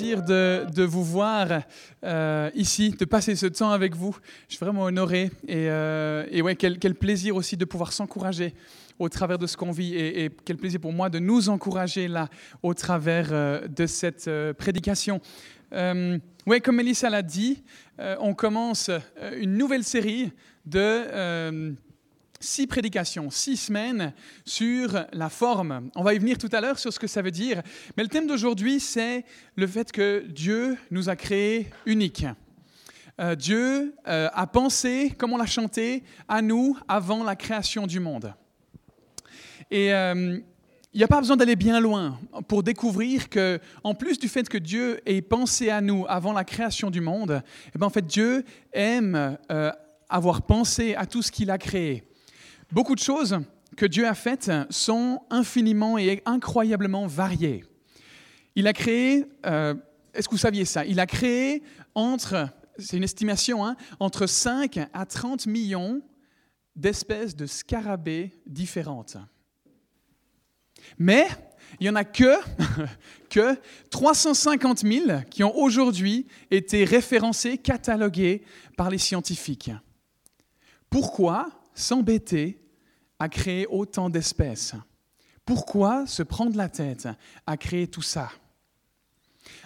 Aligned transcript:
plaisir 0.00 0.22
de, 0.22 0.82
vous 0.82 1.04
voir 1.04 1.62
euh, 2.04 2.50
ici, 2.54 2.90
de 2.90 3.04
passer 3.04 3.36
ce 3.36 3.46
temps 3.46 3.70
avec 3.70 3.94
vous. 3.94 4.16
Je 4.48 4.54
suis 4.54 4.64
vraiment 4.64 4.84
honoré 4.84 5.30
et, 5.46 5.68
euh, 5.68 6.40
ouais, 6.40 6.56
quel, 6.56 6.94
plaisir 6.94 7.36
aussi 7.36 7.56
de 7.56 7.66
pouvoir 7.66 7.92
s'encourager 7.92 8.54
au 8.98 9.10
travers 9.10 9.36
de 9.36 9.46
ce 9.46 9.58
qu'on 9.58 9.72
vit 9.72 9.94
et, 9.94 10.30
quel 10.44 10.56
plaisir 10.56 10.80
pour 10.80 10.92
moi 10.92 11.10
de 11.10 11.18
nous 11.18 11.50
encourager 11.50 12.08
là 12.08 12.28
au 12.62 12.72
travers 12.72 13.28
euh, 13.32 13.68
de 13.68 13.86
cette 13.86 14.30
prédication. 14.56 15.20
Ouais, 15.72 16.60
comme 16.62 16.76
Melissa 16.76 17.10
l'a 17.10 17.22
dit, 17.22 17.62
on 17.98 18.32
commence 18.32 18.90
une 19.38 19.58
nouvelle 19.58 19.84
série 19.84 20.32
de 20.64 21.74
six 22.40 22.66
prédications, 22.66 23.30
six 23.30 23.58
semaines 23.58 24.12
sur 24.46 25.04
la 25.12 25.28
forme. 25.28 25.90
On 25.94 26.02
va 26.02 26.14
y 26.14 26.18
venir 26.18 26.38
tout 26.38 26.48
à 26.52 26.60
l'heure 26.60 26.78
sur 26.78 26.92
ce 26.92 26.98
que 26.98 27.06
ça 27.06 27.20
veut 27.20 27.30
dire. 27.30 27.62
Mais 27.96 28.02
le 28.02 28.08
thème 28.08 28.26
d'aujourd'hui, 28.26 28.80
c'est 28.80 29.24
le 29.56 29.66
fait 29.66 29.92
que 29.92 30.24
Dieu 30.26 30.78
nous 30.90 31.10
a 31.10 31.16
créés 31.16 31.68
uniques. 31.84 32.24
Euh, 33.20 33.34
Dieu 33.34 33.94
euh, 34.08 34.30
a 34.32 34.46
pensé, 34.46 35.12
comme 35.18 35.34
on 35.34 35.36
l'a 35.36 35.46
chanté, 35.46 36.02
à 36.26 36.40
nous 36.40 36.78
avant 36.88 37.22
la 37.22 37.36
création 37.36 37.86
du 37.86 38.00
monde. 38.00 38.32
Et 39.70 39.92
euh, 39.92 40.38
il 40.94 40.96
n'y 40.96 41.04
a 41.04 41.08
pas 41.08 41.20
besoin 41.20 41.36
d'aller 41.36 41.56
bien 41.56 41.78
loin 41.78 42.18
pour 42.48 42.62
découvrir 42.62 43.28
que, 43.28 43.60
en 43.84 43.94
plus 43.94 44.18
du 44.18 44.26
fait 44.26 44.48
que 44.48 44.56
Dieu 44.56 45.00
ait 45.04 45.20
pensé 45.20 45.68
à 45.68 45.82
nous 45.82 46.06
avant 46.08 46.32
la 46.32 46.44
création 46.44 46.90
du 46.90 47.02
monde, 47.02 47.42
eh 47.74 47.78
ben 47.78 47.86
en 47.86 47.90
fait 47.90 48.04
Dieu 48.04 48.44
aime 48.72 49.38
avoir 50.08 50.42
pensé 50.42 50.96
à 50.96 51.06
tout 51.06 51.22
ce 51.22 51.30
qu'il 51.30 51.52
a 51.52 51.58
créé. 51.58 52.02
Beaucoup 52.72 52.94
de 52.94 53.00
choses 53.00 53.36
que 53.76 53.84
Dieu 53.84 54.06
a 54.06 54.14
faites 54.14 54.52
sont 54.70 55.22
infiniment 55.28 55.98
et 55.98 56.22
incroyablement 56.24 57.08
variées. 57.08 57.64
Il 58.54 58.68
a 58.68 58.72
créé, 58.72 59.24
euh, 59.44 59.74
est-ce 60.14 60.28
que 60.28 60.34
vous 60.34 60.38
saviez 60.38 60.64
ça? 60.64 60.84
Il 60.84 61.00
a 61.00 61.06
créé 61.06 61.64
entre, 61.96 62.48
c'est 62.78 62.96
une 62.96 63.02
estimation, 63.02 63.66
hein, 63.66 63.74
entre 63.98 64.26
5 64.26 64.78
à 64.92 65.04
30 65.04 65.46
millions 65.46 66.00
d'espèces 66.76 67.34
de 67.34 67.46
scarabées 67.46 68.40
différentes. 68.46 69.16
Mais 70.96 71.26
il 71.80 71.84
n'y 71.84 71.90
en 71.90 71.96
a 71.96 72.04
que, 72.04 72.36
que 73.30 73.58
350 73.90 74.78
000 74.78 75.22
qui 75.28 75.42
ont 75.42 75.56
aujourd'hui 75.56 76.28
été 76.52 76.84
référencés, 76.84 77.58
catalogués 77.58 78.44
par 78.76 78.90
les 78.90 78.98
scientifiques. 78.98 79.72
Pourquoi? 80.88 81.59
S'embêter 81.80 82.60
à 83.18 83.28
créer 83.28 83.66
autant 83.66 84.10
d'espèces 84.10 84.74
Pourquoi 85.44 86.06
se 86.06 86.22
prendre 86.22 86.56
la 86.56 86.68
tête 86.68 87.08
à 87.46 87.56
créer 87.56 87.88
tout 87.88 88.02
ça? 88.02 88.30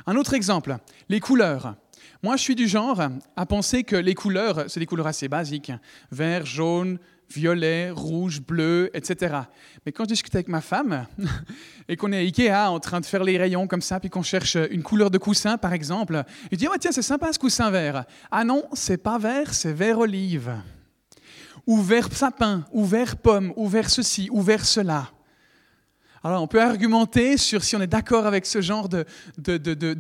Un 0.07 0.17
autre 0.17 0.35
exemple, 0.35 0.77
les 1.09 1.21
couleurs. 1.21 1.77
Moi, 2.23 2.37
je 2.37 2.43
suis 2.43 2.55
du 2.55 2.69
genre 2.69 3.03
à 3.37 3.47
penser 3.47 3.85
que 3.85 3.97
les 3.97 4.15
couleurs, 4.15 4.65
c'est 4.69 4.81
des 4.81 4.87
couleurs 4.87 5.07
assez 5.07 5.29
basiques, 5.29 5.73
vert, 6.11 6.47
jaune, 6.47 6.99
violet, 7.31 7.91
rouge, 7.91 8.41
bleu, 8.41 8.91
etc. 8.95 9.37
Mais 9.85 9.93
quand 9.93 10.05
je 10.05 10.11
discute 10.11 10.35
avec 10.35 10.49
ma 10.49 10.61
femme 10.61 11.07
et 11.89 11.97
qu'on 11.97 12.13
est 12.13 12.19
à 12.19 12.21
Ikea 12.21 12.71
en 12.71 12.81
train 12.81 13.01
de 13.01 13.07
faire 13.07 13.25
les 13.25 13.39
rayons 13.39 13.67
comme 13.67 13.83
ça, 13.83 14.01
puis 14.01 14.11
qu'on 14.11 14.23
cherche 14.23 14.57
une 14.71 14.83
couleur 14.83 15.11
de 15.11 15.19
coussin, 15.19 15.59
par 15.59 15.73
exemple, 15.73 16.23
je 16.51 16.57
dis, 16.57 16.67
oh, 16.69 16.75
tiens, 16.79 16.93
c'est 16.93 17.03
sympa 17.03 17.33
ce 17.33 17.39
coussin 17.39 17.71
vert. 17.71 18.05
Ah 18.31 18.45
non, 18.45 18.65
c'est 18.73 19.03
pas 19.03 19.19
vert, 19.19 19.53
c'est 19.55 19.73
vert 19.73 19.99
olive 19.99 20.53
ou 21.67 21.81
vers 21.81 22.13
sapin, 22.13 22.65
ou 22.73 22.85
vers 22.85 23.17
pomme, 23.17 23.53
ou 23.57 23.69
vers 23.69 23.91
ceci, 23.91 24.29
ou 24.31 24.43
vers 24.43 24.65
cela. 24.65 25.11
Alors 26.23 26.43
on 26.43 26.47
peut 26.47 26.63
argumenter 26.63 27.37
sur 27.37 27.63
si 27.63 27.77
on 27.77 27.83
est 27.83 27.87
d'accord 27.87 28.27
avec 28.27 28.47
ce 28.47 28.63
genre 28.63 28.89
de, 28.89 29.05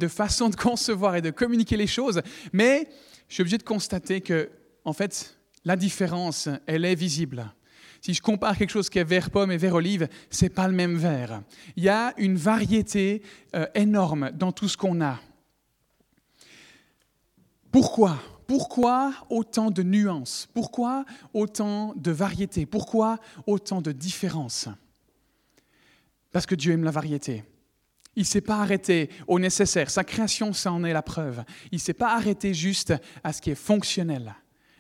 façon 0.09 0.49
de 0.49 0.57
concevoir 0.57 1.17
et 1.17 1.23
de 1.23 1.31
communiquer 1.31 1.77
les 1.77 1.87
choses, 1.87 2.23
mais 2.53 2.89
je 3.29 3.35
suis 3.35 3.41
obligé 3.43 3.59
de 3.59 3.63
constater 3.63 4.21
que, 4.23 4.51
en 4.85 4.95
fait, 4.95 5.37
la 5.65 5.77
différence, 5.77 6.49
elle 6.67 6.85
est 6.85 6.95
visible. 6.95 7.53
Si 8.01 8.13
je 8.13 8.23
compare 8.23 8.57
quelque 8.57 8.71
chose 8.71 8.91
qui 8.91 8.99
est 8.99 9.05
vert 9.05 9.31
pomme 9.31 9.51
et 9.51 9.57
vert 9.57 9.75
olive, 9.75 10.09
c'est 10.31 10.51
pas 10.51 10.69
le 10.69 10.75
même 10.75 10.97
vert. 10.97 11.43
Il 11.77 11.85
y 11.85 11.89
a 11.89 12.13
une 12.19 12.37
variété 12.37 13.23
euh, 13.55 13.67
énorme 13.75 14.31
dans 14.35 14.53
tout 14.53 14.69
ce 14.69 14.77
qu'on 14.77 15.03
a. 15.03 15.21
Pourquoi? 17.71 18.19
Pourquoi 18.47 19.13
autant 19.31 19.71
de 19.71 19.83
nuances? 19.83 20.49
Pourquoi 20.55 21.05
autant 21.33 21.95
de 21.97 22.11
variétés? 22.11 22.67
Pourquoi 22.67 23.19
autant 23.47 23.81
de 23.81 23.93
différences? 23.93 24.69
Parce 26.33 26.47
que 26.47 26.55
Dieu 26.55 26.73
aime 26.73 26.85
la 26.85 26.91
variété. 26.91 27.45
Il 28.17 28.21
ne 28.21 28.27
s'est 28.27 28.41
pas 28.41 28.61
arrêté 28.61 29.11
au 29.27 29.39
nécessaire. 29.39 29.91
Sa 29.91 30.05
création, 30.05 30.53
ça 30.53 30.73
en 30.73 30.85
est 30.85 30.93
la 30.93 31.03
preuve. 31.03 31.45
Il 31.73 31.77
ne 31.77 31.81
s'est 31.81 31.95
pas 31.95 32.15
arrêté 32.15 32.55
juste 32.55 32.95
à 33.23 33.33
ce 33.33 33.41
qui 33.41 33.51
est 33.51 33.57
fonctionnel. 33.57 34.35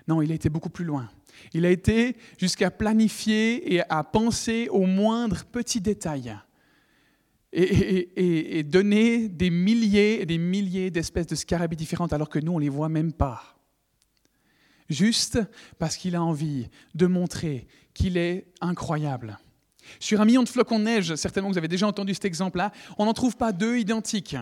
Non, 0.06 0.22
il 0.22 0.31
a 0.31 0.34
été 0.34 0.48
beaucoup 0.48 0.70
plus 0.70 0.84
loin. 0.84 1.10
Il 1.52 1.64
a 1.66 1.70
été 1.70 2.16
jusqu'à 2.38 2.70
planifier 2.70 3.75
et 3.75 3.82
à 3.88 4.04
penser 4.04 4.69
aux 4.70 4.86
moindres 4.86 5.44
petits 5.44 5.81
détails 5.81 6.36
et, 7.54 8.62
donner 8.65 9.28
des 9.28 9.50
milliers 9.50 10.22
et 10.22 10.26
des 10.26 10.38
milliers 10.38 10.91
d'espèces 10.91 11.26
de 11.26 11.34
scarabées 11.34 11.76
différentes 11.76 12.12
alors 12.12 12.28
que 12.28 12.38
nous, 12.38 12.53
on 12.53 12.59
ne 12.59 12.65
les 12.65 12.69
voit 12.69 12.88
même 12.88 13.12
pas 13.12 13.54
juste 14.91 15.38
parce 15.78 15.97
qu'il 15.97 16.16
a 16.16 16.22
envie 16.22 16.69
de 16.94 17.06
montrer 17.06 17.66
qu'il 17.94 18.16
est 18.16 18.47
incroyable. 18.60 19.38
Sur 20.00 20.20
un 20.20 20.25
million 20.25 20.43
de 20.43 20.48
flocons 20.48 20.78
de 20.78 20.84
neige, 20.84 21.14
certainement 21.14 21.50
vous 21.50 21.59
avez 21.59 21.69
déjà 21.69 21.87
entendu 21.87 22.14
cet 22.14 22.25
exemple-là, 22.25 22.72
on 22.98 23.04
n'en 23.04 23.12
trouve 23.12 23.37
pas 23.37 23.53
deux 23.53 23.78
identiques. 23.78 24.37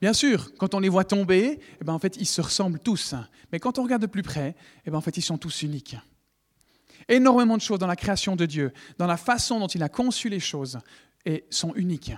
Bien 0.00 0.12
sûr, 0.12 0.52
quand 0.58 0.74
on 0.74 0.80
les 0.80 0.90
voit 0.90 1.04
tomber, 1.04 1.60
eh 1.80 1.84
ben 1.84 1.94
en 1.94 1.98
fait, 1.98 2.16
ils 2.18 2.26
se 2.26 2.42
ressemblent 2.42 2.78
tous. 2.78 3.14
Mais 3.50 3.58
quand 3.58 3.78
on 3.78 3.82
regarde 3.82 4.02
de 4.02 4.06
plus 4.06 4.22
près, 4.22 4.54
eh 4.84 4.90
ben 4.90 4.98
en 4.98 5.00
fait, 5.00 5.16
ils 5.16 5.22
sont 5.22 5.38
tous 5.38 5.62
uniques. 5.62 5.96
Énormément 7.08 7.56
de 7.56 7.62
choses 7.62 7.78
dans 7.78 7.86
la 7.86 7.96
création 7.96 8.36
de 8.36 8.44
Dieu, 8.44 8.72
dans 8.98 9.06
la 9.06 9.16
façon 9.16 9.58
dont 9.58 9.68
il 9.68 9.82
a 9.82 9.88
conçu 9.88 10.28
les 10.28 10.40
choses, 10.40 10.78
et 11.24 11.44
sont 11.50 11.74
uniques. 11.74 12.12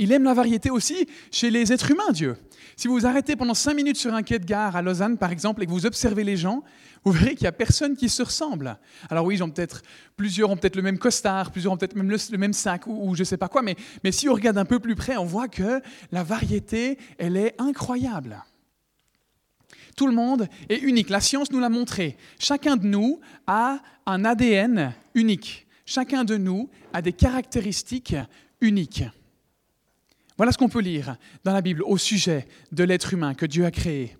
Il 0.00 0.12
aime 0.12 0.24
la 0.24 0.32
variété 0.32 0.70
aussi 0.70 1.06
chez 1.30 1.50
les 1.50 1.74
êtres 1.74 1.90
humains, 1.90 2.10
Dieu. 2.10 2.38
Si 2.74 2.88
vous 2.88 2.94
vous 2.94 3.04
arrêtez 3.04 3.36
pendant 3.36 3.52
cinq 3.52 3.74
minutes 3.74 3.98
sur 3.98 4.14
un 4.14 4.22
quai 4.22 4.38
de 4.38 4.46
gare 4.46 4.74
à 4.74 4.80
Lausanne, 4.80 5.18
par 5.18 5.30
exemple, 5.30 5.62
et 5.62 5.66
que 5.66 5.70
vous 5.70 5.84
observez 5.84 6.24
les 6.24 6.38
gens, 6.38 6.64
vous 7.04 7.12
verrez 7.12 7.34
qu'il 7.34 7.42
n'y 7.42 7.48
a 7.48 7.52
personne 7.52 7.94
qui 7.94 8.08
se 8.08 8.22
ressemble. 8.22 8.78
Alors 9.10 9.26
oui, 9.26 9.36
peut-être, 9.36 9.82
plusieurs 10.16 10.48
ont 10.48 10.56
peut-être 10.56 10.76
le 10.76 10.80
même 10.80 10.98
costard, 10.98 11.52
plusieurs 11.52 11.74
ont 11.74 11.76
peut-être 11.76 11.96
même 11.96 12.10
le, 12.10 12.38
même 12.38 12.54
sac 12.54 12.86
ou, 12.86 13.10
ou 13.10 13.14
je 13.14 13.20
ne 13.20 13.24
sais 13.24 13.36
pas 13.36 13.48
quoi, 13.48 13.60
mais, 13.60 13.76
mais 14.02 14.10
si 14.10 14.26
on 14.26 14.32
regarde 14.32 14.56
un 14.56 14.64
peu 14.64 14.78
plus 14.78 14.94
près, 14.94 15.18
on 15.18 15.26
voit 15.26 15.48
que 15.48 15.82
la 16.12 16.22
variété, 16.22 16.96
elle 17.18 17.36
est 17.36 17.54
incroyable. 17.60 18.42
Tout 19.98 20.06
le 20.06 20.14
monde 20.14 20.48
est 20.70 20.78
unique. 20.78 21.10
La 21.10 21.20
science 21.20 21.52
nous 21.52 21.60
l'a 21.60 21.68
montré. 21.68 22.16
Chacun 22.38 22.78
de 22.78 22.86
nous 22.86 23.20
a 23.46 23.80
un 24.06 24.24
ADN 24.24 24.94
unique. 25.14 25.66
Chacun 25.84 26.24
de 26.24 26.38
nous 26.38 26.70
a 26.94 27.02
des 27.02 27.12
caractéristiques 27.12 28.16
uniques. 28.62 29.04
Voilà 30.40 30.52
ce 30.52 30.56
qu'on 30.56 30.70
peut 30.70 30.80
lire 30.80 31.18
dans 31.44 31.52
la 31.52 31.60
Bible 31.60 31.82
au 31.82 31.98
sujet 31.98 32.48
de 32.72 32.82
l'être 32.82 33.12
humain 33.12 33.34
que 33.34 33.44
Dieu 33.44 33.66
a 33.66 33.70
créé. 33.70 34.16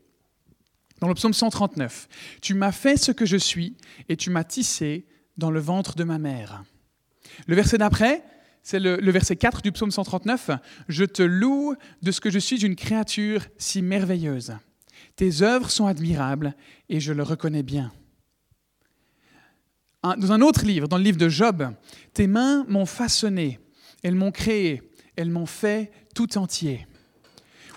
Dans 1.01 1.09
le 1.09 1.15
psaume 1.15 1.33
139, 1.33 2.09
Tu 2.43 2.53
m'as 2.53 2.73
fait 2.73 2.99
ce 2.99 3.11
que 3.11 3.25
je 3.25 3.39
suis 3.39 3.79
et 4.11 4.19
tu 4.19 4.29
m'as 4.29 4.45
tissé 4.45 5.07
dans 5.39 5.51
le 5.51 5.61
ventre 5.61 5.97
de 5.97 6.05
ma 6.05 6.19
mère. 6.19 6.63
Le 7.47 7.55
verset 7.55 7.79
d'après, 7.79 8.23
c'est 8.63 8.79
le, 8.79 9.11
verset 9.11 9.37
4 9.37 9.63
du 9.63 9.73
psaume 9.73 9.91
139. 9.91 10.51
Je 10.91 11.07
te 11.07 11.23
loue 11.23 11.75
de 12.03 12.13
ce 12.13 12.21
que 12.21 12.29
je 12.29 12.39
suis 12.39 12.67
une 12.67 12.77
créature 12.77 13.47
si 13.57 13.81
merveilleuse. 13.81 14.53
Tes 15.17 15.41
œuvres 15.41 15.71
sont 15.71 15.87
admirables 15.87 16.55
et 16.91 17.01
je 17.01 17.15
le 17.15 17.23
reconnais 17.23 17.63
bien. 17.63 17.91
Dans 20.03 20.33
un 20.33 20.43
autre 20.43 20.67
livre, 20.67 20.87
dans 20.87 20.99
le 20.99 21.05
livre 21.05 21.17
de 21.17 21.31
Job, 21.31 21.73
tes 22.13 22.27
mains 22.27 22.67
m'ont 22.69 22.85
façonné, 22.85 23.59
elles 24.03 24.15
m'ont 24.15 24.33
créé, 24.33 24.83
elles 25.21 25.31
m'ont 25.31 25.47
fait 25.47 25.91
tout 26.15 26.39
entier. 26.39 26.87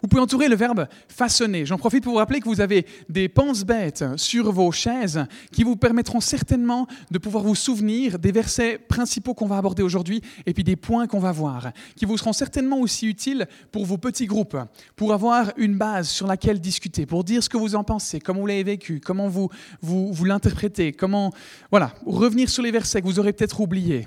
Vous 0.01 0.09
pouvez 0.09 0.21
entourer 0.21 0.49
le 0.49 0.55
verbe 0.57 0.87
façonner. 1.07 1.65
J'en 1.65 1.77
profite 1.77 2.03
pour 2.03 2.11
vous 2.11 2.19
rappeler 2.19 2.41
que 2.41 2.49
vous 2.49 2.59
avez 2.59 2.85
des 3.07 3.29
pense-bêtes 3.29 4.03
sur 4.17 4.51
vos 4.51 4.69
chaises 4.69 5.25
qui 5.53 5.63
vous 5.63 5.77
permettront 5.77 6.19
certainement 6.19 6.87
de 7.09 7.17
pouvoir 7.17 7.45
vous 7.45 7.55
souvenir 7.55 8.19
des 8.19 8.33
versets 8.33 8.77
principaux 8.77 9.33
qu'on 9.33 9.47
va 9.47 9.57
aborder 9.57 9.81
aujourd'hui 9.81 10.21
et 10.45 10.53
puis 10.53 10.65
des 10.65 10.75
points 10.75 11.07
qu'on 11.07 11.19
va 11.19 11.31
voir, 11.31 11.71
qui 11.95 12.03
vous 12.03 12.17
seront 12.17 12.33
certainement 12.33 12.81
aussi 12.81 13.07
utiles 13.07 13.47
pour 13.71 13.85
vos 13.85 13.97
petits 13.97 14.25
groupes, 14.25 14.57
pour 14.97 15.13
avoir 15.13 15.53
une 15.55 15.77
base 15.77 16.09
sur 16.09 16.27
laquelle 16.27 16.59
discuter, 16.59 17.05
pour 17.05 17.23
dire 17.23 17.41
ce 17.41 17.47
que 17.47 17.55
vous 17.55 17.75
en 17.75 17.85
pensez, 17.85 18.19
comment 18.19 18.41
vous 18.41 18.47
l'avez 18.47 18.63
vécu, 18.63 18.99
comment 18.99 19.29
vous, 19.29 19.49
vous, 19.81 20.11
vous 20.11 20.25
l'interprétez, 20.25 20.91
comment... 20.91 21.31
Voilà, 21.71 21.93
revenir 22.05 22.49
sur 22.49 22.61
les 22.61 22.71
versets 22.71 23.01
que 23.01 23.07
vous 23.07 23.19
aurez 23.19 23.31
peut-être 23.31 23.61
oubliés. 23.61 24.05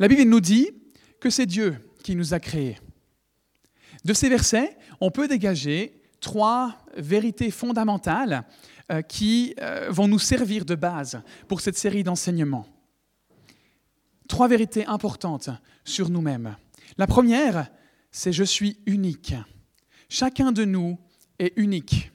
La 0.00 0.08
Bible 0.08 0.22
nous 0.22 0.40
dit 0.40 0.70
que 1.20 1.30
c'est 1.30 1.46
Dieu 1.46 1.76
qui 2.04 2.14
nous 2.14 2.34
a 2.34 2.38
créés. 2.38 2.78
De 4.04 4.12
ces 4.12 4.28
versets, 4.28 4.76
on 5.00 5.10
peut 5.10 5.26
dégager 5.26 6.00
trois 6.20 6.78
vérités 6.96 7.50
fondamentales 7.50 8.44
euh, 8.92 9.02
qui 9.02 9.54
euh, 9.60 9.88
vont 9.90 10.06
nous 10.06 10.18
servir 10.18 10.64
de 10.64 10.74
base 10.74 11.22
pour 11.48 11.60
cette 11.60 11.78
série 11.78 12.04
d'enseignements. 12.04 12.66
Trois 14.28 14.46
vérités 14.46 14.86
importantes 14.86 15.50
sur 15.84 16.10
nous-mêmes. 16.10 16.56
La 16.98 17.06
première, 17.06 17.70
c'est 18.12 18.32
je 18.32 18.44
suis 18.44 18.78
unique. 18.86 19.34
Chacun 20.08 20.52
de 20.52 20.64
nous 20.64 20.98
est 21.38 21.54
unique. 21.56 22.12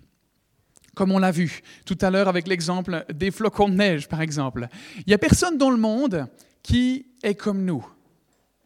Comme 0.95 1.11
on 1.11 1.19
l'a 1.19 1.31
vu 1.31 1.61
tout 1.85 1.97
à 2.01 2.11
l'heure 2.11 2.27
avec 2.27 2.47
l'exemple 2.47 3.05
des 3.13 3.31
flocons 3.31 3.69
de 3.69 3.75
neige, 3.75 4.07
par 4.07 4.21
exemple. 4.21 4.67
Il 4.97 5.05
n'y 5.07 5.13
a 5.13 5.17
personne 5.17 5.57
dans 5.57 5.71
le 5.71 5.77
monde 5.77 6.27
qui 6.61 7.07
est 7.23 7.35
comme 7.35 7.65
nous. 7.65 7.85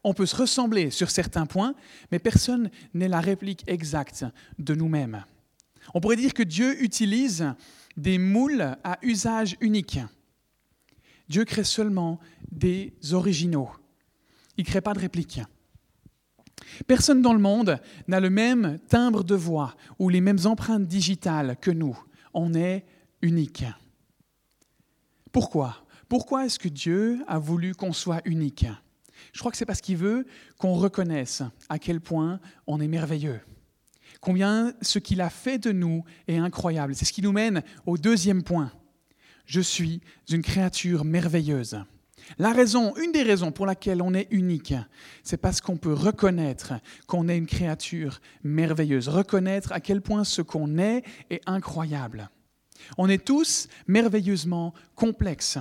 On 0.03 0.13
peut 0.13 0.25
se 0.25 0.35
ressembler 0.35 0.89
sur 0.89 1.09
certains 1.09 1.45
points, 1.45 1.75
mais 2.11 2.19
personne 2.19 2.69
n'est 2.93 3.07
la 3.07 3.21
réplique 3.21 3.63
exacte 3.67 4.25
de 4.59 4.75
nous-mêmes. 4.75 5.23
On 5.93 6.01
pourrait 6.01 6.15
dire 6.15 6.33
que 6.33 6.43
Dieu 6.43 6.81
utilise 6.83 7.53
des 7.95 8.17
moules 8.17 8.75
à 8.83 8.97
usage 9.01 9.55
unique. 9.61 9.99
Dieu 11.29 11.45
crée 11.45 11.63
seulement 11.63 12.19
des 12.51 12.93
originaux. 13.11 13.69
Il 14.57 14.65
ne 14.65 14.69
crée 14.69 14.81
pas 14.81 14.93
de 14.93 14.99
répliques. 14.99 15.41
Personne 16.87 17.21
dans 17.21 17.33
le 17.33 17.39
monde 17.39 17.79
n'a 18.07 18.19
le 18.19 18.29
même 18.29 18.79
timbre 18.87 19.23
de 19.23 19.35
voix 19.35 19.75
ou 19.99 20.09
les 20.09 20.21
mêmes 20.21 20.45
empreintes 20.45 20.87
digitales 20.87 21.57
que 21.59 21.71
nous. 21.71 21.97
On 22.33 22.53
est 22.53 22.85
unique. 23.21 23.65
Pourquoi? 25.31 25.85
Pourquoi 26.07 26.45
est-ce 26.45 26.59
que 26.59 26.69
Dieu 26.69 27.23
a 27.27 27.39
voulu 27.39 27.73
qu'on 27.73 27.93
soit 27.93 28.21
unique? 28.25 28.65
Je 29.31 29.39
crois 29.39 29.51
que 29.51 29.57
c'est 29.57 29.65
parce 29.65 29.81
qu'il 29.81 29.97
veut 29.97 30.25
qu'on 30.57 30.73
reconnaisse 30.73 31.43
à 31.69 31.79
quel 31.79 32.01
point 32.01 32.39
on 32.67 32.81
est 32.81 32.87
merveilleux. 32.87 33.39
Combien 34.21 34.73
ce 34.81 34.99
qu'il 34.99 35.21
a 35.21 35.29
fait 35.29 35.57
de 35.57 35.71
nous 35.71 36.03
est 36.27 36.37
incroyable. 36.37 36.95
C'est 36.95 37.05
ce 37.05 37.13
qui 37.13 37.21
nous 37.21 37.31
mène 37.31 37.63
au 37.85 37.97
deuxième 37.97 38.43
point. 38.43 38.71
Je 39.45 39.61
suis 39.61 40.01
une 40.29 40.41
créature 40.41 41.03
merveilleuse. 41.03 41.83
La 42.37 42.53
raison, 42.53 42.95
une 42.95 43.11
des 43.11 43.23
raisons 43.23 43.51
pour 43.51 43.65
laquelle 43.65 44.01
on 44.01 44.13
est 44.13 44.27
unique, 44.31 44.73
c'est 45.23 45.37
parce 45.37 45.59
qu'on 45.61 45.77
peut 45.77 45.93
reconnaître 45.93 46.73
qu'on 47.05 47.27
est 47.27 47.37
une 47.37 47.47
créature 47.47 48.21
merveilleuse, 48.43 49.09
reconnaître 49.09 49.71
à 49.73 49.81
quel 49.81 50.01
point 50.01 50.23
ce 50.23 50.41
qu'on 50.41 50.77
est 50.77 51.03
est 51.29 51.41
incroyable. 51.45 52.29
On 52.97 53.09
est 53.09 53.23
tous 53.23 53.67
merveilleusement 53.87 54.73
complexes. 54.95 55.57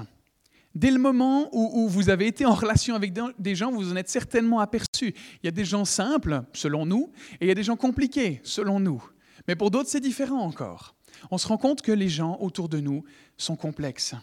Dès 0.75 0.91
le 0.91 0.99
moment 0.99 1.51
où, 1.53 1.87
vous 1.89 2.09
avez 2.09 2.27
été 2.27 2.47
en 2.47 2.55
relation 2.55 2.95
avec 2.95 3.13
des 3.39 3.55
gens, 3.55 3.71
vous 3.71 3.93
en 3.93 3.97
êtes 3.97 4.09
certainement 4.09 4.61
aperçu. 4.61 5.15
Il 5.43 5.45
y 5.45 5.49
a 5.49 5.53
des 5.53 5.67
gens 5.67 5.85
simples, 5.85 6.45
selon 6.55 6.87
nous, 6.87 7.13
et 7.35 7.45
il 7.45 7.49
y 7.49 7.51
a 7.51 7.55
des 7.55 7.63
gens 7.63 7.77
compliqués, 7.77 8.41
selon 8.43 8.81
nous. 8.81 9.03
Mais 9.47 9.55
pour 9.55 9.71
d'autres, 9.71 9.91
c'est 9.91 10.01
différent 10.01 10.41
encore. 10.41 10.95
On 11.31 11.37
se 11.37 11.47
rend 11.47 11.59
compte 11.59 11.83
que 11.83 11.93
les 11.93 12.09
gens 12.09 12.39
autour 12.41 12.69
de 12.71 12.81
nous 12.81 13.05
sont 13.37 13.57
complexes. 13.57 14.15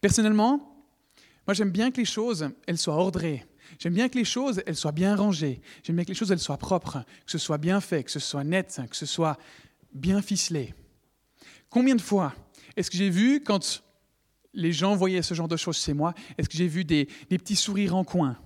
Personnellement, 0.00 0.86
moi, 1.46 1.54
j'aime 1.54 1.70
bien 1.70 1.90
que 1.90 1.98
les 1.98 2.06
choses, 2.06 2.48
elles 2.66 2.78
soient 2.78 2.96
ordrées. 2.96 3.44
J'aime 3.78 3.94
bien 3.94 4.08
que 4.08 4.16
les 4.16 4.24
choses, 4.24 4.62
elles 4.66 4.76
soient 4.76 4.92
bien 4.92 5.16
rangées. 5.16 5.60
J'aime 5.82 5.96
bien 5.96 6.04
que 6.04 6.10
les 6.10 6.14
choses, 6.14 6.30
elles 6.30 6.38
soient 6.38 6.56
propres, 6.56 7.04
que 7.26 7.32
ce 7.32 7.38
soit 7.38 7.58
bien 7.58 7.80
fait, 7.80 8.04
que 8.04 8.10
ce 8.10 8.20
soit 8.20 8.44
net, 8.44 8.80
que 8.88 8.96
ce 8.96 9.06
soit 9.06 9.38
bien 9.92 10.22
ficelé. 10.22 10.74
Combien 11.68 11.94
de 11.94 12.00
fois 12.00 12.34
est-ce 12.76 12.90
que 12.90 12.96
j'ai 12.96 13.10
vu, 13.10 13.40
quand 13.40 13.82
les 14.54 14.72
gens 14.72 14.94
voyaient 14.94 15.22
ce 15.22 15.34
genre 15.34 15.48
de 15.48 15.56
choses 15.56 15.78
chez 15.78 15.94
moi, 15.94 16.14
est-ce 16.36 16.48
que 16.48 16.56
j'ai 16.56 16.68
vu 16.68 16.84
des, 16.84 17.06
petits 17.28 17.56
sourires 17.56 17.96
en 17.96 18.04
coin? 18.04 18.36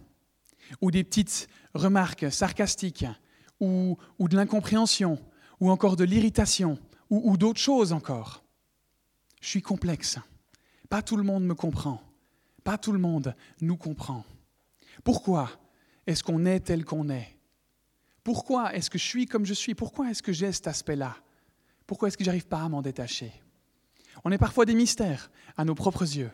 Ou 0.81 0.91
des 0.91 1.05
petites 1.05 1.49
remarques 1.75 2.31
sarcastiques? 2.31 3.07
Ou, 3.61 3.97
de 4.19 4.37
l'incompréhension? 4.37 5.19
Ou 5.61 5.71
encore 5.71 5.97
de 5.97 6.05
l'irritation? 6.05 6.79
Ou, 7.11 7.37
d'autres 7.37 7.61
choses 7.61 7.93
encore? 7.93 8.45
Je 9.41 9.49
suis 9.49 9.63
complexe. 9.63 10.19
Pas 10.89 11.03
tout 11.03 11.17
le 11.17 11.23
monde 11.23 11.45
me 11.45 11.55
comprend. 11.55 12.01
Pas 12.65 12.79
tout 12.79 12.93
le 12.93 12.99
monde 12.99 13.35
nous 13.61 13.77
comprend. 13.77 14.25
Pourquoi 15.05 15.51
est-ce 16.07 16.23
qu'on 16.23 16.45
est 16.47 16.61
tel 16.61 16.85
qu'on 16.85 17.09
est? 17.09 17.37
Pourquoi 18.25 18.75
est-ce 18.75 18.91
que 18.91 18.99
je 18.99 19.05
suis 19.05 19.27
comme 19.27 19.47
je 19.47 19.55
suis? 19.55 19.75
Pourquoi 19.75 20.11
est-ce 20.11 20.23
que 20.23 20.33
j'ai 20.33 20.51
cet 20.51 20.67
aspect-là? 20.67 21.17
Pourquoi 21.87 22.09
est-ce 22.09 22.19
que 22.19 22.25
j'arrive 22.25 22.49
pas 22.49 22.63
à 22.63 22.69
m'en 22.69 22.83
détacher? 22.83 23.33
On 24.27 24.33
est 24.33 24.39
parfois 24.39 24.65
des 24.65 24.75
mystères 24.75 25.31
à 25.57 25.65
nos 25.65 25.77
propres 25.77 26.03
yeux. 26.03 26.33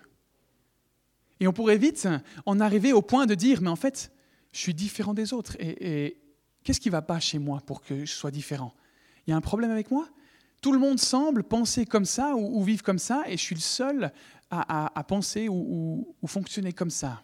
Et 1.40 1.46
on 1.46 1.52
pourrait 1.52 1.76
vite 1.76 2.08
en 2.46 2.58
arriver 2.58 2.94
au 2.94 3.02
point 3.02 3.26
de 3.26 3.34
dire, 3.34 3.60
mais 3.60 3.68
en 3.68 3.76
fait, 3.76 4.10
je 4.50 4.60
suis 4.60 4.72
différent 4.72 5.12
des 5.12 5.34
autres. 5.34 5.58
Et, 5.60 6.18
qu'est-ce 6.64 6.80
qui 6.80 6.88
ne 6.88 6.92
va 6.92 7.02
pas 7.02 7.20
chez 7.20 7.38
moi 7.38 7.60
pour 7.66 7.82
que 7.82 8.06
je 8.06 8.12
sois 8.14 8.30
différent? 8.30 8.72
Il 9.26 9.30
y 9.30 9.34
a 9.34 9.36
un 9.36 9.42
problème 9.42 9.70
avec 9.70 9.90
moi? 9.90 10.08
Tout 10.62 10.72
le 10.72 10.78
monde 10.78 10.98
semble 10.98 11.42
penser 11.42 11.84
comme 11.84 12.06
ça 12.06 12.34
ou 12.34 12.62
vivre 12.64 12.82
comme 12.82 12.98
ça, 12.98 13.24
et 13.26 13.36
je 13.36 13.42
suis 13.42 13.54
le 13.54 13.60
seul 13.60 14.10
à, 14.48 15.04
penser 15.06 15.50
ou, 15.50 16.16
ou, 16.22 16.26
fonctionner 16.26 16.72
comme 16.72 16.88
ça. 16.88 17.22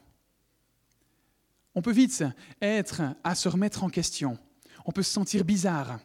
On 1.74 1.80
peut 1.80 1.92
vite 1.92 2.24
être 2.60 3.00
à 3.24 3.34
se 3.34 3.48
remettre 3.48 3.84
en 3.84 3.88
question. 3.88 4.36
On 4.84 4.92
peut 4.92 5.02
se 5.02 5.12
sentir 5.12 5.46
bizarre. 5.46 5.98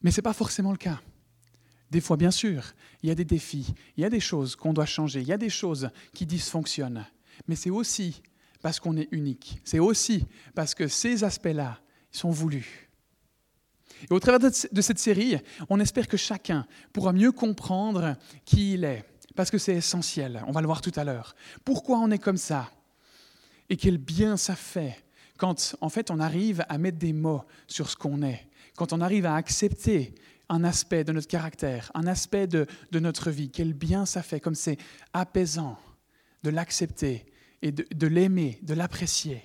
Mais 0.00 0.12
ce 0.12 0.20
n'est 0.20 0.22
pas 0.22 0.32
forcément 0.32 0.70
le 0.70 0.78
cas. 0.78 1.00
Des 1.90 2.00
fois, 2.00 2.16
bien 2.16 2.30
sûr, 2.30 2.74
il 3.02 3.08
y 3.08 3.12
a 3.12 3.14
des 3.14 3.24
défis, 3.24 3.74
il 3.96 4.02
y 4.02 4.04
a 4.04 4.10
des 4.10 4.20
choses 4.20 4.56
qu'on 4.56 4.72
doit 4.72 4.86
changer, 4.86 5.20
il 5.20 5.28
y 5.28 5.32
a 5.32 5.38
des 5.38 5.48
choses 5.48 5.90
qui 6.12 6.26
dysfonctionnent. 6.26 7.06
Mais 7.46 7.56
c'est 7.56 7.70
aussi 7.70 8.22
parce 8.60 8.80
qu'on 8.80 8.96
est 8.96 9.08
unique. 9.10 9.60
C'est 9.64 9.78
aussi 9.78 10.26
parce 10.54 10.74
que 10.74 10.88
ces 10.88 11.24
aspects-là 11.24 11.80
sont 12.10 12.30
voulus. 12.30 12.88
Et 14.02 14.12
au 14.12 14.20
travers 14.20 14.38
de 14.38 14.80
cette 14.80 14.98
série, 14.98 15.38
on 15.68 15.80
espère 15.80 16.08
que 16.08 16.16
chacun 16.16 16.66
pourra 16.92 17.12
mieux 17.12 17.32
comprendre 17.32 18.16
qui 18.44 18.74
il 18.74 18.84
est, 18.84 19.04
parce 19.34 19.50
que 19.50 19.58
c'est 19.58 19.74
essentiel, 19.74 20.42
on 20.46 20.52
va 20.52 20.60
le 20.60 20.66
voir 20.66 20.80
tout 20.80 20.92
à 20.96 21.04
l'heure. 21.04 21.34
Pourquoi 21.64 21.98
on 21.98 22.10
est 22.10 22.18
comme 22.18 22.36
ça 22.36 22.70
Et 23.68 23.76
quel 23.76 23.98
bien 23.98 24.36
ça 24.36 24.54
fait 24.54 25.04
quand 25.36 25.76
en 25.80 25.88
fait 25.88 26.10
on 26.10 26.18
arrive 26.18 26.64
à 26.68 26.78
mettre 26.78 26.98
des 26.98 27.12
mots 27.12 27.44
sur 27.66 27.88
ce 27.88 27.96
qu'on 27.96 28.22
est, 28.22 28.48
quand 28.76 28.92
on 28.92 29.00
arrive 29.00 29.24
à 29.24 29.36
accepter 29.36 30.14
un 30.48 30.64
aspect 30.64 31.04
de 31.04 31.12
notre 31.12 31.28
caractère, 31.28 31.90
un 31.94 32.06
aspect 32.06 32.46
de, 32.46 32.66
de 32.90 32.98
notre 32.98 33.30
vie, 33.30 33.50
quel 33.50 33.74
bien 33.74 34.06
ça 34.06 34.22
fait, 34.22 34.40
comme 34.40 34.54
c'est 34.54 34.78
apaisant 35.12 35.78
de 36.42 36.50
l'accepter 36.50 37.26
et 37.62 37.72
de, 37.72 38.06
l'aimer, 38.06 38.58
de 38.62 38.74
l'apprécier. 38.74 39.42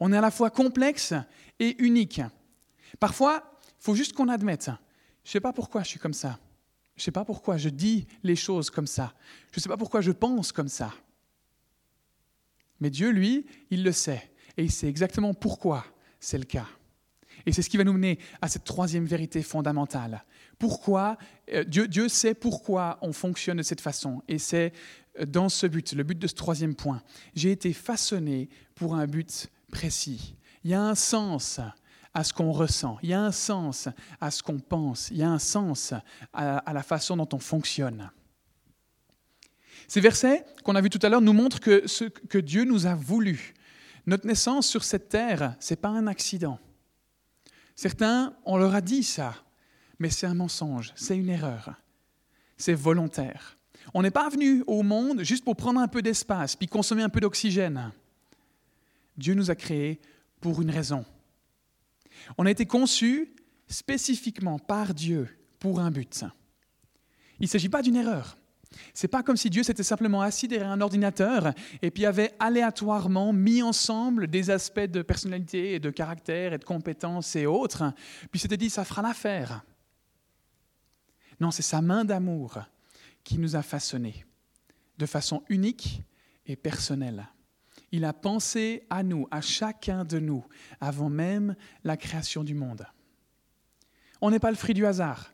On 0.00 0.12
est 0.12 0.16
à 0.16 0.20
la 0.20 0.30
fois 0.30 0.50
complexe 0.50 1.14
et 1.58 1.82
unique. 1.82 2.20
Parfois, 3.00 3.60
il 3.66 3.84
faut 3.84 3.94
juste 3.94 4.12
qu'on 4.12 4.28
admette, 4.28 4.70
je 5.24 5.30
ne 5.30 5.32
sais 5.32 5.40
pas 5.40 5.52
pourquoi 5.52 5.82
je 5.82 5.88
suis 5.88 5.98
comme 5.98 6.14
ça. 6.14 6.38
Je 6.96 7.02
ne 7.02 7.04
sais 7.04 7.12
pas 7.12 7.24
pourquoi 7.24 7.56
je 7.58 7.68
dis 7.68 8.06
les 8.22 8.34
choses 8.34 8.70
comme 8.70 8.86
ça. 8.86 9.14
Je 9.52 9.58
ne 9.58 9.62
sais 9.62 9.68
pas 9.68 9.76
pourquoi 9.76 10.00
je 10.00 10.10
pense 10.10 10.50
comme 10.52 10.68
ça. 10.68 10.92
Mais 12.80 12.90
Dieu, 12.90 13.10
lui, 13.10 13.46
il 13.70 13.84
le 13.84 13.92
sait. 13.92 14.32
Et 14.56 14.64
il 14.64 14.72
sait 14.72 14.88
exactement 14.88 15.34
pourquoi 15.34 15.84
c'est 16.18 16.38
le 16.38 16.44
cas. 16.44 16.66
Et 17.48 17.52
c'est 17.52 17.62
ce 17.62 17.70
qui 17.70 17.78
va 17.78 17.84
nous 17.84 17.94
mener 17.94 18.18
à 18.42 18.48
cette 18.48 18.64
troisième 18.64 19.06
vérité 19.06 19.42
fondamentale. 19.42 20.22
Pourquoi 20.58 21.16
euh, 21.54 21.64
Dieu, 21.64 21.88
Dieu 21.88 22.10
sait 22.10 22.34
pourquoi 22.34 22.98
on 23.00 23.14
fonctionne 23.14 23.56
de 23.56 23.62
cette 23.62 23.80
façon. 23.80 24.22
Et 24.28 24.38
c'est 24.38 24.74
euh, 25.18 25.24
dans 25.24 25.48
ce 25.48 25.66
but, 25.66 25.94
le 25.94 26.02
but 26.02 26.18
de 26.18 26.26
ce 26.26 26.34
troisième 26.34 26.74
point. 26.74 27.00
J'ai 27.34 27.50
été 27.50 27.72
façonné 27.72 28.50
pour 28.74 28.96
un 28.96 29.06
but 29.06 29.48
précis. 29.72 30.36
Il 30.62 30.70
y 30.70 30.74
a 30.74 30.82
un 30.82 30.94
sens 30.94 31.58
à 32.12 32.22
ce 32.22 32.34
qu'on 32.34 32.52
ressent, 32.52 32.98
il 33.02 33.08
y 33.08 33.14
a 33.14 33.20
un 33.22 33.32
sens 33.32 33.88
à 34.20 34.30
ce 34.30 34.42
qu'on 34.42 34.58
pense, 34.58 35.08
il 35.10 35.16
y 35.16 35.22
a 35.22 35.30
un 35.30 35.38
sens 35.38 35.94
à, 36.34 36.72
la 36.74 36.82
façon 36.82 37.16
dont 37.16 37.28
on 37.32 37.38
fonctionne. 37.38 38.10
Ces 39.86 40.00
versets 40.00 40.44
qu'on 40.64 40.74
a 40.74 40.82
vus 40.82 40.90
tout 40.90 40.98
à 41.00 41.08
l'heure 41.08 41.22
nous 41.22 41.32
montrent 41.32 41.60
que 41.60 41.86
ce 41.86 42.04
que 42.04 42.36
Dieu 42.36 42.64
nous 42.64 42.84
a 42.86 42.94
voulu, 42.94 43.54
notre 44.06 44.26
naissance 44.26 44.66
sur 44.66 44.84
cette 44.84 45.08
terre, 45.08 45.54
ce 45.60 45.72
n'est 45.72 45.78
pas 45.78 45.88
un 45.88 46.06
accident. 46.06 46.58
Certains, 47.78 48.34
on 48.44 48.56
leur 48.56 48.74
a 48.74 48.80
dit 48.80 49.04
ça, 49.04 49.36
mais 50.00 50.10
c'est 50.10 50.26
un 50.26 50.34
mensonge, 50.34 50.92
c'est 50.96 51.16
une 51.16 51.28
erreur, 51.28 51.80
c'est 52.56 52.74
volontaire. 52.74 53.56
On 53.94 54.02
n'est 54.02 54.10
pas 54.10 54.28
venu 54.28 54.64
au 54.66 54.82
monde 54.82 55.22
juste 55.22 55.44
pour 55.44 55.54
prendre 55.54 55.78
un 55.78 55.86
peu 55.86 56.02
d'espace, 56.02 56.56
puis 56.56 56.66
consommer 56.66 57.04
un 57.04 57.08
peu 57.08 57.20
d'oxygène. 57.20 57.92
Dieu 59.16 59.34
nous 59.34 59.52
a 59.52 59.54
créés 59.54 60.00
pour 60.40 60.60
une 60.60 60.72
raison. 60.72 61.04
On 62.36 62.46
a 62.46 62.50
été 62.50 62.66
conçu 62.66 63.32
spécifiquement 63.68 64.58
par 64.58 64.92
Dieu 64.92 65.28
pour 65.60 65.78
un 65.78 65.92
but. 65.92 66.24
Il 67.38 67.44
ne 67.44 67.48
s'agit 67.48 67.68
pas 67.68 67.82
d'une 67.82 67.94
erreur. 67.94 68.36
Ce 68.94 69.06
n'est 69.06 69.08
pas 69.08 69.22
comme 69.22 69.36
si 69.36 69.48
Dieu 69.48 69.62
s'était 69.62 69.82
simplement 69.82 70.20
assis 70.20 70.46
derrière 70.46 70.70
un 70.70 70.80
ordinateur 70.80 71.52
et 71.80 71.90
puis 71.90 72.04
avait 72.04 72.34
aléatoirement 72.38 73.32
mis 73.32 73.62
ensemble 73.62 74.26
des 74.26 74.50
aspects 74.50 74.80
de 74.80 75.02
personnalité 75.02 75.74
et 75.74 75.80
de 75.80 75.90
caractère 75.90 76.52
et 76.52 76.58
de 76.58 76.64
compétences 76.64 77.34
et 77.36 77.46
autres, 77.46 77.92
puis 78.30 78.40
s'était 78.40 78.56
dit 78.56 78.70
ça 78.70 78.84
fera 78.84 79.02
l'affaire. 79.02 79.64
Non, 81.40 81.50
c'est 81.50 81.62
sa 81.62 81.80
main 81.80 82.04
d'amour 82.04 82.58
qui 83.24 83.38
nous 83.38 83.56
a 83.56 83.62
façonnés 83.62 84.24
de 84.98 85.06
façon 85.06 85.42
unique 85.48 86.02
et 86.46 86.56
personnelle. 86.56 87.28
Il 87.92 88.04
a 88.04 88.12
pensé 88.12 88.86
à 88.90 89.02
nous, 89.02 89.26
à 89.30 89.40
chacun 89.40 90.04
de 90.04 90.18
nous, 90.18 90.44
avant 90.80 91.08
même 91.08 91.54
la 91.84 91.96
création 91.96 92.44
du 92.44 92.54
monde. 92.54 92.86
On 94.20 94.30
n'est 94.30 94.40
pas 94.40 94.50
le 94.50 94.56
fruit 94.56 94.74
du 94.74 94.84
hasard. 94.84 95.32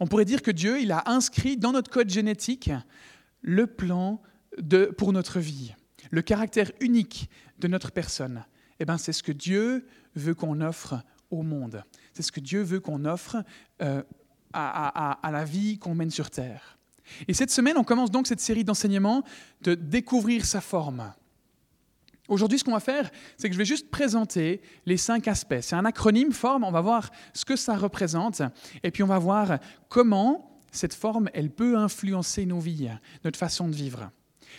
On 0.00 0.06
pourrait 0.06 0.24
dire 0.24 0.42
que 0.42 0.50
Dieu, 0.50 0.80
il 0.80 0.92
a 0.92 1.02
inscrit 1.06 1.56
dans 1.56 1.72
notre 1.72 1.90
code 1.90 2.10
génétique 2.10 2.70
le 3.42 3.66
plan 3.66 4.20
de, 4.58 4.86
pour 4.86 5.12
notre 5.12 5.40
vie, 5.40 5.74
le 6.10 6.22
caractère 6.22 6.70
unique 6.80 7.28
de 7.58 7.68
notre 7.68 7.92
personne, 7.92 8.44
eh 8.80 8.84
ben, 8.84 8.98
c'est 8.98 9.12
ce 9.12 9.22
que 9.22 9.32
Dieu 9.32 9.86
veut 10.14 10.34
qu'on 10.34 10.60
offre 10.60 11.02
au 11.30 11.42
monde. 11.42 11.84
C'est 12.14 12.22
ce 12.22 12.32
que 12.32 12.40
Dieu 12.40 12.62
veut 12.62 12.80
qu'on 12.80 13.04
offre 13.04 13.42
euh, 13.80 14.02
à, 14.52 15.12
à 15.26 15.30
la 15.30 15.44
vie 15.44 15.78
qu'on 15.78 15.94
mène 15.94 16.10
sur 16.10 16.30
Terre. 16.30 16.78
Et 17.28 17.34
cette 17.34 17.50
semaine, 17.50 17.76
on 17.76 17.84
commence 17.84 18.10
donc 18.10 18.26
cette 18.26 18.40
série 18.40 18.64
d'enseignements 18.64 19.22
de 19.62 19.74
découvrir 19.74 20.44
sa 20.44 20.60
forme. 20.60 21.12
Aujourd'hui, 22.28 22.58
ce 22.58 22.64
qu'on 22.64 22.72
va 22.72 22.80
faire, 22.80 23.10
c'est 23.36 23.48
que 23.48 23.54
je 23.54 23.58
vais 23.58 23.64
juste 23.64 23.90
présenter 23.90 24.60
les 24.86 24.96
cinq 24.96 25.26
aspects. 25.26 25.60
C'est 25.60 25.74
un 25.74 25.84
acronyme 25.84 26.32
forme, 26.32 26.64
on 26.64 26.70
va 26.70 26.80
voir 26.80 27.10
ce 27.34 27.44
que 27.44 27.56
ça 27.56 27.76
représente, 27.76 28.42
et 28.82 28.90
puis 28.90 29.02
on 29.02 29.08
va 29.08 29.18
voir 29.18 29.58
comment 29.88 30.60
cette 30.70 30.94
forme, 30.94 31.28
elle 31.34 31.50
peut 31.50 31.76
influencer 31.76 32.46
nos 32.46 32.60
vies, 32.60 32.88
notre 33.24 33.38
façon 33.38 33.68
de 33.68 33.74
vivre, 33.74 34.10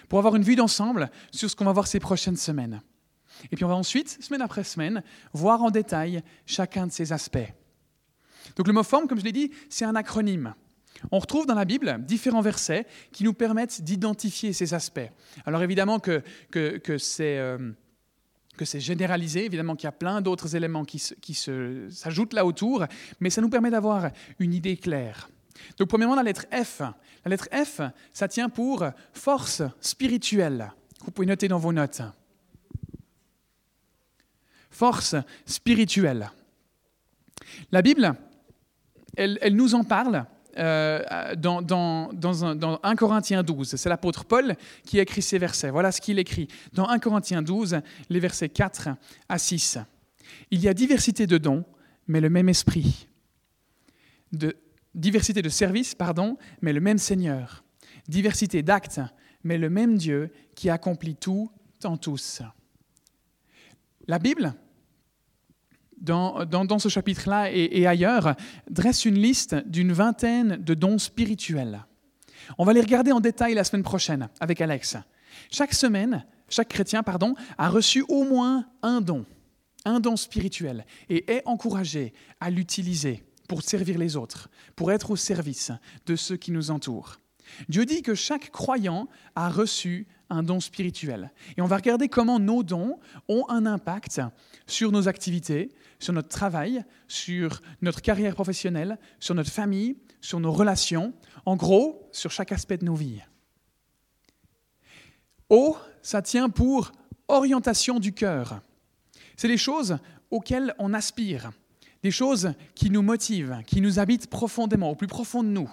pour 0.10 0.20
avoir 0.20 0.36
une 0.36 0.43
vue 0.43 0.55
d'ensemble 0.55 1.10
sur 1.32 1.50
ce 1.50 1.55
qu'on 1.55 1.65
va 1.65 1.72
voir 1.72 1.88
ces 1.88 2.00
prochaines 2.00 2.38
semaines. 2.38 2.82
Et 3.51 3.55
puis 3.55 3.65
on 3.65 3.70
va 3.70 3.75
ensuite, 3.75 4.22
semaine 4.22 4.41
après 4.41 4.63
semaine, 4.63 5.01
voir 5.34 5.63
en 5.63 5.72
détail 5.72 6.22
chacun 6.46 6.88
de 6.88 6.91
ces 6.91 7.13
aspects. 7.13 7.51
Donc 8.55 8.67
le 8.67 8.74
mot 8.74 8.84
forme, 8.84 9.08
comme 9.08 9.20
je 9.20 9.24
l'ai 9.24 9.32
dit, 9.32 9.51
c'est 9.70 9.86
un 9.86 9.96
acronyme. 9.96 10.53
On 11.12 11.20
retrouve 11.20 11.46
dans 11.46 11.56
la 11.56 11.66
Bible 11.66 11.98
différents 12.06 12.42
versets 12.42 12.86
qui 13.12 13.24
nous 13.24 13.34
permettent 13.34 13.82
d'identifier 13.82 14.54
ces 14.54 14.74
aspects. 14.74 15.10
Alors 15.46 15.64
évidemment 15.64 16.00
que, 16.00 16.22
que, 16.52 16.98
c'est... 16.98 17.38
Euh, 17.38 17.72
que 18.56 18.66
c'est 18.66 18.80
généralisé, 18.80 19.46
évidemment 19.46 19.76
qu'il 19.76 19.86
y 19.86 19.90
a 19.90 19.94
plein 19.94 20.22
d'autres 20.22 20.56
éléments 20.56 20.86
qui, 20.86 21.02
qui 21.22 21.34
s'ajoutent 21.34 22.34
là 22.34 22.46
autour, 22.46 22.86
mais 23.20 23.32
ça 23.32 23.42
nous 23.42 23.50
permet 23.50 23.72
d'avoir 23.72 24.12
une 24.38 24.54
idée 24.54 24.78
claire. 24.78 25.28
Donc 25.78 25.90
premièrement, 25.90 26.16
la 26.16 26.24
lettre 26.24 26.46
F. 26.52 26.82
La 27.26 27.30
lettre 27.30 27.48
F, 27.52 27.82
ça 28.14 28.28
tient 28.28 28.50
pour 28.50 28.86
force 29.14 29.64
spirituelle. 29.82 30.72
Vous 31.04 31.12
pouvez 31.12 31.26
noter 31.26 31.48
dans 31.48 31.58
vos 31.58 31.74
notes. 31.74 32.02
Force 34.70 35.16
spirituelle. 35.46 36.30
La 37.72 37.82
Bible, 37.82 38.14
elle, 39.16 39.38
elle 39.42 39.56
nous 39.56 39.76
en 39.76 39.84
parle 39.84 40.26
euh, 40.57 41.36
dans, 41.36 41.62
dans, 41.62 42.79
1 42.83 42.95
Corinthiens 42.95 43.43
12. 43.43 43.75
C'est 43.75 43.89
l'apôtre 43.89 44.25
Paul 44.25 44.55
qui 44.86 45.00
écrit 45.00 45.22
ces 45.22 45.38
versets. 45.38 45.69
Voilà 45.69 45.91
ce 45.91 46.01
qu'il 46.01 46.19
écrit. 46.19 46.48
Dans 46.74 46.88
1 46.88 47.00
Corinthiens 47.00 47.41
12, 47.41 47.79
les 48.10 48.19
versets 48.19 48.50
4 48.50 48.89
à 49.29 49.38
6. 49.38 49.79
Il 50.51 50.62
y 50.62 50.67
a 50.67 50.74
diversité 50.74 51.27
de 51.27 51.38
dons, 51.38 51.65
mais 52.07 52.22
le 52.22 52.29
même 52.29 52.50
esprit. 52.50 53.07
Diversité 54.93 55.41
de 55.41 55.50
services, 55.50 55.95
pardon, 55.95 56.38
mais 56.62 56.74
le 56.74 56.81
même 56.81 56.98
Seigneur. 56.98 57.63
Diversité 58.07 58.62
d'actes, 58.63 59.01
mais 59.43 59.57
le 59.57 59.69
même 59.69 59.98
Dieu 59.98 60.31
qui 60.55 60.69
accomplit 60.69 61.15
tout 61.15 61.51
en 61.83 61.98
tous. 61.98 62.41
La 64.07 64.19
Bible, 64.19 64.53
dans, 66.03 66.79
ce 66.79 66.89
chapitre-là 66.89 67.51
et, 67.51 67.88
ailleurs, 67.88 68.36
dresse 68.69 69.05
une 69.05 69.17
liste 69.17 69.55
d'une 69.67 69.93
vingtaine 69.93 70.57
de 70.57 70.74
dons 70.74 71.00
spirituels. 71.00 71.86
On 72.57 72.65
va 72.65 72.74
les 72.74 72.81
regarder 72.81 73.12
en 73.12 73.22
détail 73.22 73.53
la 73.53 73.63
semaine 73.63 73.83
prochaine 73.83 74.27
avec 74.39 74.60
Alex. 74.60 74.98
Chaque 75.50 75.74
semaine, 75.74 76.25
chaque 76.50 76.69
chrétien 76.69 77.03
pardon, 77.03 77.36
a 77.57 77.69
reçu 77.69 78.03
au 78.10 78.24
moins 78.24 78.65
un 78.81 79.01
don, 79.01 79.25
un 79.86 80.00
don 80.00 80.17
spirituel, 80.17 80.86
et 81.10 81.31
est 81.31 81.43
encouragé 81.45 82.13
à 82.41 82.50
l'utiliser 82.50 83.24
pour 83.48 83.62
servir 83.62 83.98
les 83.98 84.15
autres, 84.15 84.50
pour 84.75 84.91
être 84.91 85.12
au 85.12 85.15
service 85.15 85.72
de 86.05 86.15
ceux 86.15 86.38
qui 86.38 86.51
nous 86.51 86.69
entourent. 86.69 87.17
Dieu 87.69 87.86
dit 87.86 88.01
que 88.01 88.15
chaque 88.15 88.51
croyant 88.51 89.07
a 89.36 89.50
reçu 89.50 90.07
un 90.29 90.43
don 90.43 90.60
spirituel. 90.60 91.31
Et 91.57 91.62
on 91.62 91.67
va 91.67 91.75
regarder 91.75 92.07
comment 92.07 92.39
nos 92.39 92.63
dons 92.63 93.00
ont 93.27 93.45
un 93.50 93.65
impact 93.65 94.22
sur 94.65 94.91
nos 94.91 95.07
activités, 95.07 95.69
sur 96.03 96.13
notre 96.13 96.29
travail, 96.29 96.83
sur 97.07 97.62
notre 97.81 98.01
carrière 98.01 98.36
professionnelle, 98.36 99.00
sur 99.19 99.36
notre 99.36 99.51
famille, 99.51 99.98
sur 100.22 100.39
nos 100.39 100.51
relations, 100.51 101.13
en 101.45 101.55
gros, 101.55 102.07
sur 102.12 102.31
chaque 102.31 102.51
aspect 102.51 102.77
de 102.77 102.86
nos 102.86 102.95
vies. 102.95 103.22
O, 105.50 105.77
ça 106.01 106.22
tient 106.22 106.50
pour 106.50 106.91
orientation 107.27 108.00
du 108.00 108.13
cœur. 108.13 108.62
C'est 109.38 109.48
les 109.48 109.57
choses 109.57 109.98
auxquelles 110.29 110.75
on 110.77 110.93
aspire, 110.93 111.51
des 112.03 112.12
choses 112.12 112.53
qui 112.75 112.89
nous 112.89 113.01
motivent, 113.01 113.62
qui 113.65 113.81
nous 113.81 114.00
habitent 114.00 114.29
profondément, 114.29 114.91
au 114.91 114.95
plus 114.95 115.07
profond 115.07 115.43
de 115.43 115.50
nous. 115.50 115.69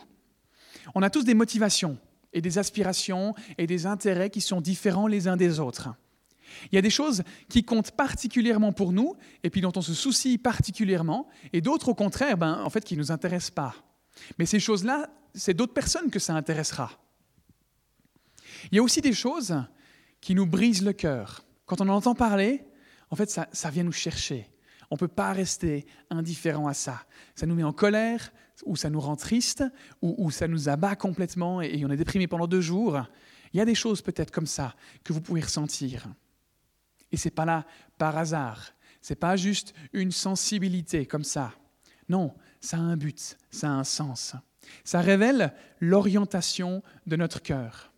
On 0.95 1.03
a 1.03 1.11
tous 1.11 1.25
des 1.25 1.35
motivations 1.35 1.99
et 2.33 2.41
des 2.41 2.59
aspirations 2.59 3.35
et 3.59 3.67
des 3.67 3.87
intérêts 3.87 4.31
qui 4.31 4.41
sont 4.41 4.61
différents 4.61 5.09
les 5.09 5.29
uns 5.29 5.37
des 5.37 5.59
autres. 5.61 5.89
Il 6.71 6.75
y 6.75 6.79
a 6.79 6.83
des 6.83 6.91
choses 6.91 7.23
qui 7.49 7.65
comptent 7.65 7.93
particulièrement 7.93 8.73
pour 8.73 8.93
nous 8.93 9.15
et 9.43 9.51
puis 9.51 9.61
dont 9.61 9.73
on 9.77 9.83
se 9.83 9.95
soucie 9.95 10.39
particulièrement, 10.39 11.29
et 11.53 11.61
d'autres 11.61 11.91
au 11.91 11.95
contraire, 11.95 12.37
ben, 12.37 12.63
en 12.63 12.71
fait, 12.71 12.85
qui 12.85 12.95
ne 12.95 13.01
nous 13.01 13.13
intéressent 13.13 13.51
pas. 13.51 13.75
Mais 14.39 14.47
ces 14.47 14.61
choses-là, 14.61 15.11
c'est 15.35 15.55
d'autres 15.55 15.75
personnes 15.75 16.11
que 16.11 16.19
ça 16.19 16.35
intéressera. 16.35 16.91
Il 18.71 18.77
y 18.77 18.79
a 18.79 18.83
aussi 18.83 19.01
des 19.01 19.13
choses 19.13 19.57
qui 20.21 20.35
nous 20.35 20.47
brisent 20.47 20.85
le 20.85 20.93
cœur. 20.93 21.45
Quand 21.67 21.81
on 21.81 21.89
en 21.89 21.97
entend 21.97 22.15
parler, 22.15 22.65
en 23.11 23.17
fait, 23.17 23.31
ça, 23.31 23.71
vient 23.71 23.85
nous 23.85 23.93
chercher. 23.93 24.49
On 24.91 24.97
ne 24.97 24.99
peut 24.99 25.09
pas 25.09 25.33
rester 25.33 25.87
indifférent 26.11 26.67
à 26.67 26.75
ça. 26.75 27.05
Ça 27.35 27.47
nous 27.47 27.55
met 27.55 27.63
en 27.63 27.73
colère, 27.73 28.33
ou 28.65 28.77
ça 28.77 28.91
nous 28.91 29.01
rend 29.01 29.17
triste, 29.17 29.65
ou, 30.03 30.31
ça 30.31 30.49
nous 30.49 30.69
abat 30.69 30.97
complètement 30.97 31.63
et, 31.63 31.85
on 31.85 31.91
est 31.91 31.97
déprimé 31.97 32.27
pendant 32.27 32.47
deux 32.47 32.61
jours. 32.61 33.01
Il 33.53 33.59
y 33.59 33.61
a 33.61 33.65
des 33.65 33.75
choses 33.75 34.03
peut-être 34.03 34.31
comme 34.31 34.47
ça 34.47 34.75
que 35.05 35.13
vous 35.13 35.21
pouvez 35.21 35.41
ressentir. 35.41 36.07
Et 37.13 37.17
ce 37.17 37.29
n'est 37.29 37.35
pas 37.35 37.45
là 37.45 37.67
par 37.99 38.17
hasard. 38.17 38.73
Ce 39.03 39.13
n'est 39.13 39.19
pas 39.19 39.37
juste 39.37 39.75
une 39.93 40.13
sensibilité 40.13 41.07
comme 41.07 41.25
ça. 41.25 41.53
Non, 42.09 42.35
ça 42.61 42.77
a 42.77 42.81
un 42.81 42.97
but, 42.97 43.39
ça 43.51 43.69
a 43.69 43.73
un 43.73 43.85
sens. 43.85 44.35
Ça 44.85 45.01
révèle 45.01 45.55
l'orientation 45.81 46.83
de 47.07 47.17
notre 47.17 47.41
cœur. 47.41 47.93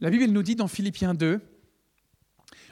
La 0.00 0.10
Bible 0.10 0.26
nous 0.26 0.42
dit 0.42 0.56
dans 0.56 0.68
Philippiens 0.68 1.14
2, 1.14 1.40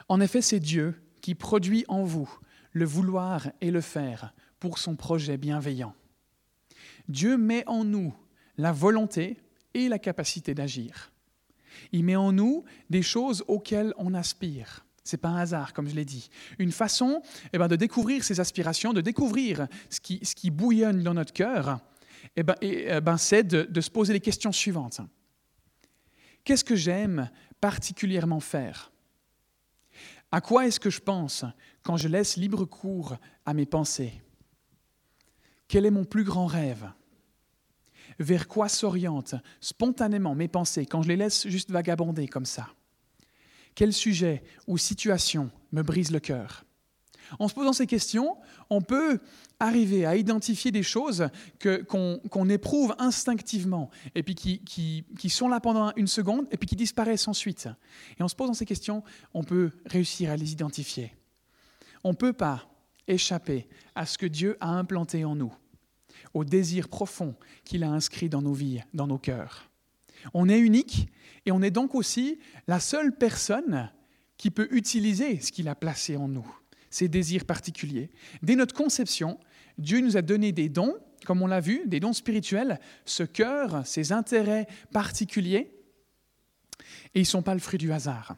En 0.07 0.21
effet, 0.21 0.41
c'est 0.41 0.59
Dieu 0.59 1.01
qui 1.21 1.35
produit 1.35 1.85
en 1.87 2.03
vous 2.03 2.29
le 2.71 2.85
vouloir 2.85 3.47
et 3.61 3.71
le 3.71 3.81
faire 3.81 4.33
pour 4.59 4.77
son 4.77 4.95
projet 4.95 5.37
bienveillant. 5.37 5.95
Dieu 7.07 7.37
met 7.37 7.63
en 7.67 7.83
nous 7.83 8.13
la 8.57 8.71
volonté 8.71 9.37
et 9.73 9.89
la 9.89 9.97
capacité 9.97 10.53
d'agir. 10.53 11.11
Il 11.91 12.03
met 12.03 12.15
en 12.15 12.31
nous 12.31 12.63
des 12.89 13.01
choses 13.01 13.43
auxquelles 13.47 13.93
on 13.97 14.13
aspire. 14.13 14.85
Ce 15.03 15.15
n'est 15.15 15.19
pas 15.19 15.29
un 15.29 15.37
hasard, 15.37 15.73
comme 15.73 15.87
je 15.87 15.95
l'ai 15.95 16.05
dit. 16.05 16.29
Une 16.57 16.71
façon 16.71 17.21
eh 17.53 17.57
ben, 17.57 17.67
de 17.67 17.75
découvrir 17.75 18.23
ses 18.23 18.39
aspirations, 18.39 18.91
de 18.91 19.01
découvrir 19.01 19.67
ce 19.89 19.99
qui, 19.99 20.49
bouillonne 20.49 21.03
dans 21.03 21.13
notre 21.13 21.33
cœur, 21.33 21.79
eh 22.35 22.43
ben, 22.43 22.55
eh 22.61 23.01
ben, 23.01 23.17
c'est 23.17 23.43
de 23.43 23.81
se 23.81 23.89
poser 23.91 24.13
les 24.13 24.19
questions 24.19 24.51
suivantes. 24.51 25.01
Qu'est-ce 26.43 26.63
que 26.63 26.75
j'aime 26.75 27.29
particulièrement 27.59 28.39
faire? 28.39 28.91
À 30.31 30.41
quoi 30.41 30.67
est-ce 30.67 30.79
que 30.79 30.89
je 30.89 30.99
pense 30.99 31.45
quand 31.81 31.97
je 31.97 32.07
laisse 32.07 32.37
libre 32.37 32.65
cours 32.65 33.17
à 33.45 33.53
mes 33.53 33.65
pensées? 33.65 34.21
Quel 35.67 35.85
est 35.85 35.91
mon 35.91 36.05
plus 36.05 36.23
grand 36.23 36.45
rêve? 36.45 36.87
Vers 38.19 38.47
quoi 38.47 38.69
s'orientent 38.69 39.35
spontanément 39.59 40.35
mes 40.35 40.47
pensées 40.47 40.85
quand 40.85 41.01
je 41.01 41.09
les 41.09 41.17
laisse 41.17 41.47
juste 41.47 41.71
vagabonder 41.71 42.27
comme 42.27 42.45
ça 42.45 42.69
Quel 43.75 43.93
sujet 43.93 44.43
ou 44.67 44.77
situation 44.77 45.51
me 45.71 45.81
brise 45.81 46.11
le 46.11 46.19
cœur? 46.19 46.65
En 47.39 47.47
se 47.47 47.53
posant 47.53 47.73
ces 47.73 47.87
questions, 47.87 48.37
on 48.69 48.81
peut 48.81 49.19
arriver 49.59 50.05
à 50.05 50.15
identifier 50.15 50.71
des 50.71 50.83
choses 50.83 51.27
qu'on 51.59 52.49
éprouve 52.49 52.95
instinctivement 52.99 53.89
et 54.13 54.23
puis 54.23 54.35
qui, 54.35 54.61
qui, 55.17 55.29
sont 55.29 55.47
là 55.47 55.59
pendant 55.59 55.91
une 55.95 56.07
seconde 56.07 56.47
et 56.51 56.57
puis 56.57 56.67
qui 56.67 56.75
disparaissent 56.75 57.27
ensuite. 57.27 57.69
Et 58.19 58.23
en 58.23 58.27
se 58.27 58.35
posant 58.35 58.53
ces 58.53 58.65
questions, 58.65 59.03
on 59.33 59.43
peut 59.43 59.71
réussir 59.85 60.29
à 60.31 60.37
les 60.37 60.51
identifier. 60.51 61.15
On 62.03 62.09
ne 62.09 62.15
peut 62.15 62.33
pas 62.33 62.69
échapper 63.07 63.67
à 63.95 64.05
ce 64.05 64.17
que 64.17 64.25
Dieu 64.25 64.57
a 64.59 64.69
implanté 64.69 65.25
en 65.25 65.35
nous 65.35 65.53
au 66.35 66.43
désir 66.43 66.89
profond 66.89 67.33
qu'il 67.63 67.83
a 67.83 67.89
inscrit 67.89 68.29
dans 68.29 68.41
nos 68.41 68.53
vies, 68.53 68.81
dans 68.93 69.07
nos 69.07 69.17
cœurs. 69.17 69.71
On 70.33 70.49
est 70.49 70.59
unique 70.59 71.07
et 71.45 71.51
on 71.51 71.61
est 71.61 71.71
donc 71.71 71.95
aussi 71.95 72.39
la 72.67 72.79
seule 72.79 73.15
personne 73.15 73.89
qui 74.37 74.51
peut 74.51 74.67
utiliser 74.71 75.39
ce 75.39 75.51
qu'il 75.51 75.69
a 75.69 75.75
placé 75.75 76.17
en 76.17 76.27
nous, 76.27 76.45
ces 76.89 77.07
désirs 77.07 77.45
particuliers. 77.45 78.09
Dès 78.43 78.55
notre 78.55 78.75
conception, 78.75 79.39
Dieu 79.77 80.01
nous 80.01 80.17
a 80.17 80.21
donné 80.21 80.51
des 80.51 80.67
dons, 80.67 80.97
comme 81.25 81.41
on 81.41 81.47
l'a 81.47 81.61
vu, 81.61 81.83
des 81.85 82.01
dons 82.01 82.13
spirituels, 82.13 82.81
ce 83.05 83.23
cœur, 83.23 83.87
ces 83.87 84.11
intérêts 84.11 84.67
particuliers, 84.91 85.71
et 87.13 87.19
ils 87.19 87.21
ne 87.21 87.25
sont 87.25 87.43
pas 87.43 87.53
le 87.53 87.61
fruit 87.61 87.79
du 87.79 87.93
hasard. 87.93 88.35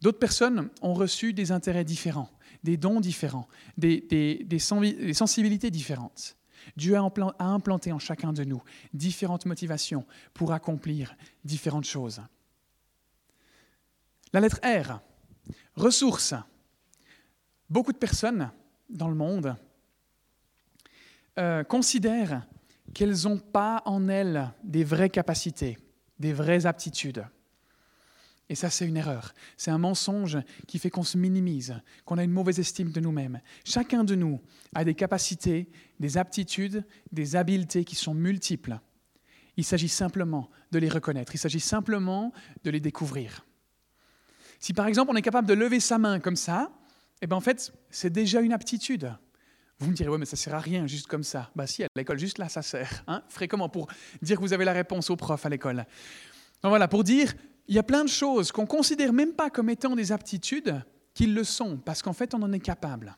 D'autres 0.00 0.18
personnes 0.18 0.68
ont 0.82 0.94
reçu 0.94 1.32
des 1.32 1.52
intérêts 1.52 1.84
différents, 1.84 2.30
des 2.64 2.76
dons 2.76 3.00
différents, 3.00 3.46
des 3.76 4.58
sensibilités 4.58 5.70
différentes. 5.70 6.36
Dieu 6.76 6.96
a 6.96 7.44
implanté 7.44 7.92
en 7.92 7.98
chacun 7.98 8.32
de 8.32 8.44
nous 8.44 8.62
différentes 8.92 9.46
motivations 9.46 10.04
pour 10.34 10.52
accomplir 10.52 11.14
différentes 11.44 11.84
choses. 11.84 12.20
La 14.32 14.40
lettre 14.40 14.60
R, 14.62 15.00
ressources. 15.74 16.34
Beaucoup 17.68 17.92
de 17.92 17.98
personnes 17.98 18.50
dans 18.88 19.08
le 19.08 19.14
monde 19.14 19.56
euh, 21.38 21.64
considèrent 21.64 22.46
qu'elles 22.94 23.22
n'ont 23.24 23.38
pas 23.38 23.82
en 23.86 24.08
elles 24.08 24.50
des 24.64 24.84
vraies 24.84 25.10
capacités, 25.10 25.78
des 26.18 26.32
vraies 26.32 26.66
aptitudes. 26.66 27.24
Et 28.50 28.56
ça, 28.56 28.68
c'est 28.68 28.84
une 28.84 28.96
erreur. 28.96 29.32
C'est 29.56 29.70
un 29.70 29.78
mensonge 29.78 30.36
qui 30.66 30.80
fait 30.80 30.90
qu'on 30.90 31.04
se 31.04 31.16
minimise, 31.16 31.80
qu'on 32.04 32.18
a 32.18 32.24
une 32.24 32.32
mauvaise 32.32 32.58
estime 32.58 32.90
de 32.90 33.00
nous-mêmes. 33.00 33.40
Chacun 33.64 34.02
de 34.02 34.16
nous 34.16 34.40
a 34.74 34.84
des 34.84 34.94
capacités, 34.94 35.70
des 36.00 36.18
aptitudes, 36.18 36.84
des 37.12 37.36
habiletés 37.36 37.84
qui 37.84 37.94
sont 37.94 38.12
multiples. 38.12 38.80
Il 39.56 39.64
s'agit 39.64 39.88
simplement 39.88 40.50
de 40.72 40.80
les 40.80 40.88
reconnaître, 40.88 41.32
il 41.32 41.38
s'agit 41.38 41.60
simplement 41.60 42.32
de 42.64 42.70
les 42.70 42.80
découvrir. 42.80 43.46
Si 44.58 44.72
par 44.74 44.88
exemple 44.88 45.12
on 45.12 45.16
est 45.16 45.22
capable 45.22 45.46
de 45.46 45.54
lever 45.54 45.78
sa 45.78 45.98
main 45.98 46.18
comme 46.18 46.36
ça, 46.36 46.72
eh 47.22 47.28
bien 47.28 47.36
en 47.36 47.40
fait, 47.40 47.72
c'est 47.88 48.10
déjà 48.10 48.40
une 48.40 48.52
aptitude. 48.52 49.12
Vous 49.78 49.90
me 49.90 49.94
direz, 49.94 50.08
oui, 50.08 50.18
mais 50.18 50.26
ça 50.26 50.36
sert 50.36 50.54
à 50.54 50.60
rien, 50.60 50.86
juste 50.88 51.06
comme 51.06 51.22
ça. 51.22 51.50
Bah 51.54 51.68
si, 51.68 51.84
à 51.84 51.86
l'école, 51.94 52.18
juste 52.18 52.38
là, 52.38 52.48
ça 52.48 52.62
sert. 52.62 53.04
Hein 53.06 53.22
Ferez 53.28 53.46
comment 53.46 53.68
pour 53.68 53.86
dire 54.22 54.38
que 54.38 54.42
vous 54.42 54.52
avez 54.52 54.64
la 54.64 54.72
réponse 54.72 55.08
au 55.08 55.16
prof 55.16 55.46
à 55.46 55.48
l'école? 55.48 55.86
Donc 56.62 56.70
voilà, 56.70 56.88
pour 56.88 57.04
dire, 57.04 57.32
il 57.70 57.76
y 57.76 57.78
a 57.78 57.84
plein 57.84 58.02
de 58.02 58.08
choses 58.10 58.50
qu'on 58.50 58.66
considère 58.66 59.12
même 59.12 59.32
pas 59.32 59.48
comme 59.48 59.70
étant 59.70 59.94
des 59.94 60.10
aptitudes, 60.10 60.82
qu'ils 61.14 61.34
le 61.34 61.44
sont, 61.44 61.76
parce 61.78 62.02
qu'en 62.02 62.12
fait, 62.12 62.34
on 62.34 62.42
en 62.42 62.52
est 62.52 62.58
capable. 62.58 63.16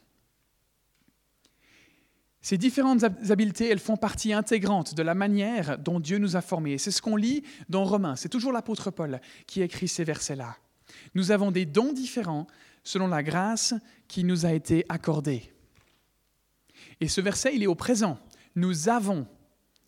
Ces 2.42 2.59
différentes 2.59 3.02
habiletés, 3.02 3.71
elles 3.71 3.78
font 3.78 3.97
partie 3.97 4.35
intégrante 4.35 4.94
de 4.94 5.02
la 5.02 5.14
manière 5.14 5.78
dont 5.78 6.00
Dieu 6.00 6.18
nous 6.18 6.37
a 6.37 6.42
formés. 6.42 6.76
C'est 6.76 6.90
ce 6.90 7.00
qu'on 7.00 7.16
lit 7.16 7.44
dans 7.71 7.85
Romains. 7.85 8.14
C'est 8.14 8.28
toujours 8.28 8.52
l'apôtre 8.52 8.90
Paul 8.90 9.23
qui 9.47 9.62
écrit 9.62 9.88
ces 9.88 10.04
versets-là. 10.04 10.54
Nous 11.14 11.30
avons 11.30 11.50
des 11.50 11.64
dons 11.64 11.94
différents 11.94 12.47
selon 12.85 13.06
la 13.06 13.23
grâce 13.23 13.73
qui 14.06 14.23
nous 14.23 14.44
a 14.44 14.52
été 14.52 14.85
accordée. 14.90 15.50
Et 17.00 17.09
ce 17.09 17.23
verset, 17.23 17.54
il 17.54 17.62
est 17.62 17.68
au 17.68 17.75
présent. 17.75 18.18
Nous 18.54 18.90
avons 18.90 19.26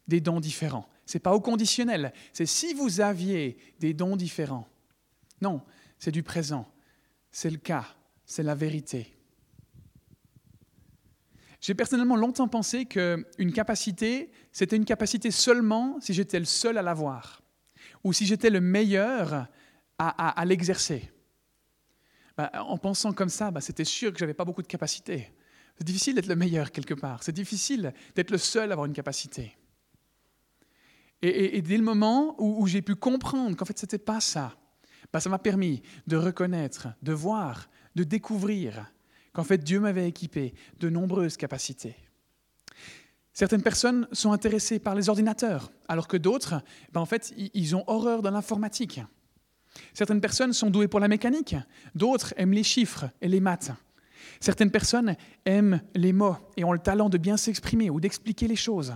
des 0.08 0.22
dons 0.22 0.40
différents. 0.40 0.88
Ce 1.06 1.16
n'est 1.16 1.20
pas 1.20 1.34
au 1.34 1.40
conditionnel. 1.40 2.12
C'est 2.32 2.46
si 2.46 2.74
vous 2.74 3.00
aviez 3.00 3.56
des 3.78 3.94
dons 3.94 4.16
différents. 4.16 4.68
Non, 5.40 5.62
c'est 5.98 6.12
du 6.12 6.22
présent. 6.22 6.70
C'est 7.30 7.50
le 7.50 7.58
cas. 7.58 7.86
C'est 8.24 8.42
la 8.42 8.54
vérité. 8.54 9.14
J'ai 11.60 11.74
personnellement 11.74 12.16
longtemps 12.16 12.48
pensé 12.48 12.84
qu'une 12.84 13.52
capacité, 13.54 14.30
c'était 14.52 14.76
une 14.76 14.84
capacité 14.84 15.30
seulement 15.30 15.98
si 16.00 16.12
j'étais 16.12 16.38
le 16.38 16.44
seul 16.44 16.76
à 16.76 16.82
l'avoir, 16.82 17.42
ou 18.02 18.12
si 18.12 18.26
j'étais 18.26 18.50
le 18.50 18.60
meilleur 18.60 19.48
à, 19.98 20.44
l'exercer. 20.44 21.10
Bah, 22.36 22.50
en 22.54 22.76
pensant 22.76 23.14
comme 23.14 23.30
ça, 23.30 23.50
bah, 23.50 23.62
c'était 23.62 23.84
sûr 23.84 24.12
que 24.12 24.18
je 24.18 24.24
n'avais 24.24 24.34
pas 24.34 24.44
beaucoup 24.44 24.60
de 24.60 24.66
capacités. 24.66 25.32
C'est 25.78 25.84
difficile 25.84 26.16
d'être 26.16 26.26
le 26.26 26.36
meilleur 26.36 26.70
quelque 26.70 26.94
part. 26.94 27.22
C'est 27.22 27.32
difficile 27.32 27.94
d'être 28.14 28.30
le 28.30 28.38
seul 28.38 28.70
à 28.70 28.72
avoir 28.74 28.86
une 28.86 28.92
capacité. 28.92 29.56
Et, 31.26 31.62
dès 31.62 31.78
le 31.78 31.82
moment 31.82 32.34
où, 32.38 32.66
j'ai 32.66 32.82
pu 32.82 32.94
comprendre 32.94 33.56
qu'en 33.56 33.64
fait, 33.64 33.78
ce 33.78 33.86
n'était 33.86 33.98
pas 33.98 34.20
ça, 34.20 34.52
bah, 35.10 35.20
ça 35.20 35.30
m'a 35.30 35.38
permis 35.38 35.80
de 36.06 36.18
reconnaître, 36.18 36.88
de 37.02 37.14
voir, 37.14 37.70
de 37.94 38.04
découvrir 38.04 38.92
qu'en 39.32 39.42
fait, 39.42 39.64
Dieu 39.64 39.80
m'avait 39.80 40.06
équipé 40.06 40.52
de 40.80 40.90
nombreuses 40.90 41.38
capacités. 41.38 41.96
Certaines 43.32 43.62
personnes 43.62 44.06
sont 44.12 44.32
intéressées 44.32 44.78
par 44.78 44.94
les 44.94 45.08
ordinateurs, 45.08 45.72
alors 45.88 46.08
que 46.08 46.18
d'autres, 46.18 46.62
ben 46.92 47.00
en 47.00 47.06
fait, 47.06 47.32
ils 47.36 47.74
ont 47.74 47.84
horreur 47.86 48.20
de 48.20 48.28
l'informatique. 48.28 49.00
Certaines 49.94 50.20
personnes 50.20 50.52
sont 50.52 50.68
douées 50.68 50.88
pour 50.88 51.00
la 51.00 51.08
mécanique, 51.08 51.56
d'autres 51.94 52.34
aiment 52.36 52.52
les 52.52 52.62
chiffres 52.62 53.06
et 53.22 53.28
les 53.28 53.40
maths. 53.40 53.72
Certaines 54.40 54.70
personnes 54.70 55.16
aiment 55.46 55.80
les 55.94 56.12
mots 56.12 56.36
et 56.58 56.64
ont 56.64 56.72
le 56.72 56.78
talent 56.78 57.08
de 57.08 57.16
bien 57.16 57.38
s'exprimer 57.38 57.88
ou 57.88 57.98
d'expliquer 57.98 58.46
les 58.46 58.56
choses. 58.56 58.94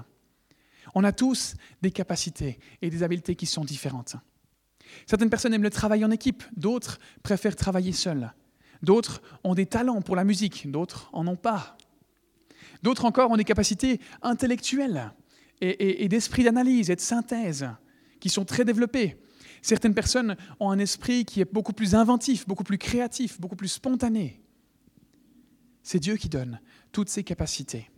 On 0.95 1.05
a 1.05 1.13
tous 1.13 1.55
des 1.83 1.91
capacités 1.91 2.59
et 2.83 2.91
des 2.91 3.03
habiletés 3.03 3.37
qui 3.37 3.47
sont 3.47 3.65
différentes. 3.65 4.17
Certaines 5.07 5.31
personnes 5.31 5.55
aiment 5.55 5.63
le 5.63 5.71
travail 5.71 6.05
en 6.05 6.11
équipe, 6.11 6.43
d'autres 6.57 6.99
préfèrent 7.23 7.57
travailler 7.57 7.93
seules. 7.93 8.33
D'autres 8.83 9.23
ont 9.45 9.55
des 9.55 9.67
talents 9.67 10.03
pour 10.03 10.17
la 10.17 10.25
musique, 10.25 10.71
d'autres 10.71 11.11
en 11.13 11.27
ont 11.27 11.37
pas. 11.37 11.77
D'autres 12.83 13.05
encore 13.05 13.31
ont 13.31 13.37
des 13.37 13.45
capacités 13.45 14.01
intellectuelles 14.23 15.13
et, 15.61 16.05
et 16.05 16.09
d'esprit 16.09 16.45
d'analyse 16.45 16.91
et 16.91 16.97
de 16.97 17.01
synthèse 17.01 17.69
qui 18.21 18.29
sont 18.31 18.45
très 18.45 18.65
développées. 18.65 19.17
Certaines 19.63 19.95
personnes 19.95 20.37
ont 20.61 20.71
un 20.71 20.79
esprit 20.79 21.25
qui 21.25 21.41
est 21.41 21.53
beaucoup 21.53 21.73
plus 21.73 21.95
inventif, 21.95 22.47
beaucoup 22.47 22.65
plus 22.65 22.79
créatif, 22.79 23.41
beaucoup 23.41 23.57
plus 23.57 23.69
spontané. 23.69 24.41
C'est 25.83 25.99
Dieu 25.99 26.17
qui 26.17 26.29
donne 26.29 26.61
toutes 26.93 27.09
ces 27.09 27.25
capacités. 27.25 27.91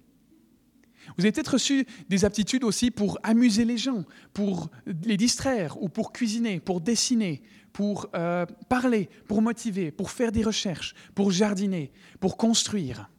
Vous 1.17 1.25
avez 1.25 1.33
peut-être 1.33 1.55
reçu 1.55 1.87
des 2.09 2.25
aptitudes 2.25 2.65
aussi 2.65 2.91
pour 2.91 3.19
amuser 3.23 3.65
les 3.65 3.79
gens, 3.79 4.05
pour 4.33 4.71
les 4.87 5.17
distraire, 5.17 5.81
ou 5.83 5.89
pour 5.89 6.13
cuisiner, 6.13 6.61
pour 6.61 6.81
dessiner, 6.81 7.43
pour 7.73 8.09
euh, 8.15 8.47
parler, 8.69 9.09
pour 9.27 9.43
motiver, 9.43 9.91
pour 9.91 10.11
faire 10.11 10.33
des 10.33 10.43
recherches, 10.43 10.95
pour 11.15 11.31
jardiner, 11.31 11.93
pour 12.21 12.37
construire. 12.37 13.11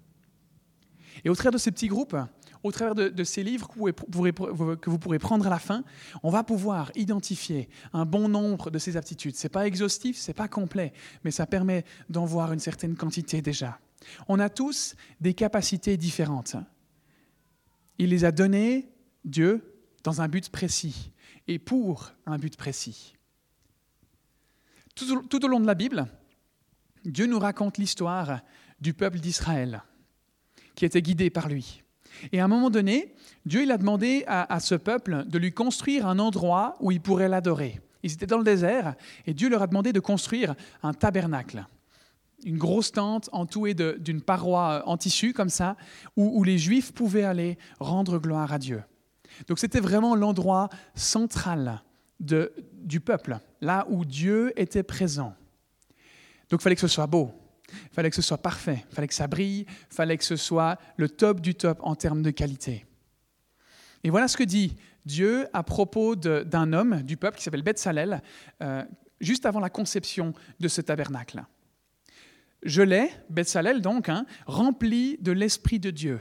Et 1.24 1.30
au 1.30 1.36
travers 1.36 1.54
de 1.54 1.58
ces 1.58 1.72
petits 1.72 1.88
groupes, 1.88 2.16
au 2.64 2.72
travers 2.72 2.96
de, 2.96 3.24
ces 3.24 3.44
livres 3.44 3.68
que 3.68 4.90
vous, 4.90 5.00
pourrez, 5.00 5.20
prendre 5.20 5.48
à 5.48 5.50
la 5.50 5.60
fin, 5.60 5.84
on 6.24 6.30
va 6.30 6.44
pouvoir 6.44 6.92
identifier 6.96 7.70
un 7.94 8.06
bon 8.06 8.30
nombre 8.30 8.70
de 8.70 8.78
ces 8.78 8.98
aptitudes. 8.98 9.36
Ce 9.36 9.46
n'est 9.46 9.50
pas 9.50 9.66
exhaustif, 9.66 10.18
ce 10.18 10.30
n'est 10.30 10.36
pas 10.36 10.48
complet, 10.48 10.94
mais 11.24 11.32
ça 11.32 11.48
permet 11.48 11.86
d'en 12.10 12.26
voir 12.26 12.54
une 12.54 12.60
certaine 12.60 12.96
quantité 12.96 13.42
déjà. 13.42 13.80
On 14.28 14.40
a 14.40 14.50
tous 14.50 14.96
des 15.20 15.34
capacités 15.34 15.98
différentes. 15.98 16.56
Il 17.98 18.10
les 18.10 18.26
a 18.26 18.32
données, 18.32 18.90
Dieu, 19.26 19.76
dans 20.04 20.22
un 20.22 20.28
but 20.28 20.50
précis 20.50 21.12
et 21.48 21.60
pour 21.60 22.12
un 22.26 22.38
but 22.38 22.56
précis. 22.56 23.16
Tout, 24.96 25.46
au 25.46 25.48
long 25.48 25.60
de 25.60 25.66
la 25.66 25.74
Bible, 25.74 26.06
Dieu 27.06 27.26
nous 27.26 27.40
raconte 27.40 27.78
l'histoire 27.78 28.42
du 28.80 28.94
peuple 28.94 29.20
d'Israël 29.20 29.84
qui 30.76 30.86
était 30.86 31.02
guidé 31.02 31.30
par 31.30 31.48
lui. 31.48 31.84
Et 32.32 32.40
à 32.40 32.46
un 32.46 32.48
moment 32.48 32.70
donné, 32.70 33.16
Dieu 33.46 33.70
a 33.72 33.78
demandé 33.78 34.24
à, 34.28 34.60
ce 34.60 34.76
peuple 34.76 35.26
de 35.26 35.38
lui 35.38 35.52
construire 35.52 36.08
un 36.08 36.20
endroit 36.20 36.76
où 36.80 36.92
il 36.92 37.02
pourrait 37.02 37.30
l'adorer. 37.30 37.80
Ils 38.04 38.14
étaient 38.14 38.28
dans 38.28 38.38
le 38.38 38.44
désert 38.44 38.96
et 39.26 39.34
Dieu 39.34 39.50
leur 39.50 39.62
a 39.62 39.68
demandé 39.68 39.94
de 39.94 40.00
construire 40.00 40.56
un 40.84 40.94
tabernacle, 40.94 41.66
une 42.46 42.58
grosse 42.58 42.92
tente 42.92 43.30
entourée 43.32 43.74
d'une 43.74 44.22
paroi 44.22 44.84
en 44.86 44.98
tissu 44.98 45.34
comme 45.34 45.50
ça, 45.50 45.76
où, 46.16 46.44
les 46.44 46.58
Juifs 46.58 46.94
pouvaient 46.94 47.24
aller 47.24 47.58
rendre 47.80 48.20
gloire 48.20 48.52
à 48.54 48.60
Dieu. 48.60 48.84
Donc 49.48 49.60
c'était 49.60 49.80
vraiment 49.80 50.16
l'endroit 50.16 50.70
central 50.96 51.82
du 52.20 53.00
peuple, 53.00 53.40
là 53.62 53.86
où 53.90 54.06
Dieu 54.06 54.54
était 54.60 54.84
présent. 54.84 55.34
Donc 56.50 56.62
il 56.62 56.64
fallait 56.64 56.76
que 56.76 56.82
ce 56.82 56.88
soit 56.88 57.08
beau, 57.08 57.32
il 57.72 57.94
fallait 57.94 58.10
que 58.10 58.16
ce 58.16 58.22
soit 58.22 58.38
parfait, 58.38 58.84
il 58.90 58.96
fallait 58.96 59.08
que 59.08 59.14
ça 59.14 59.28
brille, 59.28 59.66
il 59.68 59.96
fallait 59.96 60.18
que 60.18 60.24
ce 60.24 60.36
soit 60.36 60.78
le 60.98 61.10
top 61.10 61.40
du 61.40 61.56
top 61.56 61.80
en 61.82 61.96
termes 61.96 62.22
de 62.22 62.32
qualité. 62.32 62.86
Et 64.04 64.10
voilà 64.10 64.28
ce 64.28 64.38
que 64.38 64.44
dit 64.44 64.76
Dieu 65.06 65.48
à 65.54 65.64
propos 65.64 66.16
d'un 66.16 66.74
homme 66.74 67.02
du 67.04 67.18
peuple 67.18 67.38
qui 67.38 67.44
s'appelle 67.44 67.64
Bethsalel, 67.64 68.22
euh, 68.62 68.84
juste 69.20 69.46
avant 69.46 69.60
la 69.60 69.70
conception 69.70 70.34
de 70.60 70.68
ce 70.68 70.82
tabernacle. 70.82 71.44
Je 72.64 72.82
l'ai, 72.82 73.10
Bethsalel 73.30 73.82
donc, 73.82 74.10
hein, 74.10 74.26
rempli 74.46 75.18
de 75.20 75.32
l'Esprit 75.32 75.80
de 75.80 75.90
Dieu, 75.90 76.20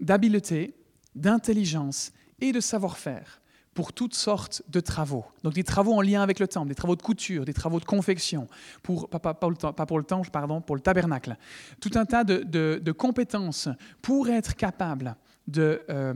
d'habileté, 0.00 0.74
d'intelligence 1.14 2.12
et 2.40 2.52
de 2.52 2.60
savoir-faire 2.60 3.40
pour 3.76 3.92
toutes 3.92 4.14
sortes 4.14 4.62
de 4.68 4.80
travaux. 4.80 5.24
Donc 5.42 5.52
des 5.52 5.62
travaux 5.62 5.92
en 5.92 6.00
lien 6.00 6.22
avec 6.22 6.40
le 6.40 6.48
temple, 6.48 6.68
des 6.68 6.74
travaux 6.74 6.96
de 6.96 7.02
couture, 7.02 7.44
des 7.44 7.52
travaux 7.52 7.78
de 7.78 7.84
confection, 7.84 8.48
pour, 8.82 9.08
pas, 9.08 9.34
pour 9.34 9.50
le, 9.50 9.56
pas 9.56 9.86
pour 9.86 9.98
le 9.98 10.04
temple, 10.04 10.30
pardon, 10.30 10.60
pour 10.60 10.74
le 10.74 10.80
tabernacle. 10.80 11.36
Tout 11.80 11.90
un 11.94 12.06
tas 12.06 12.24
de, 12.24 12.92
compétences 12.92 13.68
pour 14.00 14.28
être 14.28 14.56
capable 14.56 15.14
euh, 15.58 16.14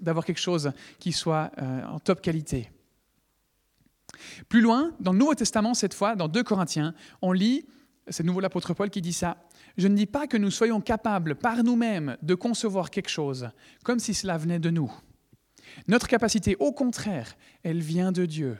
d'avoir 0.00 0.24
quelque 0.24 0.38
chose 0.38 0.70
qui 1.00 1.12
soit 1.12 1.50
euh, 1.58 1.84
en 1.84 1.98
top 1.98 2.22
qualité. 2.22 2.70
Plus 4.48 4.60
loin, 4.60 4.92
dans 5.00 5.12
le 5.12 5.18
Nouveau 5.18 5.34
Testament, 5.34 5.74
cette 5.74 5.94
fois, 5.94 6.14
dans 6.14 6.28
2 6.28 6.42
Corinthiens, 6.44 6.94
on 7.22 7.32
lit, 7.32 7.66
c'est 8.08 8.24
nouveau 8.24 8.40
l'apôtre 8.40 8.74
Paul 8.74 8.90
qui 8.90 9.00
dit 9.00 9.12
ça, 9.12 9.36
je 9.76 9.88
ne 9.88 9.96
dis 9.96 10.06
pas 10.06 10.26
que 10.26 10.36
nous 10.36 10.50
soyons 10.50 10.80
capables 10.80 11.34
par 11.34 11.64
nous-mêmes 11.64 12.16
de 12.22 12.34
concevoir 12.34 12.90
quelque 12.90 13.10
chose, 13.10 13.50
comme 13.84 13.98
si 13.98 14.14
cela 14.14 14.38
venait 14.38 14.58
de 14.58 14.70
nous. 14.70 14.92
Notre 15.88 16.08
capacité, 16.08 16.56
au 16.60 16.72
contraire, 16.72 17.36
elle 17.62 17.80
vient 17.80 18.12
de 18.12 18.24
Dieu. 18.24 18.58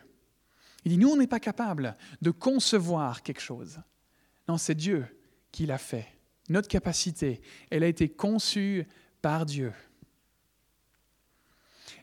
Il 0.84 0.92
dit, 0.92 0.98
nous, 0.98 1.08
on 1.08 1.16
n'est 1.16 1.26
pas 1.26 1.40
capable 1.40 1.96
de 2.22 2.30
concevoir 2.30 3.22
quelque 3.22 3.40
chose. 3.40 3.80
Non, 4.48 4.58
c'est 4.58 4.74
Dieu 4.74 5.06
qui 5.50 5.66
l'a 5.66 5.78
fait. 5.78 6.06
Notre 6.48 6.68
capacité, 6.68 7.40
elle 7.70 7.82
a 7.82 7.88
été 7.88 8.08
conçue 8.08 8.86
par 9.20 9.46
Dieu. 9.46 9.72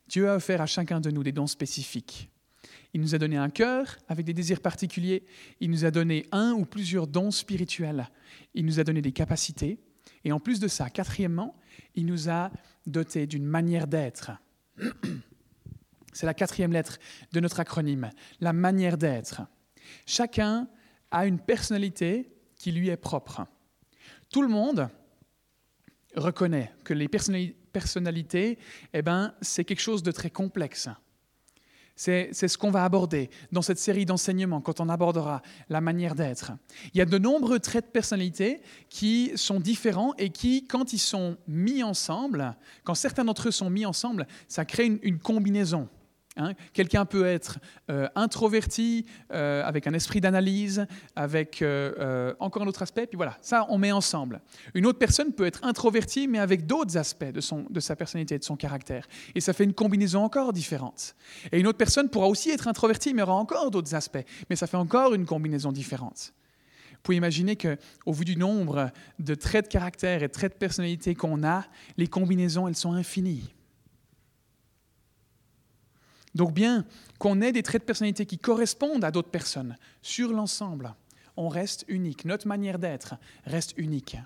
Dieu 0.08 0.30
a 0.30 0.36
offert 0.36 0.62
à 0.62 0.66
chacun 0.66 1.00
de 1.00 1.12
nous 1.12 1.24
des 1.24 1.32
dons 1.32 1.48
spécifiques. 1.48 2.30
Il 2.94 3.02
nous 3.02 3.16
a 3.16 3.18
donné 3.18 3.38
un 3.38 3.50
cœur 3.50 3.98
avec 4.08 4.26
des 4.26 4.34
désirs 4.34 4.62
particuliers. 4.62 5.26
Il 5.60 5.72
nous 5.72 5.84
a 5.84 5.92
donné 5.92 6.28
un 6.32 6.52
ou 6.52 6.66
plusieurs 6.66 7.08
dons 7.08 7.32
spirituels. 7.32 8.10
Il 8.54 8.66
nous 8.66 8.80
a 8.80 8.84
donné 8.84 9.02
des 9.02 9.12
capacités. 9.12 9.80
Et 10.24 10.32
en 10.32 10.40
plus 10.40 10.60
de 10.60 10.68
ça, 10.68 10.90
quatrièmement, 10.90 11.56
il 11.96 12.06
nous 12.06 12.30
a 12.30 12.52
dotés 12.86 13.26
d'une 13.26 13.46
manière 13.46 13.88
d'être. 13.88 14.32
C'est 16.14 16.28
la 16.28 16.36
quatrième 16.36 16.72
lettre 16.72 17.00
de 17.32 17.40
notre 17.40 17.60
acronyme, 17.60 18.12
la 18.40 18.54
manière 18.54 18.98
d'être. 18.98 19.42
Chacun 20.06 20.68
a 21.10 21.26
une 21.26 21.40
personnalité 21.40 22.32
qui 22.56 22.72
lui 22.72 22.90
est 22.90 22.98
propre. 22.98 23.48
Tout 24.30 24.44
le 24.44 24.48
monde 24.48 24.90
reconnaît 26.16 26.72
que 26.84 26.94
les 26.94 27.08
personnalités, 27.08 28.60
eh 28.94 29.02
ben, 29.02 29.34
c'est 29.42 29.66
quelque 29.66 29.82
chose 29.82 30.04
de 30.04 30.12
très 30.12 30.30
complexe. 30.30 30.88
C'est 31.96 32.34
ce 32.34 32.58
qu'on 32.58 32.72
va 32.72 32.84
aborder 32.84 33.30
dans 33.52 33.62
cette 33.62 33.78
série 33.78 34.06
d'enseignements 34.06 34.62
quand 34.62 34.80
on 34.80 34.90
abordera 34.90 35.42
la 35.70 35.80
manière 35.80 36.16
d'être. 36.16 36.52
Il 36.94 36.98
y 36.98 37.02
a 37.02 37.06
de 37.06 37.18
nombreux 37.18 37.60
traits 37.60 37.86
de 37.86 37.92
personnalité 37.92 38.62
qui 38.90 39.32
sont 39.36 39.60
différents 39.60 40.14
et 40.18 40.30
qui, 40.30 40.66
quand 40.66 40.94
ils 40.94 41.00
sont 41.00 41.38
mis 41.48 41.84
ensemble, 41.84 42.56
quand 42.84 42.96
certains 42.96 43.26
d'entre 43.26 43.50
eux 43.50 43.52
sont 43.52 43.70
mis 43.70 43.86
ensemble, 43.86 44.28
ça 44.48 44.66
crée 44.66 45.00
une 45.04 45.20
combinaison. 45.20 45.88
Hein. 46.36 46.54
Quelqu'un 46.74 47.06
peut 47.06 47.26
être 47.26 47.60
euh, 47.92 48.08
introverti, 48.16 49.06
euh, 49.32 49.64
avec 49.64 49.86
un 49.86 49.94
esprit 49.94 50.20
d'analyse, 50.20 50.88
avec 51.16 51.62
euh, 51.62 52.34
encore 52.40 52.64
un 52.64 52.68
autre 52.68 52.82
aspect, 52.82 53.06
puis 53.06 53.18
voilà, 53.18 53.38
ça 53.42 53.68
on 53.70 53.78
met 53.78 53.92
ensemble. 53.92 54.42
Une 54.74 54.88
autre 54.88 54.98
personne 54.98 55.32
peut 55.32 55.46
être 55.46 55.64
introvertie, 55.64 56.28
mais 56.28 56.40
avec 56.40 56.66
d'autres 56.66 56.98
aspects 56.98 57.32
de, 57.32 57.40
son, 57.40 57.66
de 57.70 57.80
sa 57.80 57.96
personnalité 57.96 58.36
et 58.36 58.40
de 58.40 58.44
son 58.44 58.56
caractère. 58.56 59.08
Et 59.36 59.42
ça 59.42 59.54
fait 59.54 59.64
une 59.64 59.74
combinaison 59.74 60.24
encore 60.24 60.54
différente. 60.54 61.16
Et 61.52 61.60
une 61.60 61.68
autre 61.68 61.78
personne 61.78 62.10
pourra 62.10 62.28
aussi 62.28 62.50
être 62.50 62.68
introvertie, 62.68 63.14
mais 63.14 63.22
aura 63.22 63.36
encore 63.36 63.70
d'autres 63.70 63.94
aspects, 63.94 64.26
mais 64.50 64.56
ça 64.56 64.66
fait 64.66 64.78
encore 64.78 65.14
une 65.14 65.28
combinaison 65.28 65.72
différente. 65.72 66.34
Vous 66.92 67.00
pouvez 67.04 67.18
imaginer 67.18 67.58
qu'au 67.58 68.14
vu 68.14 68.26
du 68.26 68.38
nombre 68.38 68.90
de 69.20 69.36
traits 69.36 69.66
de 69.66 69.70
caractère 69.70 70.24
et 70.24 70.28
de 70.28 70.34
traits 70.34 70.54
de 70.54 70.58
personnalité 70.58 71.14
qu'on 71.16 71.44
a, 71.44 71.66
les 71.98 72.08
combinaisons, 72.08 72.68
elles 72.68 72.78
sont 72.78 72.94
infinies. 72.94 73.54
Donc 76.36 76.54
bien 76.54 76.86
qu'on 77.20 77.42
ait 77.42 77.52
des 77.52 77.64
traits 77.64 77.84
de 77.84 77.86
personnalité 77.86 78.26
qui 78.26 78.38
correspondent 78.38 79.04
à 79.04 79.12
d'autres 79.12 79.30
personnes, 79.30 79.78
sur 80.02 80.34
l'ensemble, 80.34 80.94
on 81.38 81.48
reste 81.48 81.86
unique. 81.88 82.26
Notre 82.26 82.48
manière 82.48 82.80
d'être 82.80 83.16
reste 83.46 83.74
unique. 83.78 84.18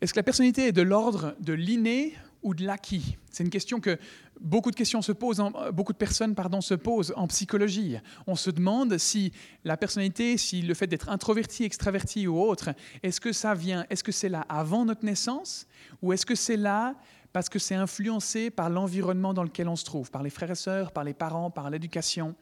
Est-ce 0.00 0.12
que 0.12 0.18
la 0.18 0.24
personnalité 0.24 0.68
est 0.68 0.72
de 0.72 0.82
l'ordre 0.82 1.34
de 1.40 1.52
l'inné 1.52 2.14
ou 2.42 2.54
de 2.54 2.64
l'acquis? 2.64 3.16
C'est 3.30 3.44
une 3.44 3.50
question 3.50 3.80
que 3.80 3.98
beaucoup 4.40 4.70
de 4.70 4.76
questions 4.76 5.02
se 5.02 5.12
posent, 5.12 5.42
beaucoup 5.72 5.92
de 5.92 5.98
personnes 5.98 6.34
se 6.60 6.74
posent 6.74 7.12
en 7.16 7.26
psychologie. 7.26 7.96
On 8.26 8.36
se 8.36 8.50
demande 8.50 8.98
si 8.98 9.32
la 9.64 9.76
personnalité, 9.76 10.36
si 10.36 10.62
le 10.62 10.74
fait 10.74 10.86
d'être 10.86 11.08
introverti, 11.08 11.64
extraverti 11.64 12.26
ou 12.26 12.38
autre, 12.40 12.70
est-ce 13.02 13.20
que 13.20 13.32
ça 13.32 13.54
vient, 13.54 13.86
est-ce 13.88 14.04
que 14.04 14.12
c'est 14.12 14.28
là 14.28 14.44
avant 14.48 14.84
notre 14.84 15.04
naissance 15.04 15.66
ou 16.02 16.12
est-ce 16.12 16.26
que 16.26 16.34
c'est 16.34 16.56
là 16.56 16.94
parce 17.32 17.48
que 17.48 17.58
c'est 17.58 17.74
influencé 17.74 18.50
par 18.50 18.70
l'environnement 18.70 19.34
dans 19.34 19.42
lequel 19.42 19.68
on 19.68 19.76
se 19.76 19.84
trouve, 19.84 20.10
par 20.10 20.22
les 20.22 20.30
frères 20.30 20.50
et 20.50 20.56
sœurs, 20.56 20.92
par 20.92 21.04
les 21.04 21.14
parents, 21.14 21.50
par 21.50 21.70
l'éducation. 21.70 22.34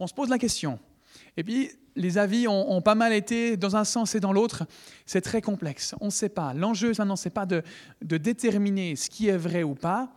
On 0.00 0.06
se 0.06 0.14
pose 0.14 0.28
la 0.28 0.38
question. 0.38 0.78
Et 1.36 1.44
puis, 1.44 1.70
les 1.96 2.18
avis 2.18 2.48
ont, 2.48 2.80
pas 2.80 2.94
mal 2.94 3.12
été 3.12 3.56
dans 3.56 3.76
un 3.76 3.84
sens 3.84 4.14
et 4.14 4.20
dans 4.20 4.32
l'autre. 4.32 4.64
C'est 5.06 5.20
très 5.20 5.42
complexe. 5.42 5.94
On 6.00 6.06
ne 6.06 6.10
sait 6.10 6.28
pas. 6.28 6.54
L'enjeu, 6.54 6.92
maintenant, 6.98 7.16
ce 7.16 7.28
n'est 7.28 7.32
pas 7.32 7.46
de, 7.46 7.62
déterminer 8.00 8.96
ce 8.96 9.10
qui 9.10 9.28
est 9.28 9.36
vrai 9.36 9.62
ou 9.62 9.74
pas, 9.74 10.12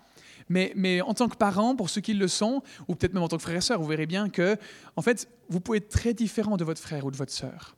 mais, 0.48 0.72
mais, 0.76 1.02
en 1.02 1.14
tant 1.14 1.28
que 1.28 1.36
parent, 1.36 1.76
pour 1.76 1.90
ceux 1.90 2.02
qui 2.02 2.14
le 2.14 2.28
sont, 2.28 2.62
ou 2.88 2.96
peut-être 2.96 3.14
même 3.14 3.24
en 3.24 3.28
tant 3.28 3.38
que 3.38 3.44
frère 3.44 3.58
et 3.58 3.62
sœur, 3.62 3.82
vous 3.82 3.88
verrez 3.88 4.06
bien 4.06 4.30
que, 4.30 4.58
en 4.96 5.02
fait, 5.02 5.28
vous 5.50 5.60
pouvez 5.60 5.80
être 5.80 5.90
très 5.90 6.14
différent 6.14 6.56
de 6.56 6.64
votre 6.64 6.82
frère 6.82 7.06
ou 7.06 7.12
de 7.12 7.18
votre 7.18 7.34
sœur. 7.34 7.76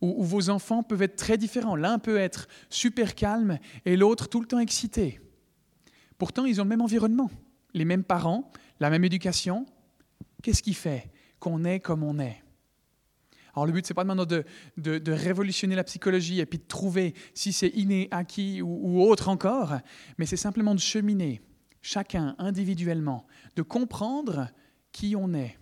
Ou 0.00 0.22
vos 0.22 0.50
enfants 0.50 0.82
peuvent 0.82 1.02
être 1.02 1.16
très 1.16 1.38
différents. 1.38 1.76
L'un 1.76 1.98
peut 1.98 2.18
être 2.18 2.46
super 2.68 3.14
calme 3.14 3.58
et 3.84 3.96
l'autre 3.96 4.28
tout 4.28 4.40
le 4.40 4.46
temps 4.46 4.58
excité. 4.58 5.20
Pourtant, 6.18 6.44
ils 6.44 6.60
ont 6.60 6.64
le 6.64 6.70
même 6.70 6.80
environnement, 6.80 7.30
les 7.72 7.84
mêmes 7.84 8.04
parents, 8.04 8.50
la 8.80 8.90
même 8.90 9.04
éducation. 9.04 9.66
Qu'est-ce 10.42 10.62
qui 10.62 10.74
fait 10.74 11.10
qu'on 11.38 11.64
est 11.64 11.80
comme 11.80 12.02
on 12.02 12.18
est? 12.18 12.42
Alors 13.54 13.66
le 13.66 13.72
but, 13.72 13.86
c'est 13.86 13.94
pas 13.94 14.04
maintenant 14.04 14.26
de, 14.26 14.44
de, 14.76 15.12
révolutionner 15.12 15.76
la 15.76 15.84
psychologie 15.84 16.40
et 16.40 16.46
puis 16.46 16.58
de 16.58 16.64
trouver 16.64 17.14
si 17.34 17.52
c'est 17.52 17.68
inné, 17.68 18.08
acquis 18.10 18.62
ou, 18.62 18.80
ou 18.82 19.02
autre 19.02 19.28
encore, 19.28 19.74
mais 20.18 20.26
c'est 20.26 20.36
simplement 20.36 20.74
de 20.74 20.80
cheminer, 20.80 21.40
chacun 21.80 22.34
individuellement, 22.38 23.26
de 23.54 23.62
comprendre 23.62 24.48
qui 24.90 25.14
on 25.14 25.34
est, 25.34 25.56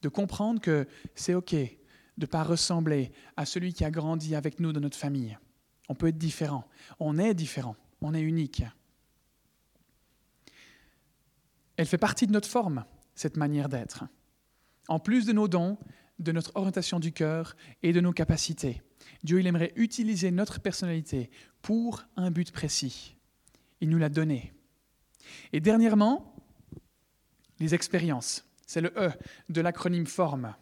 de 0.00 0.08
comprendre 0.08 0.60
que 0.60 0.86
c'est 1.14 1.34
OK 1.34 1.54
de 2.16 2.24
ne 2.24 2.26
pas 2.26 2.42
ressembler 2.42 3.12
à 3.36 3.44
celui 3.44 3.72
qui 3.74 3.84
a 3.84 3.90
grandi 3.90 4.34
avec 4.34 4.58
nous 4.60 4.72
dans 4.72 4.80
notre 4.80 4.96
famille. 4.96 5.36
On 5.88 5.94
peut 5.94 6.08
être 6.08 6.18
différent, 6.18 6.64
on 6.98 7.18
est 7.18 7.34
différent, 7.34 7.76
on 8.00 8.14
est 8.14 8.22
unique. 8.22 8.64
Elle 11.76 11.86
fait 11.86 11.98
partie 11.98 12.26
de 12.26 12.32
notre 12.32 12.48
forme, 12.48 12.84
cette 13.14 13.36
manière 13.36 13.68
d'être. 13.68 14.04
En 14.88 14.98
plus 14.98 15.26
de 15.26 15.32
nos 15.32 15.48
dons, 15.48 15.78
de 16.18 16.32
notre 16.32 16.52
orientation 16.54 16.98
du 16.98 17.12
cœur 17.12 17.56
et 17.82 17.92
de 17.92 18.00
nos 18.00 18.12
capacités. 18.12 18.82
Dieu, 19.22 19.40
il 19.40 19.46
aimerait 19.46 19.72
utiliser 19.76 20.30
notre 20.30 20.60
personnalité 20.60 21.30
pour 21.62 22.04
un 22.16 22.30
but 22.30 22.50
précis. 22.52 23.16
Il 23.80 23.90
nous 23.90 23.98
l'a 23.98 24.08
donné. 24.08 24.54
Et 25.52 25.60
dernièrement, 25.60 26.34
les 27.58 27.74
expériences. 27.74 28.44
C'est 28.66 28.80
le 28.80 28.92
E 28.96 29.10
de 29.48 29.60
l'acronyme 29.60 30.06
forme. 30.06 30.54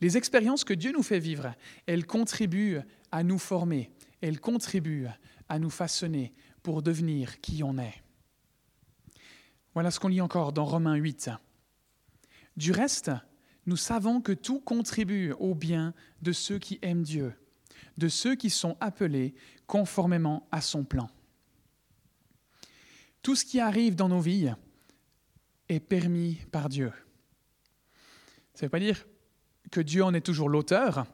Les 0.00 0.16
expériences 0.16 0.64
que 0.64 0.74
Dieu 0.74 0.92
nous 0.92 1.02
fait 1.02 1.18
vivre, 1.18 1.54
elles 1.86 2.06
contribuent 2.06 2.80
à 3.12 3.22
nous 3.22 3.38
former, 3.38 3.90
elles 4.20 4.40
contribuent 4.40 5.08
à 5.48 5.58
nous 5.58 5.70
façonner 5.70 6.32
pour 6.62 6.82
devenir 6.82 7.40
qui 7.40 7.62
on 7.62 7.78
est. 7.78 8.02
Voilà 9.76 9.90
ce 9.90 10.00
qu'on 10.00 10.08
lit 10.08 10.22
encore 10.22 10.54
dans 10.54 10.64
Romains 10.64 10.94
8. 10.94 11.28
Du 12.56 12.72
reste, 12.72 13.10
nous 13.66 13.76
savons 13.76 14.22
que 14.22 14.32
tout 14.32 14.58
contribue 14.58 15.32
au 15.32 15.54
bien 15.54 15.92
de 16.22 16.32
ceux 16.32 16.58
qui 16.58 16.78
aiment 16.80 17.02
Dieu, 17.02 17.34
de 17.98 18.08
ceux 18.08 18.36
qui 18.36 18.48
sont 18.48 18.78
appelés 18.80 19.34
conformément 19.66 20.48
à 20.50 20.62
son 20.62 20.82
plan. 20.82 21.10
Tout 23.20 23.36
ce 23.36 23.44
qui 23.44 23.60
arrive 23.60 23.96
dans 23.96 24.08
nos 24.08 24.18
vies 24.18 24.50
est 25.68 25.80
permis 25.80 26.36
par 26.50 26.70
Dieu. 26.70 26.90
Ça 28.54 28.60
ne 28.62 28.68
veut 28.68 28.70
pas 28.70 28.80
dire 28.80 29.06
que 29.70 29.82
Dieu 29.82 30.02
en 30.02 30.14
est 30.14 30.24
toujours 30.24 30.48
l'auteur, 30.48 31.04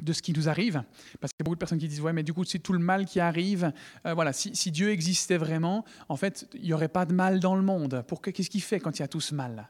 de 0.00 0.12
ce 0.12 0.22
qui 0.22 0.32
nous 0.32 0.48
arrive. 0.48 0.82
Parce 1.20 1.32
qu'il 1.32 1.40
y 1.40 1.42
a 1.42 1.44
beaucoup 1.44 1.56
de 1.56 1.60
personnes 1.60 1.78
qui 1.78 1.88
disent, 1.88 2.00
ouais, 2.00 2.12
mais 2.12 2.22
du 2.22 2.32
coup, 2.32 2.44
c'est 2.44 2.58
tout 2.58 2.72
le 2.72 2.78
mal 2.78 3.06
qui 3.06 3.20
arrive. 3.20 3.72
Euh, 4.06 4.14
voilà, 4.14 4.32
si, 4.32 4.70
Dieu 4.70 4.90
existait 4.90 5.36
vraiment, 5.36 5.84
en 6.08 6.16
fait, 6.16 6.48
il 6.54 6.62
n'y 6.62 6.72
aurait 6.72 6.88
pas 6.88 7.06
de 7.06 7.12
mal 7.12 7.40
dans 7.40 7.56
le 7.56 7.62
monde. 7.62 8.04
Qu'est-ce 8.22 8.50
qu'il 8.50 8.62
fait 8.62 8.80
quand 8.80 8.98
il 8.98 9.02
y 9.02 9.04
a 9.04 9.08
tout 9.08 9.20
ce 9.20 9.34
mal? 9.34 9.68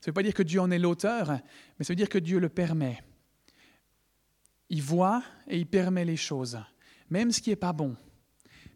Ça 0.00 0.08
ne 0.08 0.10
veut 0.10 0.14
pas 0.14 0.22
dire 0.22 0.34
que 0.34 0.42
Dieu 0.42 0.60
en 0.60 0.70
est 0.70 0.78
l'auteur, 0.78 1.30
mais 1.78 1.84
ça 1.84 1.92
veut 1.92 1.96
dire 1.96 2.08
que 2.08 2.18
Dieu 2.18 2.40
le 2.40 2.48
permet. 2.48 3.02
Il 4.68 4.82
voit 4.82 5.22
et 5.48 5.58
il 5.58 5.66
permet 5.66 6.04
les 6.04 6.16
choses, 6.16 6.58
même 7.10 7.30
ce 7.30 7.40
qui 7.40 7.50
n'est 7.50 7.56
pas 7.56 7.72
bon. 7.72 7.96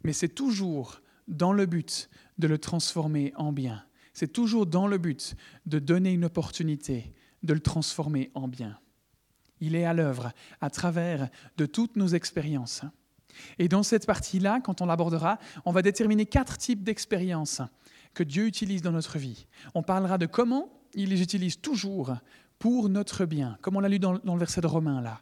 Mais 0.05 0.12
c'est 0.12 0.29
toujours 0.29 1.01
dans 1.27 1.53
le 1.53 1.66
but 1.66 2.09
de 2.38 2.47
le 2.47 2.59
transformer 2.59 3.33
en 3.37 3.53
bien. 3.53 3.85
C'est 4.12 4.33
toujours 4.33 4.66
dans 4.66 4.87
le 4.87 4.99
but 4.99 5.35
de 5.66 5.79
donner 5.79 6.12
une 6.12 6.25
opportunité 6.25 7.12
de 7.42 7.55
le 7.55 7.61
transformer 7.61 8.31
en 8.35 8.49
bien. 8.49 8.79
Il 9.61 9.75
est 9.75 9.85
à 9.85 9.95
l'œuvre 9.95 10.33
à 10.61 10.71
travers 10.71 11.29
de 11.57 11.66
toutes 11.66 11.97
nos 11.97 12.09
expériences. 12.09 12.83
Et 13.59 13.69
dans 13.69 13.83
cette 13.83 14.07
partie-là, 14.07 14.61
quand 14.62 14.81
on 14.81 14.87
l'abordera, 14.87 15.38
on 15.64 15.73
va 15.73 15.83
déterminer 15.83 16.27
quatre 16.27 16.57
types 16.59 16.83
d'expériences 16.83 17.61
que 18.14 18.23
Dieu 18.23 18.47
utilise 18.47 18.83
dans 18.83 18.92
notre 18.92 19.19
vie. 19.19 19.47
On 19.75 19.83
parlera 19.83 20.19
de 20.19 20.27
comment 20.27 20.71
il 20.95 21.11
les 21.11 21.23
utilise 21.23 21.61
toujours 21.61 22.16
pour 22.59 22.88
notre 22.88 23.27
bien, 23.27 23.59
comme 23.61 23.77
on 23.77 23.81
l'a 23.81 23.88
lu 23.88 23.99
dans, 23.99 24.12
le 24.12 24.38
verset 24.38 24.62
de 24.62 24.66
Romains 24.66 25.03
là. 25.03 25.21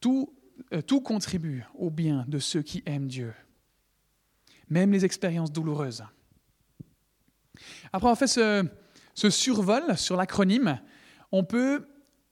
Tout, 0.00 0.32
euh, 0.72 0.82
tout 0.82 1.00
contribue 1.00 1.64
au 1.74 1.90
bien 1.90 2.24
de 2.28 2.38
ceux 2.38 2.62
qui 2.62 2.82
aiment 2.86 3.08
Dieu, 3.08 3.34
même 4.68 4.92
les 4.92 5.04
expériences 5.04 5.52
douloureuses. 5.52 6.04
Après 7.92 8.08
on 8.08 8.14
fait 8.14 8.28
ce, 8.28 8.64
ce 9.14 9.30
survol 9.30 9.96
sur 9.96 10.16
l'acronyme, 10.16 10.80
on 11.32 11.42
peut 11.44 11.86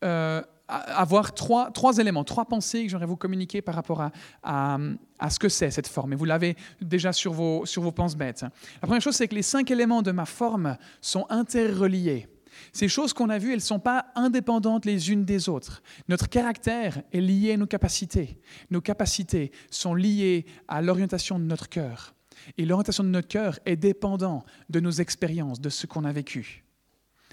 euh, 0.04 0.42
avoir 0.70 1.34
trois, 1.34 1.70
trois 1.70 1.98
éléments, 1.98 2.24
trois 2.24 2.44
pensées 2.44 2.84
que 2.84 2.88
j'aimerais 2.88 3.06
vous 3.06 3.16
communiquer 3.16 3.62
par 3.62 3.74
rapport 3.74 4.00
à, 4.42 4.78
à, 5.18 5.30
ce 5.30 5.38
que 5.38 5.48
c'est 5.48 5.70
cette 5.70 5.88
forme. 5.88 6.12
Et 6.12 6.16
vous 6.16 6.24
l'avez 6.24 6.56
déjà 6.80 7.12
sur 7.12 7.32
vos, 7.32 7.66
sur 7.66 7.82
vos 7.82 7.92
penses-bêtes. 7.92 8.42
La 8.42 8.86
première 8.86 9.02
chose, 9.02 9.16
c'est 9.16 9.28
que 9.28 9.34
les 9.34 9.42
cinq 9.42 9.70
éléments 9.70 10.02
de 10.02 10.12
ma 10.12 10.26
forme 10.26 10.76
sont 11.00 11.26
interreliés. 11.28 12.28
Ces 12.72 12.88
choses 12.88 13.12
qu'on 13.12 13.30
a 13.30 13.38
vues, 13.38 13.50
elles 13.50 13.56
ne 13.56 13.60
sont 13.60 13.78
pas 13.78 14.06
indépendantes 14.14 14.84
les 14.84 15.10
unes 15.10 15.24
des 15.24 15.48
autres. 15.48 15.82
Notre 16.08 16.28
caractère 16.28 17.02
est 17.12 17.20
lié 17.20 17.52
à 17.52 17.56
nos 17.56 17.66
capacités. 17.66 18.38
Nos 18.70 18.80
capacités 18.80 19.52
sont 19.70 19.94
liées 19.94 20.46
à 20.68 20.82
l'orientation 20.82 21.38
de 21.38 21.44
notre 21.44 21.68
cœur. 21.68 22.14
Et 22.56 22.64
l'orientation 22.64 23.04
de 23.04 23.08
notre 23.08 23.28
cœur 23.28 23.58
est 23.66 23.76
dépendante 23.76 24.46
de 24.68 24.80
nos 24.80 24.90
expériences, 24.90 25.60
de 25.60 25.68
ce 25.68 25.86
qu'on 25.86 26.04
a 26.04 26.12
vécu. 26.12 26.64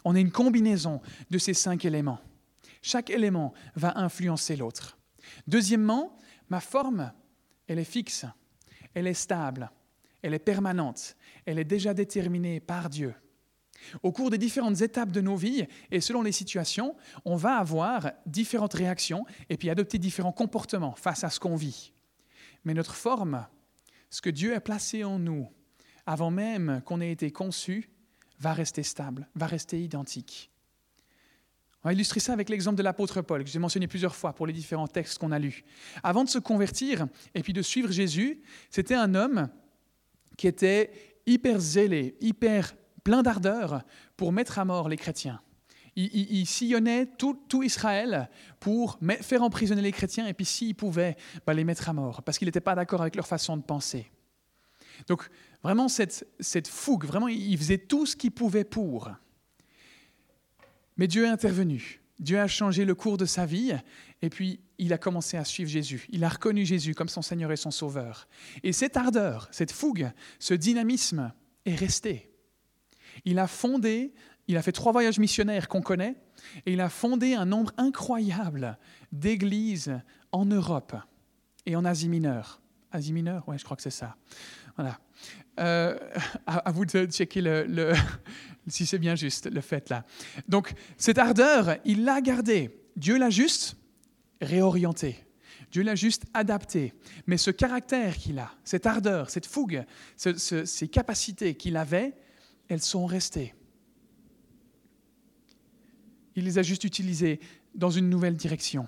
On 0.04 0.16
est 0.16 0.22
une 0.22 0.32
combinaison 0.32 1.02
de 1.30 1.38
ces 1.38 1.54
cinq 1.54 1.86
éléments. 1.86 2.20
Chaque 2.88 3.10
élément 3.10 3.54
va 3.76 3.98
influencer 3.98 4.56
l'autre. 4.56 4.98
Deuxièmement, 5.46 6.16
ma 6.48 6.62
forme, 6.62 7.12
elle 7.68 7.80
est 7.80 7.84
fixe, 7.84 8.26
elle 8.94 9.08
est 9.08 9.14
stable, 9.14 9.70
elle 10.22 10.34
est 10.34 10.40
permanente, 10.40 11.18
elle 11.46 11.60
est 11.60 11.66
déjà 11.66 11.94
déterminée 11.94 12.62
par 12.62 12.90
Dieu. 12.90 13.14
Au 14.04 14.14
cours 14.14 14.30
des 14.30 14.38
différentes 14.38 14.80
étapes 14.80 15.12
de 15.12 15.20
nos 15.20 15.36
vies 15.36 15.68
et 15.92 16.00
selon 16.00 16.22
les 16.22 16.32
situations, 16.32 16.96
on 17.26 17.36
va 17.36 17.58
avoir 17.58 18.14
différentes 18.26 18.76
réactions 18.76 19.26
et 19.50 19.58
puis 19.58 19.70
adopter 19.70 20.00
différents 20.00 20.32
comportements 20.32 20.96
face 20.96 21.26
à 21.26 21.30
ce 21.30 21.42
qu'on 21.42 21.58
vit. 21.58 21.92
Mais 22.64 22.74
notre 22.74 22.96
forme, 22.96 23.48
ce 24.10 24.22
que 24.22 24.30
Dieu 24.30 24.56
a 24.56 24.62
placé 24.62 25.04
en 25.04 25.20
nous 25.20 25.50
avant 26.06 26.32
même 26.32 26.82
qu'on 26.86 27.02
ait 27.02 27.12
été 27.12 27.32
conçu, 27.32 27.90
va 28.40 28.54
rester 28.54 28.84
stable, 28.84 29.28
va 29.36 29.46
rester 29.46 29.84
identique. 29.84 30.52
On 31.88 31.90
va 31.90 31.94
illustrer 31.94 32.20
ça 32.20 32.34
avec 32.34 32.50
l'exemple 32.50 32.76
de 32.76 32.84
l'apôtre 32.84 33.22
Paul, 33.22 33.46
que 33.46 33.50
j'ai 33.50 33.60
mentionné 33.60 33.88
plusieurs 33.88 34.14
fois 34.14 34.34
pour 34.34 34.46
les 34.46 34.52
différents 34.52 34.90
textes 34.90 35.20
qu'on 35.20 35.32
a 35.32 35.40
lus. 35.40 35.64
Avant 36.04 36.26
de 36.26 36.30
se 36.30 36.38
convertir 36.38 37.08
et 37.34 37.42
puis 37.42 37.54
de 37.54 37.62
suivre 37.62 37.90
Jésus, 37.94 38.42
c'était 38.70 38.94
un 38.94 39.16
homme 39.16 39.48
qui 40.36 40.48
était 40.48 40.92
hyper 41.26 41.62
zélé, 41.62 42.18
hyper 42.20 42.76
plein 43.06 43.24
d'ardeur 43.24 43.84
pour 44.18 44.34
mettre 44.34 44.60
à 44.60 44.66
mort 44.66 44.90
les 44.90 44.98
chrétiens. 44.98 45.40
Il, 45.96 46.46
sillonnait 46.46 47.06
tout, 47.06 47.64
Israël 47.64 48.30
pour 48.60 49.00
faire 49.22 49.42
emprisonner 49.42 49.82
les 49.82 49.94
chrétiens 49.94 50.28
et 50.28 50.34
puis 50.34 50.44
s'il 50.44 50.76
pouvait, 50.76 51.16
bah, 51.46 51.54
les 51.54 51.64
mettre 51.64 51.88
à 51.88 51.94
mort, 51.94 52.22
parce 52.22 52.38
qu'il 52.38 52.50
n'était 52.50 52.60
pas 52.60 52.76
d'accord 52.76 53.00
avec 53.00 53.16
leur 53.16 53.28
façon 53.28 53.56
de 53.56 53.64
penser. 53.64 54.12
Donc 55.08 55.30
vraiment 55.64 55.88
cette, 55.88 56.28
cette 56.42 56.68
fougue, 56.68 57.06
vraiment 57.06 57.30
il 57.30 57.58
faisait 57.58 57.78
tout 57.78 58.06
ce 58.06 58.18
qu'il 58.18 58.32
pouvait 58.32 58.66
pour. 58.66 59.10
Mais 60.98 61.08
Dieu 61.08 61.26
est 61.26 61.30
intervenu. 61.30 62.02
Dieu 62.20 62.40
a 62.40 62.48
changé 62.48 62.86
le 62.86 62.96
cours 62.96 63.18
de 63.18 63.26
sa 63.26 63.46
vie 63.46 63.76
et 64.22 64.30
puis 64.30 64.60
il 64.80 64.94
a 64.94 64.98
commencé 64.98 65.38
à 65.38 65.46
suivre 65.46 65.70
Jésus. 65.70 66.08
Il 66.10 66.24
a 66.24 66.30
reconnu 66.30 66.66
Jésus 66.66 66.96
comme 66.96 67.10
son 67.10 67.22
Seigneur 67.22 67.52
et 67.52 67.58
son 67.58 67.72
Sauveur. 67.72 68.28
Et 68.64 68.74
cette 68.74 68.98
ardeur, 68.98 69.48
cette 69.52 69.72
fougue, 69.72 70.12
ce 70.40 70.54
dynamisme 70.54 71.32
est 71.66 71.76
resté. 71.76 72.32
Il 73.26 73.40
a 73.40 73.48
fondé, 73.48 74.14
il 74.48 74.58
a 74.58 74.62
fait 74.62 74.72
trois 74.72 74.92
voyages 74.92 75.20
missionnaires 75.20 75.68
qu'on 75.68 75.82
connaît, 75.82 76.16
et 76.66 76.74
il 76.74 76.82
a 76.82 76.90
fondé 76.90 77.34
un 77.34 77.46
nombre 77.46 77.72
incroyable 77.78 78.78
d'églises 79.12 80.00
en 80.32 80.46
Europe 80.46 80.96
et 81.66 81.76
en 81.76 81.86
Asie 81.86 82.10
mineure. 82.10 82.62
Asie 82.92 83.14
mineure, 83.14 83.48
ouais, 83.48 83.58
je 83.58 83.64
crois 83.64 83.76
que 83.76 83.84
c'est 83.84 83.90
ça. 83.90 84.16
Voilà. 84.76 85.00
Euh, 85.60 85.98
à, 86.48 86.72
vous 86.72 86.86
de 86.86 87.06
checker 87.06 87.42
le, 87.42 87.94
si 88.68 88.86
c'est 88.86 89.00
bien 89.00 89.16
juste, 89.16 89.50
le 89.52 89.62
fait 89.62 89.90
là. 89.90 90.06
Donc, 90.48 90.74
cette 90.98 91.18
ardeur, 91.18 91.78
il 91.86 92.04
l'a 92.04 92.22
gardée. 92.22 92.72
Dieu 92.96 93.18
l'a 93.18 93.30
juste 93.30 93.78
réorientée. 94.42 95.24
Dieu 95.72 95.84
l'a 95.84 95.96
juste 95.96 96.26
adapté. 96.34 96.94
Mais 97.26 97.38
ce 97.38 97.52
caractère 97.52 98.18
qu'il 98.18 98.40
a, 98.40 98.52
cette 98.64 98.86
ardeur, 98.86 99.30
cette 99.30 99.46
fougue, 99.46 99.84
ces 100.16 100.88
capacités 100.88 101.56
qu'il 101.56 101.78
avait, 101.78 102.14
elles 102.70 102.82
sont 102.82 103.06
restées. 103.06 103.54
Il 106.36 106.46
les 106.46 106.58
a 106.58 106.64
juste 106.64 106.84
utilisées 106.84 107.40
dans 107.76 107.90
une 107.90 108.10
nouvelle 108.10 108.36
direction. 108.36 108.88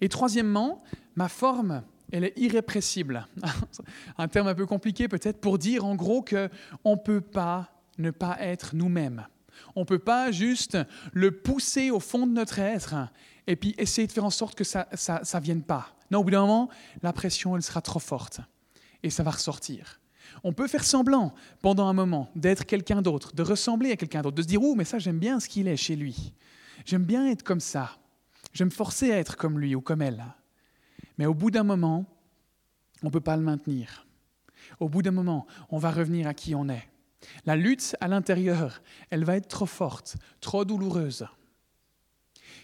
Et 0.00 0.08
troisièmement, 0.08 0.82
ma 1.14 1.28
forme, 1.28 1.82
elle 2.12 2.24
est 2.24 2.38
irrépressible. 2.38 3.26
un 4.18 4.28
terme 4.28 4.48
un 4.48 4.54
peu 4.54 4.66
compliqué 4.66 5.08
peut-être 5.08 5.40
pour 5.40 5.58
dire 5.58 5.84
en 5.84 5.94
gros 5.94 6.22
qu'on 6.22 6.92
ne 6.92 7.00
peut 7.00 7.20
pas 7.20 7.75
ne 7.98 8.10
pas 8.10 8.36
être 8.40 8.74
nous-mêmes. 8.74 9.26
On 9.74 9.80
ne 9.80 9.86
peut 9.86 9.98
pas 9.98 10.30
juste 10.30 10.78
le 11.12 11.30
pousser 11.30 11.90
au 11.90 12.00
fond 12.00 12.26
de 12.26 12.32
notre 12.32 12.58
être 12.58 12.94
et 13.46 13.56
puis 13.56 13.74
essayer 13.78 14.06
de 14.06 14.12
faire 14.12 14.24
en 14.24 14.30
sorte 14.30 14.54
que 14.54 14.64
ça 14.64 14.88
ne 14.92 15.40
vienne 15.40 15.62
pas. 15.62 15.96
Non, 16.10 16.20
au 16.20 16.24
bout 16.24 16.30
d'un 16.30 16.42
moment, 16.42 16.68
la 17.02 17.12
pression, 17.12 17.56
elle 17.56 17.62
sera 17.62 17.80
trop 17.80 17.98
forte 17.98 18.40
et 19.02 19.10
ça 19.10 19.22
va 19.22 19.30
ressortir. 19.30 20.00
On 20.44 20.52
peut 20.52 20.66
faire 20.66 20.84
semblant 20.84 21.34
pendant 21.62 21.88
un 21.88 21.92
moment 21.92 22.30
d'être 22.34 22.64
quelqu'un 22.64 23.02
d'autre, 23.02 23.34
de 23.34 23.42
ressembler 23.42 23.92
à 23.92 23.96
quelqu'un 23.96 24.22
d'autre, 24.22 24.36
de 24.36 24.42
se 24.42 24.48
dire, 24.48 24.62
oh, 24.62 24.74
mais 24.74 24.84
ça, 24.84 24.98
j'aime 24.98 25.18
bien 25.18 25.40
ce 25.40 25.48
qu'il 25.48 25.68
est 25.68 25.76
chez 25.76 25.96
lui. 25.96 26.34
J'aime 26.84 27.04
bien 27.04 27.26
être 27.28 27.42
comme 27.42 27.60
ça. 27.60 27.98
Je 28.52 28.64
me 28.64 28.70
forcer 28.70 29.12
à 29.12 29.18
être 29.18 29.36
comme 29.36 29.58
lui 29.58 29.74
ou 29.74 29.80
comme 29.80 30.02
elle. 30.02 30.24
Mais 31.18 31.26
au 31.26 31.34
bout 31.34 31.50
d'un 31.50 31.62
moment, 31.62 32.04
on 33.02 33.06
ne 33.06 33.12
peut 33.12 33.20
pas 33.20 33.36
le 33.36 33.42
maintenir. 33.42 34.06
Au 34.80 34.88
bout 34.88 35.02
d'un 35.02 35.10
moment, 35.10 35.46
on 35.70 35.78
va 35.78 35.90
revenir 35.90 36.26
à 36.26 36.34
qui 36.34 36.54
on 36.54 36.68
est. 36.68 36.88
La 37.44 37.56
lutte 37.56 37.96
à 38.00 38.08
l'intérieur, 38.08 38.82
elle 39.10 39.24
va 39.24 39.36
être 39.36 39.48
trop 39.48 39.66
forte, 39.66 40.16
trop 40.40 40.64
douloureuse. 40.64 41.26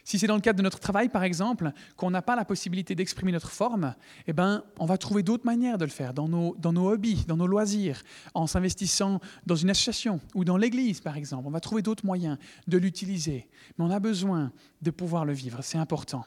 Si 0.04 0.18
c'est 0.18 0.26
dans 0.26 0.34
le 0.34 0.40
cadre 0.40 0.56
de 0.56 0.62
notre 0.62 0.80
travail, 0.80 1.08
par 1.08 1.22
exemple, 1.22 1.70
qu'on 1.96 2.10
n'a 2.10 2.22
pas 2.22 2.34
la 2.34 2.44
possibilité 2.44 2.94
d'exprimer 2.94 3.30
notre 3.30 3.50
forme, 3.50 3.94
eh 4.26 4.32
ben, 4.32 4.64
on 4.78 4.86
va 4.86 4.98
trouver 4.98 5.22
d'autres 5.22 5.46
manières 5.46 5.78
de 5.78 5.84
le 5.84 5.90
faire, 5.90 6.12
dans 6.12 6.28
nos, 6.28 6.56
dans 6.58 6.72
nos 6.72 6.90
hobbies, 6.90 7.24
dans 7.26 7.36
nos 7.36 7.46
loisirs, 7.46 8.02
en 8.34 8.48
s'investissant 8.48 9.20
dans 9.46 9.54
une 9.54 9.70
association 9.70 10.20
ou 10.34 10.44
dans 10.44 10.56
l'église, 10.56 11.00
par 11.00 11.16
exemple. 11.16 11.46
On 11.46 11.50
va 11.50 11.60
trouver 11.60 11.82
d'autres 11.82 12.04
moyens 12.04 12.36
de 12.66 12.78
l'utiliser. 12.78 13.48
Mais 13.78 13.84
on 13.84 13.90
a 13.90 14.00
besoin 14.00 14.52
de 14.80 14.90
pouvoir 14.90 15.24
le 15.24 15.32
vivre, 15.32 15.62
c'est 15.62 15.78
important. 15.78 16.24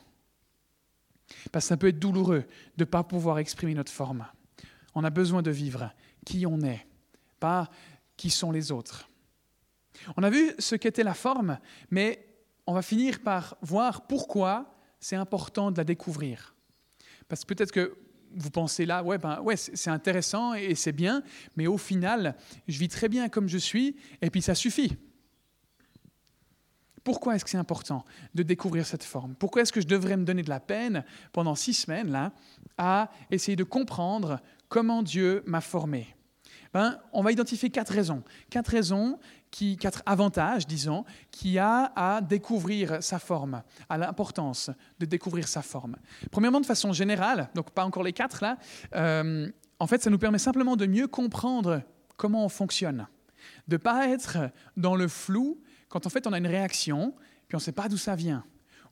Parce 1.52 1.66
que 1.66 1.70
ça 1.70 1.78
peut 1.78 1.88
être 1.88 2.00
douloureux 2.00 2.46
de 2.78 2.84
ne 2.84 2.86
pas 2.86 3.04
pouvoir 3.04 3.40
exprimer 3.40 3.74
notre 3.74 3.92
forme. 3.92 4.26
On 4.94 5.04
a 5.04 5.10
besoin 5.10 5.42
de 5.42 5.52
vivre 5.52 5.92
qui 6.26 6.46
on 6.46 6.62
est, 6.62 6.88
pas 7.40 7.70
qui 8.18 8.30
sont 8.30 8.52
les 8.52 8.72
autres. 8.72 9.10
On 10.18 10.24
a 10.24 10.30
vu 10.30 10.54
ce 10.60 10.76
qu'était 10.76 11.04
la 11.04 11.14
forme, 11.14 11.58
mais 11.90 12.26
on 12.68 12.74
va 12.74 12.82
finir 12.82 13.22
par 13.22 13.58
voir 13.62 14.08
pourquoi 14.08 14.76
c'est 15.00 15.16
important 15.16 15.72
de 15.72 15.78
la 15.78 15.84
découvrir. 15.84 16.56
Parce 17.28 17.44
que 17.44 17.54
peut-être 17.54 17.72
que 17.72 17.98
vous 18.36 18.50
pensez 18.50 18.86
là, 18.86 19.04
ouais, 19.04 19.18
ben, 19.18 19.40
ouais 19.42 19.56
c'est 19.56 19.90
intéressant 19.90 20.54
et 20.54 20.76
c'est 20.76 20.92
bien, 20.92 21.24
mais 21.56 21.68
au 21.68 21.78
final, 21.78 22.36
je 22.68 22.78
vis 22.78 22.88
très 22.88 23.08
bien 23.08 23.30
comme 23.30 23.48
je 23.48 23.58
suis, 23.58 23.96
et 24.22 24.30
puis 24.30 24.42
ça 24.42 24.56
suffit. 24.56 24.98
Pourquoi 27.04 27.36
est-ce 27.36 27.46
que 27.46 27.52
c'est 27.52 27.58
important 27.58 28.04
de 28.34 28.42
découvrir 28.42 28.86
cette 28.86 29.04
forme? 29.04 29.36
Pourquoi 29.36 29.62
est-ce 29.62 29.72
que 29.72 29.80
je 29.80 29.88
devrais 29.88 30.18
me 30.18 30.26
donner 30.26 30.42
de 30.42 30.50
la 30.50 30.60
peine 30.60 31.06
pendant 31.32 31.54
six 31.54 31.76
semaines 31.76 32.12
là, 32.12 32.34
à 32.78 33.12
essayer 33.30 33.56
de 33.56 33.64
comprendre 33.64 34.42
comment 34.70 35.04
Dieu 35.04 35.44
m'a 35.46 35.62
formé? 35.62 36.15
Ben, 36.76 37.00
On 37.12 37.24
va 37.24 37.32
identifier 37.32 37.72
quatre 37.72 37.92
raisons. 37.92 38.22
Quatre 38.50 38.68
raisons 38.70 39.18
quatre 39.80 40.04
avantages, 40.06 40.68
disons, 40.68 41.06
qu'il 41.32 41.52
y 41.52 41.60
a 41.60 41.92
à 41.96 42.22
découvrir 42.22 43.02
sa 43.02 43.20
forme, 43.20 43.64
à 43.90 43.98
l'importance 43.98 44.70
de 45.00 45.06
découvrir 45.06 45.48
sa 45.48 45.62
forme. 45.62 45.96
Premièrement, 46.32 46.60
de 46.60 46.66
façon 46.66 46.92
générale, 46.92 47.50
donc 47.56 47.72
pas 47.72 47.86
encore 47.86 48.04
les 48.04 48.14
quatre 48.14 48.42
là, 48.42 48.58
euh, 48.96 49.50
en 49.80 49.88
fait, 49.88 50.02
ça 50.02 50.10
nous 50.10 50.18
permet 50.18 50.40
simplement 50.40 50.76
de 50.76 50.86
mieux 50.86 51.08
comprendre 51.08 51.82
comment 52.18 52.46
on 52.46 52.50
fonctionne, 52.50 53.08
de 53.68 53.76
ne 53.76 53.78
pas 53.78 54.10
être 54.10 54.38
dans 54.78 54.96
le 54.96 55.08
flou 55.08 55.62
quand 55.90 56.06
en 56.06 56.10
fait 56.10 56.28
on 56.28 56.34
a 56.34 56.38
une 56.38 56.48
réaction, 56.48 57.14
puis 57.48 57.56
on 57.56 57.60
ne 57.60 57.64
sait 57.64 57.72
pas 57.72 57.88
d'où 57.88 57.98
ça 57.98 58.16
vient 58.16 58.44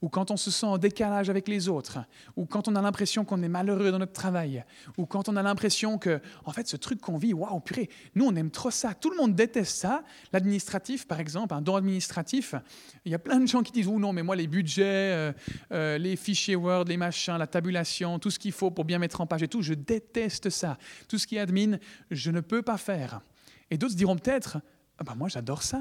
ou 0.03 0.09
quand 0.09 0.31
on 0.31 0.37
se 0.37 0.51
sent 0.51 0.65
en 0.65 0.77
décalage 0.77 1.29
avec 1.29 1.47
les 1.47 1.69
autres, 1.69 1.99
ou 2.35 2.45
quand 2.45 2.67
on 2.67 2.75
a 2.75 2.81
l'impression 2.81 3.23
qu'on 3.23 3.41
est 3.41 3.47
malheureux 3.47 3.89
dans 3.89 3.99
notre 3.99 4.11
travail, 4.11 4.65
ou 4.97 5.05
quand 5.05 5.29
on 5.29 5.37
a 5.37 5.41
l'impression 5.41 5.97
que, 5.97 6.19
en 6.43 6.51
fait, 6.51 6.67
ce 6.67 6.75
truc 6.75 6.99
qu'on 6.99 7.15
vit, 7.17 7.31
waouh, 7.33 7.61
purée, 7.61 7.89
nous, 8.13 8.25
on 8.25 8.35
aime 8.35 8.51
trop 8.51 8.69
ça. 8.69 8.93
Tout 8.93 9.11
le 9.11 9.15
monde 9.15 9.33
déteste 9.33 9.77
ça. 9.77 10.03
L'administratif, 10.33 11.07
par 11.07 11.21
exemple, 11.21 11.53
un 11.53 11.61
don 11.61 11.77
administratif, 11.77 12.53
il 13.05 13.13
y 13.13 13.15
a 13.15 13.19
plein 13.19 13.39
de 13.39 13.47
gens 13.47 13.63
qui 13.63 13.71
disent, 13.71 13.87
oh 13.87 13.97
non, 13.97 14.11
mais 14.11 14.23
moi, 14.23 14.35
les 14.35 14.47
budgets, 14.47 14.83
euh, 14.83 15.31
euh, 15.71 15.97
les 15.97 16.17
fichiers 16.17 16.57
Word, 16.57 16.83
les 16.89 16.97
machins, 16.97 17.37
la 17.37 17.47
tabulation, 17.47 18.19
tout 18.19 18.29
ce 18.29 18.39
qu'il 18.39 18.51
faut 18.51 18.71
pour 18.71 18.83
bien 18.83 18.99
mettre 18.99 19.21
en 19.21 19.25
page 19.25 19.43
et 19.43 19.47
tout, 19.47 19.61
je 19.61 19.73
déteste 19.73 20.49
ça. 20.49 20.77
Tout 21.07 21.17
ce 21.17 21.25
qui 21.25 21.37
est 21.37 21.39
admin, 21.39 21.77
je 22.11 22.29
ne 22.29 22.41
peux 22.41 22.61
pas 22.61 22.77
faire. 22.77 23.21
Et 23.71 23.77
d'autres 23.77 23.95
diront 23.95 24.17
peut-être, 24.17 24.57
ah 24.97 25.05
ben 25.05 25.15
moi, 25.15 25.29
j'adore 25.29 25.63
ça. 25.63 25.79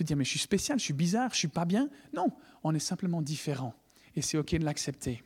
Se 0.00 0.02
dire, 0.02 0.16
mais 0.16 0.24
je 0.24 0.30
suis 0.30 0.38
spécial, 0.38 0.78
je 0.78 0.84
suis 0.84 0.94
bizarre, 0.94 1.28
je 1.34 1.36
suis 1.36 1.48
pas 1.48 1.66
bien. 1.66 1.90
Non, 2.14 2.28
on 2.64 2.74
est 2.74 2.78
simplement 2.78 3.20
différent. 3.20 3.74
Et 4.16 4.22
c'est 4.22 4.38
OK 4.38 4.54
de 4.54 4.64
l'accepter. 4.64 5.22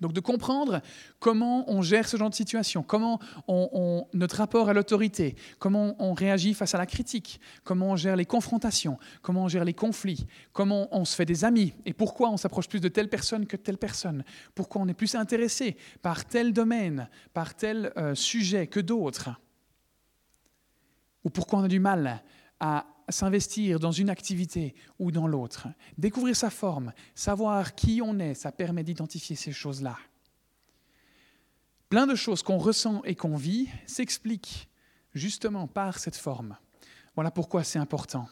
Donc 0.00 0.12
de 0.12 0.18
comprendre 0.18 0.80
comment 1.20 1.70
on 1.70 1.82
gère 1.82 2.08
ce 2.08 2.16
genre 2.16 2.28
de 2.28 2.34
situation, 2.34 2.82
comment 2.82 3.20
on, 3.46 4.08
notre 4.12 4.38
rapport 4.38 4.68
à 4.68 4.72
l'autorité, 4.72 5.36
comment 5.60 5.94
on 6.00 6.14
réagit 6.14 6.52
face 6.52 6.74
à 6.74 6.78
la 6.78 6.86
critique, 6.86 7.40
comment 7.62 7.90
on 7.90 7.96
gère 7.96 8.16
les 8.16 8.24
confrontations, 8.24 8.98
comment 9.22 9.44
on 9.44 9.48
gère 9.48 9.64
les 9.64 9.72
conflits, 9.72 10.26
comment 10.52 10.88
on 10.90 11.04
se 11.04 11.14
fait 11.14 11.24
des 11.24 11.44
amis 11.44 11.72
et 11.84 11.92
pourquoi 11.92 12.28
on 12.28 12.36
s'approche 12.36 12.68
plus 12.68 12.80
de 12.80 12.88
telle 12.88 13.08
personne 13.08 13.46
que 13.46 13.56
de 13.56 13.62
telle 13.62 13.78
personne, 13.78 14.24
pourquoi 14.56 14.82
on 14.82 14.88
est 14.88 14.94
plus 14.94 15.14
intéressé 15.14 15.76
par 16.02 16.24
tel 16.24 16.52
domaine, 16.52 17.08
par 17.34 17.54
tel 17.54 17.92
euh, 17.96 18.16
sujet 18.16 18.66
que 18.66 18.80
d'autres, 18.80 19.30
ou 21.22 21.30
pourquoi 21.30 21.60
on 21.60 21.62
a 21.62 21.68
du 21.68 21.78
mal 21.78 22.24
à 22.58 22.84
s'investir 23.08 23.78
dans 23.78 23.92
une 23.92 24.10
activité 24.10 24.74
ou 24.98 25.10
dans 25.10 25.26
l'autre. 25.26 25.68
Découvrir 25.98 26.36
sa 26.36 26.50
forme, 26.50 26.92
savoir 27.14 27.74
qui 27.74 28.00
on 28.02 28.18
est, 28.18 28.34
ça 28.34 28.52
permet 28.52 28.84
d'identifier 28.84 29.36
ces 29.36 29.52
choses-là. 29.52 29.96
Plein 31.88 32.06
de 32.06 32.14
choses 32.14 32.42
qu'on 32.42 32.58
ressent 32.58 33.02
et 33.04 33.14
qu'on 33.14 33.36
vit 33.36 33.68
s'expliquent 33.86 34.68
justement 35.14 35.66
par 35.68 35.98
cette 35.98 36.16
forme. 36.16 36.56
Voilà 37.14 37.30
pourquoi 37.30 37.64
c'est 37.64 37.78
important. 37.78 38.28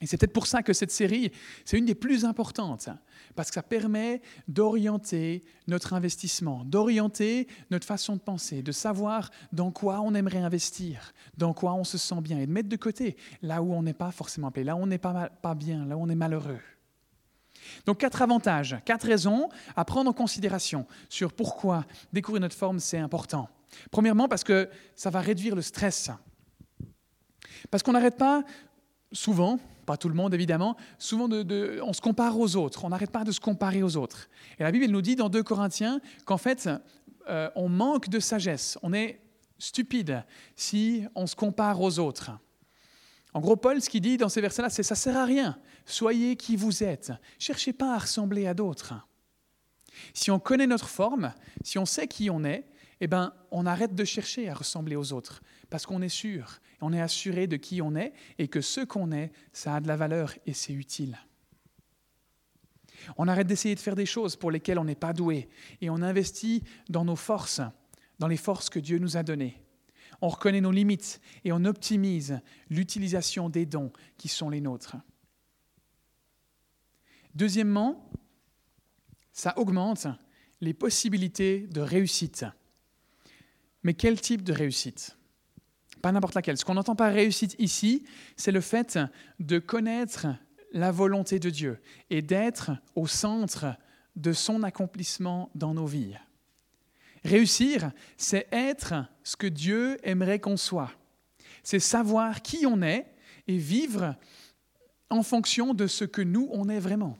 Et 0.00 0.06
c'est 0.06 0.16
peut-être 0.16 0.32
pour 0.32 0.48
ça 0.48 0.62
que 0.62 0.72
cette 0.72 0.90
série, 0.90 1.30
c'est 1.64 1.78
une 1.78 1.84
des 1.84 1.94
plus 1.94 2.24
importantes, 2.24 2.88
parce 3.36 3.48
que 3.50 3.54
ça 3.54 3.62
permet 3.62 4.20
d'orienter 4.48 5.44
notre 5.68 5.92
investissement, 5.92 6.64
d'orienter 6.64 7.46
notre 7.70 7.86
façon 7.86 8.16
de 8.16 8.20
penser, 8.20 8.62
de 8.62 8.72
savoir 8.72 9.30
dans 9.52 9.70
quoi 9.70 10.00
on 10.00 10.14
aimerait 10.14 10.38
investir, 10.38 11.12
dans 11.36 11.54
quoi 11.54 11.74
on 11.74 11.84
se 11.84 11.96
sent 11.96 12.20
bien, 12.20 12.40
et 12.40 12.46
de 12.46 12.52
mettre 12.52 12.68
de 12.68 12.76
côté 12.76 13.16
là 13.40 13.62
où 13.62 13.72
on 13.72 13.82
n'est 13.82 13.94
pas 13.94 14.10
forcément 14.10 14.48
appelé, 14.48 14.64
là 14.64 14.74
où 14.74 14.80
on 14.80 14.86
n'est 14.86 14.98
pas, 14.98 15.28
pas 15.30 15.54
bien, 15.54 15.86
là 15.86 15.96
où 15.96 16.02
on 16.02 16.08
est 16.08 16.16
malheureux. 16.16 16.60
Donc 17.86 17.98
quatre 17.98 18.20
avantages, 18.20 18.76
quatre 18.84 19.06
raisons 19.06 19.48
à 19.76 19.84
prendre 19.84 20.10
en 20.10 20.12
considération 20.12 20.86
sur 21.08 21.32
pourquoi 21.32 21.84
découvrir 22.12 22.40
notre 22.40 22.56
forme, 22.56 22.80
c'est 22.80 22.98
important. 22.98 23.48
Premièrement, 23.90 24.28
parce 24.28 24.44
que 24.44 24.68
ça 24.96 25.08
va 25.08 25.20
réduire 25.20 25.54
le 25.54 25.62
stress. 25.62 26.10
Parce 27.70 27.82
qu'on 27.82 27.92
n'arrête 27.92 28.18
pas 28.18 28.44
souvent, 29.12 29.58
pas 29.84 29.96
tout 29.96 30.08
le 30.08 30.14
monde 30.14 30.34
évidemment, 30.34 30.76
souvent 30.98 31.28
on 31.30 31.92
se 31.92 32.00
compare 32.00 32.38
aux 32.38 32.56
autres, 32.56 32.84
on 32.84 32.88
n'arrête 32.88 33.10
pas 33.10 33.24
de 33.24 33.32
se 33.32 33.40
comparer 33.40 33.82
aux 33.82 33.96
autres. 33.96 34.28
Et 34.58 34.62
la 34.62 34.72
Bible 34.72 34.84
elle 34.84 34.90
nous 34.90 35.02
dit 35.02 35.16
dans 35.16 35.28
2 35.28 35.42
Corinthiens 35.42 36.00
qu'en 36.24 36.38
fait, 36.38 36.68
euh, 37.28 37.50
on 37.54 37.68
manque 37.68 38.08
de 38.08 38.20
sagesse, 38.20 38.78
on 38.82 38.92
est 38.92 39.20
stupide 39.58 40.24
si 40.56 41.04
on 41.14 41.26
se 41.26 41.36
compare 41.36 41.80
aux 41.80 41.98
autres. 41.98 42.32
En 43.32 43.40
gros, 43.40 43.56
Paul, 43.56 43.80
ce 43.82 43.90
qu'il 43.90 44.00
dit 44.00 44.16
dans 44.16 44.28
ces 44.28 44.40
versets-là, 44.40 44.70
c'est 44.70 44.84
ça 44.84 44.94
sert 44.94 45.16
à 45.16 45.24
rien. 45.24 45.58
Soyez 45.86 46.36
qui 46.36 46.54
vous 46.54 46.84
êtes. 46.84 47.12
Cherchez 47.38 47.72
pas 47.72 47.94
à 47.94 47.98
ressembler 47.98 48.46
à 48.46 48.54
d'autres. 48.54 48.94
Si 50.12 50.30
on 50.30 50.38
connaît 50.38 50.66
notre 50.66 50.88
forme, 50.88 51.32
si 51.62 51.78
on 51.78 51.84
sait 51.84 52.06
qui 52.06 52.30
on 52.30 52.44
est, 52.44 52.64
eh 53.04 53.06
ben, 53.06 53.34
on 53.50 53.66
arrête 53.66 53.94
de 53.94 54.04
chercher 54.04 54.48
à 54.48 54.54
ressembler 54.54 54.96
aux 54.96 55.12
autres, 55.12 55.42
parce 55.68 55.84
qu'on 55.84 56.00
est 56.00 56.08
sûr, 56.08 56.58
on 56.80 56.90
est 56.94 57.02
assuré 57.02 57.46
de 57.46 57.58
qui 57.58 57.82
on 57.82 57.96
est, 57.96 58.14
et 58.38 58.48
que 58.48 58.62
ce 58.62 58.80
qu'on 58.80 59.12
est, 59.12 59.30
ça 59.52 59.74
a 59.74 59.80
de 59.80 59.88
la 59.88 59.96
valeur 59.96 60.32
et 60.46 60.54
c'est 60.54 60.72
utile. 60.72 61.18
On 63.18 63.28
arrête 63.28 63.46
d'essayer 63.46 63.74
de 63.74 63.80
faire 63.80 63.94
des 63.94 64.06
choses 64.06 64.36
pour 64.36 64.50
lesquelles 64.50 64.78
on 64.78 64.86
n'est 64.86 64.94
pas 64.94 65.12
doué, 65.12 65.50
et 65.82 65.90
on 65.90 65.96
investit 65.96 66.62
dans 66.88 67.04
nos 67.04 67.14
forces, 67.14 67.60
dans 68.20 68.26
les 68.26 68.38
forces 68.38 68.70
que 68.70 68.78
Dieu 68.78 68.98
nous 68.98 69.18
a 69.18 69.22
données. 69.22 69.62
On 70.22 70.30
reconnaît 70.30 70.62
nos 70.62 70.72
limites 70.72 71.20
et 71.44 71.52
on 71.52 71.66
optimise 71.66 72.40
l'utilisation 72.70 73.50
des 73.50 73.66
dons 73.66 73.92
qui 74.16 74.28
sont 74.28 74.48
les 74.48 74.62
nôtres. 74.62 74.96
Deuxièmement, 77.34 78.10
ça 79.34 79.58
augmente 79.58 80.06
les 80.62 80.72
possibilités 80.72 81.66
de 81.66 81.82
réussite. 81.82 82.46
Mais 83.84 83.94
quel 83.94 84.20
type 84.20 84.42
de 84.42 84.52
réussite? 84.52 85.16
Pas 86.02 86.10
n'importe 86.10 86.34
laquelle. 86.34 86.58
Ce 86.58 86.64
qu'on 86.64 86.76
entend 86.76 86.96
par 86.96 87.12
réussite 87.12 87.54
ici, 87.58 88.04
c'est 88.36 88.52
le 88.52 88.60
fait 88.60 88.98
de 89.38 89.58
connaître 89.58 90.26
la 90.72 90.90
volonté 90.90 91.38
de 91.38 91.50
Dieu 91.50 91.80
et 92.10 92.20
d'être 92.20 92.72
au 92.94 93.06
centre 93.06 93.76
de 94.16 94.32
son 94.32 94.62
accomplissement 94.62 95.50
dans 95.54 95.74
nos 95.74 95.86
vies. 95.86 96.16
Réussir, 97.24 97.92
c'est 98.16 98.48
être 98.52 99.06
ce 99.22 99.36
que 99.36 99.46
Dieu 99.46 99.98
aimerait 100.02 100.40
qu'on 100.40 100.56
soit. 100.56 100.92
C'est 101.62 101.78
savoir 101.78 102.42
qui 102.42 102.66
on 102.66 102.82
est 102.82 103.06
et 103.46 103.56
vivre 103.56 104.14
en 105.10 105.22
fonction 105.22 105.74
de 105.74 105.86
ce 105.86 106.04
que 106.04 106.22
nous, 106.22 106.48
on 106.52 106.68
est 106.68 106.80
vraiment. 106.80 107.18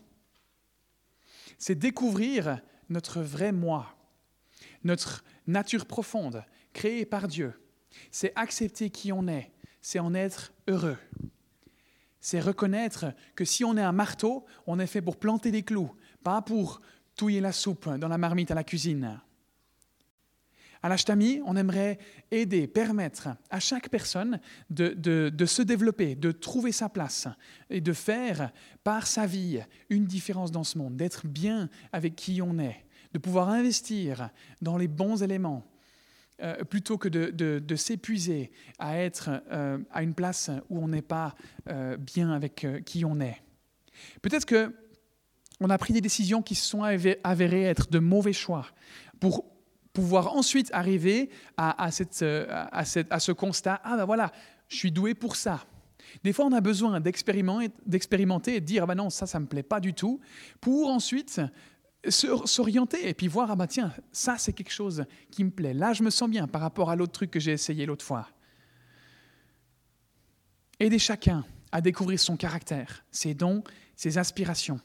C'est 1.59 1.74
découvrir 1.74 2.61
notre 2.90 3.22
vrai 3.22 3.53
moi, 3.53 3.96
notre 4.83 5.24
nature 5.46 5.87
profonde, 5.87 6.44
créée 6.75 7.07
par 7.07 7.27
Dieu. 7.27 7.55
C'est 8.11 8.33
accepter 8.37 8.91
qui 8.91 9.13
on 9.13 9.27
est, 9.27 9.51
c'est 9.81 10.01
en 10.01 10.13
être 10.13 10.53
heureux. 10.69 10.99
C'est 12.21 12.41
reconnaître 12.41 13.07
que 13.35 13.45
si 13.45 13.65
on 13.65 13.77
est 13.77 13.83
un 13.83 13.93
marteau, 13.93 14.45
on 14.67 14.79
est 14.79 14.87
fait 14.87 15.03
pour 15.03 15.17
planter 15.17 15.51
des 15.51 15.63
clous, 15.63 15.95
pas 16.23 16.43
pour 16.43 16.83
touiller 17.17 17.41
la 17.41 17.53
soupe 17.53 17.89
dans 17.99 18.09
la 18.09 18.19
marmite 18.19 18.51
à 18.51 18.55
la 18.55 18.65
cuisine. 18.65 19.21
À 20.83 20.89
l'Ashtami, 20.91 21.41
on 21.47 21.57
aimerait 21.57 21.99
aider, 22.31 22.67
permettre 22.67 23.29
à 23.49 23.59
chaque 23.59 23.89
personne 23.89 24.39
de, 24.69 24.89
de, 25.31 25.47
se 25.47 25.63
développer, 25.63 26.15
de 26.15 26.31
trouver 26.31 26.73
sa 26.73 26.91
place 26.91 27.27
et 27.71 27.81
de 27.81 27.93
faire 27.95 28.53
par 28.83 29.07
sa 29.07 29.25
vie 29.25 29.61
une 29.89 30.05
différence 30.05 30.51
dans 30.51 30.65
ce 30.65 30.77
monde, 30.77 30.97
d'être 30.97 31.27
bien 31.27 31.71
avec 31.91 32.17
qui 32.17 32.43
on 32.43 32.59
est, 32.59 32.85
de 33.15 33.19
pouvoir 33.19 33.49
investir 33.49 34.29
dans 34.61 34.77
les 34.77 34.89
bons 34.89 35.23
éléments, 35.23 35.65
euh, 36.42 36.64
plutôt 36.64 36.99
que 36.99 37.09
de, 37.09 37.77
s'épuiser 37.77 38.51
à 38.81 38.99
être 38.99 39.31
euh, 39.53 39.79
à 39.92 40.03
une 40.03 40.14
place 40.14 40.51
où 40.68 40.83
on 40.83 40.88
n'est 40.88 41.01
pas 41.01 41.37
euh, 41.68 41.97
bien 41.97 42.33
avec 42.33 42.66
qui 42.85 43.05
on 43.05 43.20
est. 43.20 43.40
Peut-être 44.20 44.44
que 44.44 44.75
on 45.61 45.70
a 45.70 45.79
pris 45.79 45.92
des 45.92 46.01
décisions 46.01 46.42
qui 46.42 46.57
se 46.57 46.66
sont 46.66 46.83
avérées 46.83 47.62
être 47.62 47.88
de 47.88 48.01
mauvais 48.01 48.33
choix 48.33 48.66
pour 49.20 49.44
pouvoir 49.92 50.35
ensuite 50.35 50.70
arriver 50.73 51.31
à, 51.57 51.92
ce 51.92 53.31
constat, 53.31 53.81
ah 53.85 53.97
ben 53.97 54.05
voilà, 54.05 54.33
je 54.66 54.77
suis 54.77 54.90
doué 54.90 55.14
pour 55.14 55.37
ça. 55.37 55.64
Des 56.25 56.33
fois, 56.33 56.47
on 56.47 56.53
a 56.53 56.61
besoin 56.61 57.01
d'expérimenter 57.01 58.57
et 58.57 58.61
de 58.61 58.66
dire, 58.66 58.83
ah 58.83 58.87
ben 58.87 58.97
non, 58.97 59.09
ça, 59.09 59.27
ça 59.27 59.38
ne 59.38 59.44
me 59.44 59.49
plaît 59.49 59.62
pas 59.62 59.79
du 59.79 59.94
tout, 59.94 60.20
pour 60.61 60.88
ensuite 60.88 61.40
s'orienter 62.11 63.09
et 63.09 63.14
puis 63.14 63.29
voir, 63.29 63.51
ah 63.51 63.57
ben 63.57 63.67
tiens, 63.67 63.93
ça 64.12 64.37
c'est 64.38 64.53
quelque 64.53 64.73
chose 64.73 65.05
qui 65.31 65.45
me 65.45 65.51
plaît. 65.51 65.75
Là, 65.75 65.93
je 65.93 66.03
me 66.03 66.11
sens 66.11 66.29
bien 66.29 66.47
par 66.47 66.61
rapport 66.61 66.90
à 66.90 66.97
l'autre 66.97 67.12
truc 67.12 67.31
que 67.31 67.40
j'ai 67.40 67.53
essayé 67.53 67.87
l'autre 67.87 68.05
fois. 68.05 68.29
Aider 70.81 70.99
chacun 70.99 71.45
à 71.73 71.81
découvrir 71.81 72.21
son 72.21 72.37
caractère, 72.37 73.05
ses 73.11 73.35
dons, 73.35 73.62
ses 73.97 74.19
aspirations, 74.19 74.81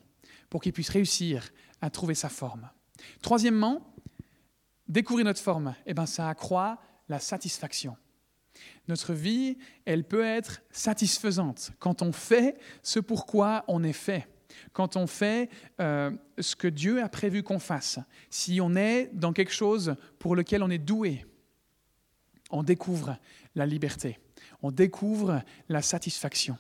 pour 0.49 0.61
qu'il 0.61 0.73
puisse 0.73 0.89
réussir 0.89 1.49
à 1.81 1.89
trouver 1.89 2.15
sa 2.15 2.29
forme. 2.29 2.69
Troisièmement, 3.21 3.93
découvrir 4.87 5.25
notre 5.25 5.41
forme, 5.41 5.75
eh 5.85 5.93
ben, 5.93 6.05
ça 6.05 6.29
accroît 6.29 6.79
la 7.07 7.19
satisfaction. 7.19 7.95
Notre 8.87 9.13
vie, 9.13 9.57
elle 9.85 10.03
peut 10.03 10.25
être 10.25 10.61
satisfaisante 10.71 11.71
quand 11.79 12.01
on 12.01 12.11
fait 12.11 12.59
ce 12.83 12.99
pourquoi 12.99 13.63
on 13.67 13.83
est 13.83 13.93
fait 13.93 14.27
quand 14.73 14.95
on 14.95 15.07
fait 15.07 15.49
euh, 15.79 16.11
ce 16.39 16.55
que 16.55 16.67
Dieu 16.67 17.01
a 17.01 17.09
prévu 17.09 17.43
qu'on 17.43 17.59
fasse, 17.59 17.99
si 18.29 18.59
on 18.61 18.75
est 18.75 19.09
dans 19.13 19.33
quelque 19.33 19.53
chose 19.53 19.95
pour 20.19 20.35
lequel 20.35 20.63
on 20.63 20.69
est 20.69 20.77
doué, 20.77 21.25
on 22.49 22.63
découvre 22.63 23.17
la 23.55 23.65
liberté, 23.65 24.19
on 24.61 24.71
découvre 24.71 25.41
la 25.67 25.81
satisfaction. 25.81 26.57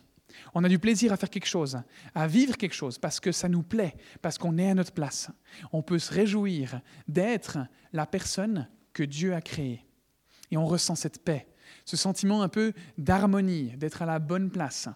On 0.53 0.63
a 0.63 0.69
du 0.69 0.79
plaisir 0.79 1.11
à 1.11 1.17
faire 1.17 1.29
quelque 1.29 1.47
chose, 1.47 1.81
à 2.13 2.27
vivre 2.27 2.55
quelque 2.57 2.75
chose, 2.75 2.97
parce 2.97 3.19
que 3.19 3.31
ça 3.31 3.49
nous 3.49 3.63
plaît, 3.63 3.95
parce 4.21 4.37
qu'on 4.37 4.57
est 4.57 4.69
à 4.69 4.75
notre 4.75 4.93
place. 4.93 5.29
On 5.73 5.81
peut 5.81 5.99
se 5.99 6.13
réjouir 6.13 6.81
d'être 7.07 7.57
la 7.93 8.05
personne 8.05 8.69
que 8.93 9.03
Dieu 9.03 9.33
a 9.33 9.41
créée. 9.41 9.85
Et 10.51 10.57
on 10.57 10.65
ressent 10.65 10.95
cette 10.95 11.23
paix, 11.23 11.47
ce 11.85 11.97
sentiment 11.97 12.41
un 12.41 12.49
peu 12.49 12.73
d'harmonie, 12.97 13.75
d'être 13.77 14.01
à 14.01 14.05
la 14.05 14.19
bonne 14.19 14.51
place 14.51 14.89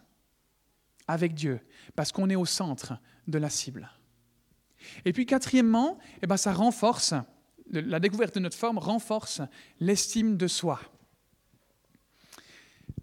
avec 1.07 1.33
Dieu, 1.33 1.59
parce 1.95 2.11
qu'on 2.11 2.29
est 2.29 2.35
au 2.35 2.45
centre 2.45 2.97
de 3.27 3.37
la 3.37 3.49
cible. 3.49 3.89
Et 5.05 5.13
puis 5.13 5.25
quatrièmement, 5.25 5.97
eh 6.21 6.27
ben, 6.27 6.37
ça 6.37 6.53
renforce, 6.53 7.13
la 7.71 7.99
découverte 7.99 8.35
de 8.35 8.39
notre 8.39 8.57
forme 8.57 8.77
renforce 8.77 9.41
l'estime 9.79 10.37
de 10.37 10.47
soi. 10.47 10.79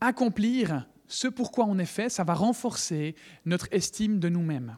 Accomplir 0.00 0.86
ce 1.06 1.28
pourquoi 1.28 1.64
on 1.66 1.78
est 1.78 1.86
fait, 1.86 2.08
ça 2.08 2.24
va 2.24 2.34
renforcer 2.34 3.16
notre 3.44 3.68
estime 3.72 4.20
de 4.20 4.28
nous-mêmes. 4.28 4.76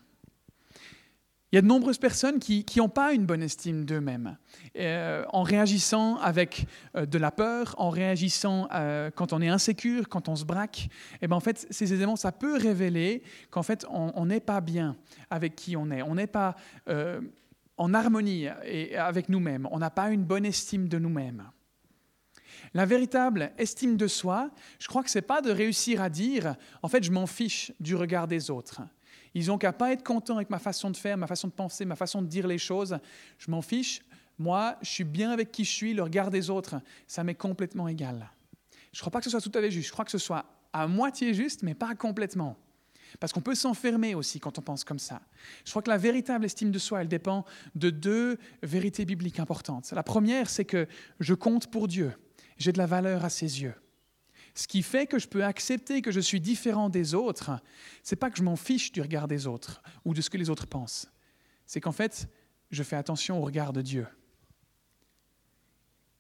Il 1.53 1.57
y 1.57 1.59
a 1.59 1.63
de 1.63 1.67
nombreuses 1.67 1.99
personnes 1.99 2.39
qui 2.39 2.65
n'ont 2.79 2.89
pas 2.89 3.13
une 3.13 3.27
bonne 3.27 3.43
estime 3.43 3.85
d'eux-mêmes. 3.85 4.39
Euh, 4.79 5.23
en 5.35 5.43
réagissant 5.43 6.17
avec 6.17 6.67
euh, 6.97 7.05
de 7.05 7.19
la 7.19 7.31
peur, 7.31 7.75
en 7.77 7.91
réagissant 7.91 8.69
euh, 8.73 9.11
quand 9.15 9.35
on 9.35 9.43
est 9.43 9.51
insécure, 9.51 10.09
quand 10.09 10.31
on 10.31 10.37
se 10.37 10.47
braque, 10.47 10.87
et 10.87 11.19
eh 11.23 11.29
ben 11.29 11.37
en 11.37 11.41
fait, 11.41 11.67
ces 11.69 11.93
éléments, 11.93 12.17
ça 12.17 12.33
peut 12.33 12.57
révéler 12.57 13.23
qu'en 13.51 13.63
fait, 13.63 13.85
on 13.91 14.25
n'est 14.25 14.41
pas 14.41 14.63
bien 14.63 14.97
avec 15.29 15.55
qui 15.55 15.77
on 15.77 15.91
est. 15.91 16.01
On 16.01 16.15
n'est 16.15 16.27
pas 16.27 16.57
en 17.77 17.93
harmonie 17.93 18.49
avec 18.49 19.29
nous-mêmes. 19.29 19.69
On 19.71 19.79
n'a 19.79 19.91
pas 19.91 20.11
une 20.11 20.25
bonne 20.25 20.47
estime 20.47 20.89
de 20.89 20.99
nous-mêmes. 20.99 21.45
La 22.73 22.87
véritable 22.87 23.53
estime 23.59 23.99
de 23.99 24.07
soi, 24.07 24.51
je 24.79 24.89
crois 24.89 25.03
que 25.03 25.11
ce 25.11 25.19
n'est 25.19 25.23
pas 25.23 25.43
de 25.43 25.51
réussir 25.51 26.01
à 26.01 26.09
dire, 26.09 26.57
en 26.83 26.89
fait, 26.89 27.05
je 27.05 27.13
m'en 27.13 27.27
fiche 27.27 27.73
du 27.79 27.95
regard 27.95 28.27
des 28.27 28.51
autres. 28.51 28.81
Ils 29.35 29.47
n'ont 29.47 29.59
qu'à 29.59 29.73
pas 29.73 29.93
être 29.93 30.03
contents 30.03 30.37
avec 30.37 30.51
ma 30.51 30.59
façon 30.59 30.91
de 30.91 30.97
faire, 30.97 31.17
ma 31.17 31.27
façon 31.27 31.49
de 31.49 31.53
penser, 31.53 31.85
ma 31.85 31.97
façon 31.97 32.23
de 32.23 32.27
dire 32.27 32.47
les 32.47 32.59
choses. 32.59 32.99
Je 33.39 33.51
m'en 33.51 33.63
fiche. 33.63 34.03
Moi, 34.39 34.77
je 34.83 34.91
suis 34.91 35.05
bien 35.05 35.31
avec 35.31 35.53
qui 35.53 35.65
je 35.65 35.71
suis. 35.71 35.95
Le 35.95 36.03
regard 36.03 36.31
des 36.31 36.51
autres, 36.51 36.77
ça 37.07 37.25
m'est 37.25 37.35
complètement 37.35 37.89
égal. 37.89 38.31
Je 38.93 38.99
ne 38.99 39.01
crois 39.01 39.11
pas 39.11 39.19
que 39.21 39.25
ce 39.25 39.31
soit 39.31 39.41
tout 39.41 39.57
à 39.57 39.61
fait 39.61 39.71
juste. 39.71 39.89
Je 39.89 39.93
crois 39.93 40.05
que 40.05 40.11
ce 40.11 40.19
soit 40.19 40.45
à 40.73 40.87
moitié 40.87 41.35
juste, 41.35 41.63
mais 41.63 41.75
pas 41.75 41.95
complètement. 41.95 42.57
Parce 43.21 43.33
qu'on 43.33 43.41
peut 43.41 43.55
s'enfermer 43.55 44.15
aussi 44.15 44.41
quand 44.41 44.59
on 44.59 44.63
pense 44.63 44.85
comme 44.85 44.99
ça. 44.99 45.21
Je 45.65 45.71
crois 45.71 45.83
que 45.83 45.91
la 45.91 45.99
véritable 45.99 46.45
estime 46.45 46.71
de 46.71 46.79
soi, 46.79 47.03
elle 47.03 47.09
dépend 47.09 47.45
de 47.75 47.91
deux 47.91 48.39
vérités 48.63 49.05
bibliques 49.05 49.39
importantes. 49.39 49.93
La 49.93 50.03
première, 50.03 50.49
c'est 50.49 50.65
que 50.65 50.87
je 51.21 51.35
compte 51.35 51.71
pour 51.71 51.89
Dieu. 51.89 52.13
J'ai 52.57 52.73
de 52.73 52.79
la 52.79 52.87
valeur 52.87 53.25
à 53.25 53.31
ses 53.31 53.63
yeux. 53.63 53.75
Ce 54.55 54.69
qui 54.69 54.83
fait 54.83 55.07
que 55.07 55.19
je 55.19 55.29
peux 55.29 55.45
accepter 55.45 56.03
que 56.03 56.11
je 56.11 56.21
suis 56.21 56.41
différent 56.41 56.91
des 56.91 57.15
autres, 57.15 57.51
c'est 58.03 58.17
pas 58.17 58.31
que 58.31 58.37
je 58.37 58.43
m'en 58.43 58.57
fiche 58.57 58.93
du 58.93 59.01
regard 59.01 59.29
des 59.29 59.47
autres 59.47 59.83
ou 60.05 60.13
de 60.13 60.21
ce 60.21 60.29
que 60.29 60.37
les 60.37 60.51
autres 60.51 60.67
pensent. 60.67 61.11
C'est 61.67 61.81
qu'en 61.81 61.93
fait, 61.93 62.29
je 62.71 62.83
fais 62.83 62.97
attention 62.97 63.39
au 63.39 63.43
regard 63.43 63.73
de 63.73 63.81
Dieu. 63.81 64.07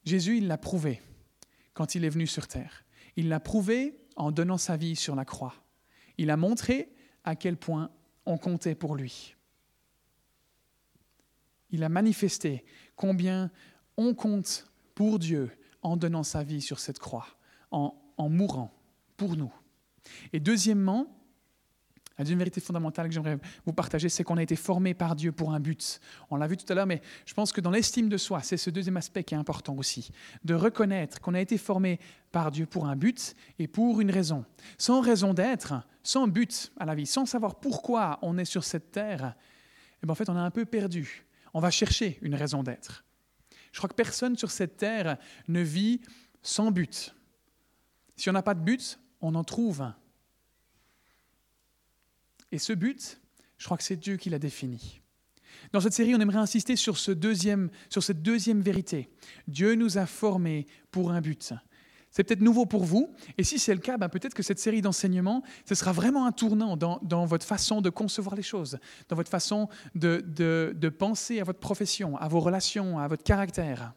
Jésus, 0.04 0.38
il 0.38 0.46
l'a 0.46 0.58
prouvé 0.58 1.02
quand 1.74 1.94
il 1.94 2.04
est 2.04 2.08
venu 2.08 2.26
sur 2.26 2.48
terre. 2.48 2.84
Il 3.16 3.28
l'a 3.28 3.40
prouvé 3.40 3.98
en 4.16 4.30
donnant 4.30 4.58
sa 4.58 4.76
vie 4.76 4.96
sur 4.96 5.14
la 5.14 5.24
croix. 5.24 5.54
Il 6.16 6.30
a 6.30 6.36
montré 6.36 6.92
à 7.24 7.36
quel 7.36 7.56
point 7.56 7.90
on 8.24 8.38
comptait 8.38 8.74
pour 8.74 8.96
lui. 8.96 9.36
Il 11.70 11.84
a 11.84 11.88
manifesté 11.88 12.64
combien 12.96 13.50
on 13.96 14.14
compte 14.14 14.66
pour 14.94 15.18
Dieu 15.18 15.50
en 15.82 15.96
donnant 15.96 16.22
sa 16.22 16.42
vie 16.42 16.60
sur 16.60 16.78
cette 16.78 16.98
croix, 16.98 17.26
en, 17.70 17.94
en 18.22 18.28
mourant 18.28 18.72
pour 19.16 19.36
nous. 19.36 19.52
Et 20.32 20.40
deuxièmement, 20.40 21.06
la 22.18 22.24
deuxième 22.24 22.38
vérité 22.38 22.60
fondamentale 22.60 23.08
que 23.08 23.14
j'aimerais 23.14 23.38
vous 23.64 23.72
partager, 23.72 24.08
c'est 24.08 24.22
qu'on 24.22 24.36
a 24.36 24.42
été 24.42 24.56
formé 24.56 24.94
par 24.94 25.16
Dieu 25.16 25.32
pour 25.32 25.52
un 25.52 25.60
but. 25.60 26.00
On 26.30 26.36
l'a 26.36 26.46
vu 26.46 26.56
tout 26.56 26.70
à 26.70 26.74
l'heure, 26.74 26.86
mais 26.86 27.00
je 27.24 27.34
pense 27.34 27.52
que 27.52 27.60
dans 27.60 27.70
l'estime 27.70 28.08
de 28.08 28.16
soi, 28.16 28.42
c'est 28.42 28.56
ce 28.56 28.70
deuxième 28.70 28.96
aspect 28.96 29.24
qui 29.24 29.34
est 29.34 29.38
important 29.38 29.74
aussi, 29.76 30.10
de 30.44 30.54
reconnaître 30.54 31.20
qu'on 31.20 31.34
a 31.34 31.40
été 31.40 31.56
formé 31.58 31.98
par 32.30 32.50
Dieu 32.50 32.66
pour 32.66 32.86
un 32.86 32.96
but 32.96 33.34
et 33.58 33.66
pour 33.66 34.00
une 34.00 34.10
raison. 34.10 34.44
Sans 34.78 35.00
raison 35.00 35.34
d'être, 35.34 35.74
sans 36.02 36.28
but 36.28 36.70
à 36.78 36.84
la 36.84 36.94
vie, 36.94 37.06
sans 37.06 37.26
savoir 37.26 37.60
pourquoi 37.60 38.18
on 38.22 38.36
est 38.38 38.44
sur 38.44 38.64
cette 38.64 38.90
terre, 38.92 39.34
eh 40.02 40.06
bien 40.06 40.12
en 40.12 40.16
fait, 40.16 40.28
on 40.28 40.36
est 40.36 40.40
un 40.40 40.50
peu 40.50 40.64
perdu. 40.64 41.26
On 41.54 41.60
va 41.60 41.70
chercher 41.70 42.18
une 42.22 42.34
raison 42.34 42.62
d'être. 42.62 43.04
Je 43.72 43.78
crois 43.78 43.88
que 43.88 43.94
personne 43.94 44.36
sur 44.36 44.50
cette 44.50 44.76
terre 44.76 45.16
ne 45.48 45.60
vit 45.60 46.00
sans 46.42 46.70
but. 46.70 47.14
Si 48.16 48.28
on 48.30 48.32
n'a 48.32 48.42
pas 48.42 48.54
de 48.54 48.60
but, 48.60 48.98
on 49.20 49.34
en 49.34 49.44
trouve 49.44 49.82
un. 49.82 49.96
Et 52.50 52.58
ce 52.58 52.72
but, 52.72 53.20
je 53.56 53.64
crois 53.64 53.76
que 53.76 53.84
c'est 53.84 53.96
Dieu 53.96 54.16
qui 54.16 54.30
l'a 54.30 54.38
défini. 54.38 55.00
Dans 55.72 55.80
cette 55.80 55.92
série, 55.92 56.14
on 56.14 56.20
aimerait 56.20 56.38
insister 56.38 56.76
sur, 56.76 56.98
ce 56.98 57.12
deuxième, 57.12 57.70
sur 57.88 58.02
cette 58.02 58.22
deuxième 58.22 58.60
vérité. 58.60 59.08
Dieu 59.48 59.74
nous 59.74 59.98
a 59.98 60.06
formés 60.06 60.66
pour 60.90 61.12
un 61.12 61.20
but. 61.20 61.54
C'est 62.10 62.24
peut-être 62.24 62.42
nouveau 62.42 62.66
pour 62.66 62.84
vous, 62.84 63.14
et 63.38 63.44
si 63.44 63.58
c'est 63.58 63.72
le 63.72 63.80
cas, 63.80 63.96
ben 63.96 64.10
peut-être 64.10 64.34
que 64.34 64.42
cette 64.42 64.58
série 64.58 64.82
d'enseignements, 64.82 65.42
ce 65.66 65.74
sera 65.74 65.92
vraiment 65.92 66.26
un 66.26 66.32
tournant 66.32 66.76
dans, 66.76 66.98
dans, 67.02 67.24
votre 67.24 67.46
façon 67.46 67.80
de 67.80 67.88
concevoir 67.88 68.34
les 68.34 68.42
choses, 68.42 68.78
dans 69.08 69.16
votre 69.16 69.30
façon 69.30 69.70
de, 69.94 70.22
de, 70.26 70.74
de 70.76 70.88
penser 70.90 71.40
à 71.40 71.44
votre 71.44 71.58
profession, 71.58 72.18
à 72.18 72.28
vos 72.28 72.40
relations, 72.40 72.98
à 72.98 73.08
votre 73.08 73.24
caractère. 73.24 73.94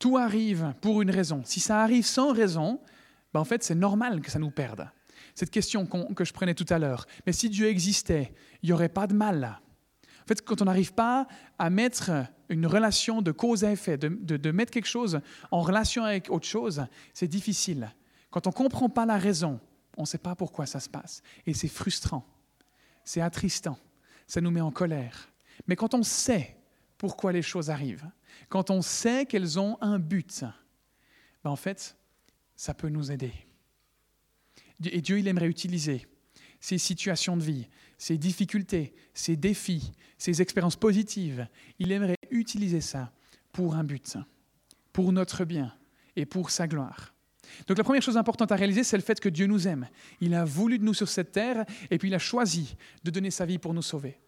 Tout 0.00 0.16
arrive 0.16 0.74
pour 0.80 1.02
une 1.02 1.10
raison. 1.10 1.42
Si 1.44 1.60
ça 1.60 1.82
arrive 1.82 2.04
sans 2.04 2.32
raison, 2.32 2.80
ben 3.32 3.38
en 3.38 3.44
fait, 3.44 3.62
c'est 3.62 3.76
normal 3.76 4.20
que 4.20 4.30
ça 4.32 4.40
nous 4.40 4.50
perde 4.50 4.90
cette 5.34 5.50
question 5.50 5.86
que 5.86 6.24
je 6.24 6.32
prenais 6.32 6.54
tout 6.54 6.66
à 6.68 6.78
l'heure. 6.78 7.06
Mais 7.26 7.32
si 7.32 7.48
Dieu 7.48 7.68
existait, 7.68 8.34
il 8.62 8.66
n'y 8.66 8.72
aurait 8.72 8.88
pas 8.88 9.06
de 9.06 9.14
mal. 9.14 9.58
En 10.22 10.26
fait, 10.26 10.42
quand 10.42 10.60
on 10.62 10.66
n'arrive 10.66 10.92
pas 10.92 11.26
à 11.58 11.70
mettre 11.70 12.10
une 12.48 12.66
relation 12.66 13.22
de 13.22 13.32
cause 13.32 13.64
à 13.64 13.72
effet, 13.72 13.96
de, 13.96 14.08
de 14.08 14.50
mettre 14.50 14.70
quelque 14.70 14.88
chose 14.88 15.20
en 15.50 15.62
relation 15.62 16.04
avec 16.04 16.30
autre 16.30 16.46
chose, 16.46 16.84
c'est 17.14 17.28
difficile. 17.28 17.90
Quand 18.30 18.46
on 18.46 18.50
ne 18.50 18.54
comprend 18.54 18.88
pas 18.88 19.06
la 19.06 19.18
raison, 19.18 19.60
on 19.96 20.02
ne 20.02 20.06
sait 20.06 20.18
pas 20.18 20.34
pourquoi 20.34 20.66
ça 20.66 20.78
se 20.78 20.88
passe. 20.88 21.22
Et 21.46 21.54
c'est 21.54 21.68
frustrant, 21.68 22.24
c'est 23.04 23.20
attristant, 23.20 23.78
ça 24.26 24.40
nous 24.40 24.50
met 24.50 24.60
en 24.60 24.70
colère. 24.70 25.30
Mais 25.66 25.76
quand 25.76 25.94
on 25.94 26.02
sait 26.02 26.56
pourquoi 26.98 27.32
les 27.32 27.42
choses 27.42 27.70
arrivent, 27.70 28.08
quand 28.48 28.70
on 28.70 28.82
sait 28.82 29.26
qu'elles 29.26 29.58
ont 29.58 29.78
un 29.80 29.98
but, 29.98 30.44
ben 31.42 31.50
en 31.50 31.56
fait, 31.56 31.96
ça 32.56 32.74
peut 32.74 32.88
nous 32.88 33.10
aider. 33.10 33.32
Et 34.84 35.00
Dieu, 35.00 35.18
il 35.18 35.28
aimerait 35.28 35.46
utiliser 35.46 36.06
ces 36.60 36.78
situations 36.78 37.36
de 37.36 37.42
vie, 37.42 37.68
ces 37.98 38.18
difficultés, 38.18 38.94
ces 39.14 39.36
défis, 39.36 39.92
ces 40.18 40.42
expériences 40.42 40.76
positives. 40.76 41.48
Il 41.78 41.92
aimerait 41.92 42.18
utiliser 42.30 42.80
ça 42.80 43.12
pour 43.52 43.74
un 43.74 43.84
but, 43.84 44.16
pour 44.92 45.12
notre 45.12 45.44
bien 45.44 45.74
et 46.16 46.26
pour 46.26 46.50
sa 46.50 46.66
gloire. 46.66 47.14
Donc 47.66 47.78
la 47.78 47.84
première 47.84 48.02
chose 48.02 48.16
importante 48.16 48.52
à 48.52 48.56
réaliser, 48.56 48.84
c'est 48.84 48.96
le 48.96 49.02
fait 49.02 49.18
que 49.18 49.28
Dieu 49.28 49.46
nous 49.46 49.66
aime. 49.66 49.88
Il 50.20 50.34
a 50.34 50.44
voulu 50.44 50.78
de 50.78 50.84
nous 50.84 50.94
sur 50.94 51.08
cette 51.08 51.32
terre 51.32 51.64
et 51.90 51.98
puis 51.98 52.08
il 52.08 52.14
a 52.14 52.18
choisi 52.18 52.76
de 53.02 53.10
donner 53.10 53.30
sa 53.30 53.44
vie 53.44 53.58
pour 53.58 53.74
nous 53.74 53.82
sauver. 53.82 54.20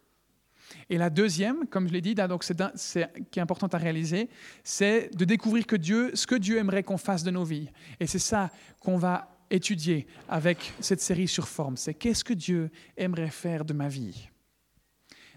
Et 0.89 0.97
la 0.97 1.09
deuxième, 1.09 1.67
comme 1.67 1.87
je 1.87 1.93
l'ai 1.93 2.01
dit, 2.01 2.15
donc 2.15 2.43
c'est, 2.43 3.09
qui 3.31 3.39
est 3.39 3.41
importante 3.41 3.73
à 3.73 3.77
réaliser, 3.77 4.29
c'est 4.63 5.09
de 5.15 5.25
découvrir 5.25 5.65
que 5.65 5.75
Dieu, 5.75 6.11
ce 6.15 6.27
que 6.27 6.35
Dieu 6.35 6.57
aimerait 6.57 6.83
qu'on 6.83 6.97
fasse 6.97 7.23
de 7.23 7.31
nos 7.31 7.43
vies. 7.43 7.69
Et 7.99 8.07
c'est 8.07 8.19
ça 8.19 8.51
qu'on 8.79 8.97
va 8.97 9.33
étudier 9.49 10.07
avec 10.27 10.73
cette 10.79 11.01
série 11.01 11.27
sur 11.27 11.47
forme, 11.47 11.77
c'est 11.77 11.93
qu'est-ce 11.93 12.23
que 12.23 12.33
Dieu 12.33 12.71
aimerait 12.97 13.29
faire 13.29 13.63
de 13.63 13.73
ma 13.73 13.87
vie? 13.87 14.29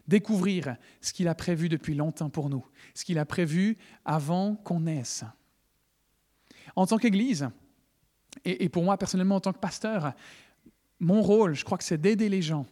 Découvrir 0.08 0.76
ce 1.00 1.12
qu'il 1.12 1.28
a 1.28 1.34
prévu 1.34 1.68
depuis 1.68 1.94
longtemps 1.94 2.30
pour 2.30 2.48
nous, 2.48 2.64
ce 2.94 3.04
qu'il 3.04 3.18
a 3.18 3.26
prévu 3.26 3.76
avant 4.04 4.54
qu'on 4.54 4.80
naisse. 4.80 5.24
En 6.76 6.86
tant 6.86 6.96
qu'Église, 6.96 7.48
et, 8.44 8.68
pour 8.68 8.84
moi 8.84 8.96
personnellement 8.96 9.36
en 9.36 9.40
tant 9.40 9.52
que 9.52 9.58
pasteur, 9.58 10.14
mon 10.98 11.20
rôle, 11.20 11.54
je 11.54 11.64
crois 11.64 11.78
que 11.78 11.84
c'est 11.84 12.00
d'aider 12.00 12.28
les 12.28 12.42
gens, 12.42 12.66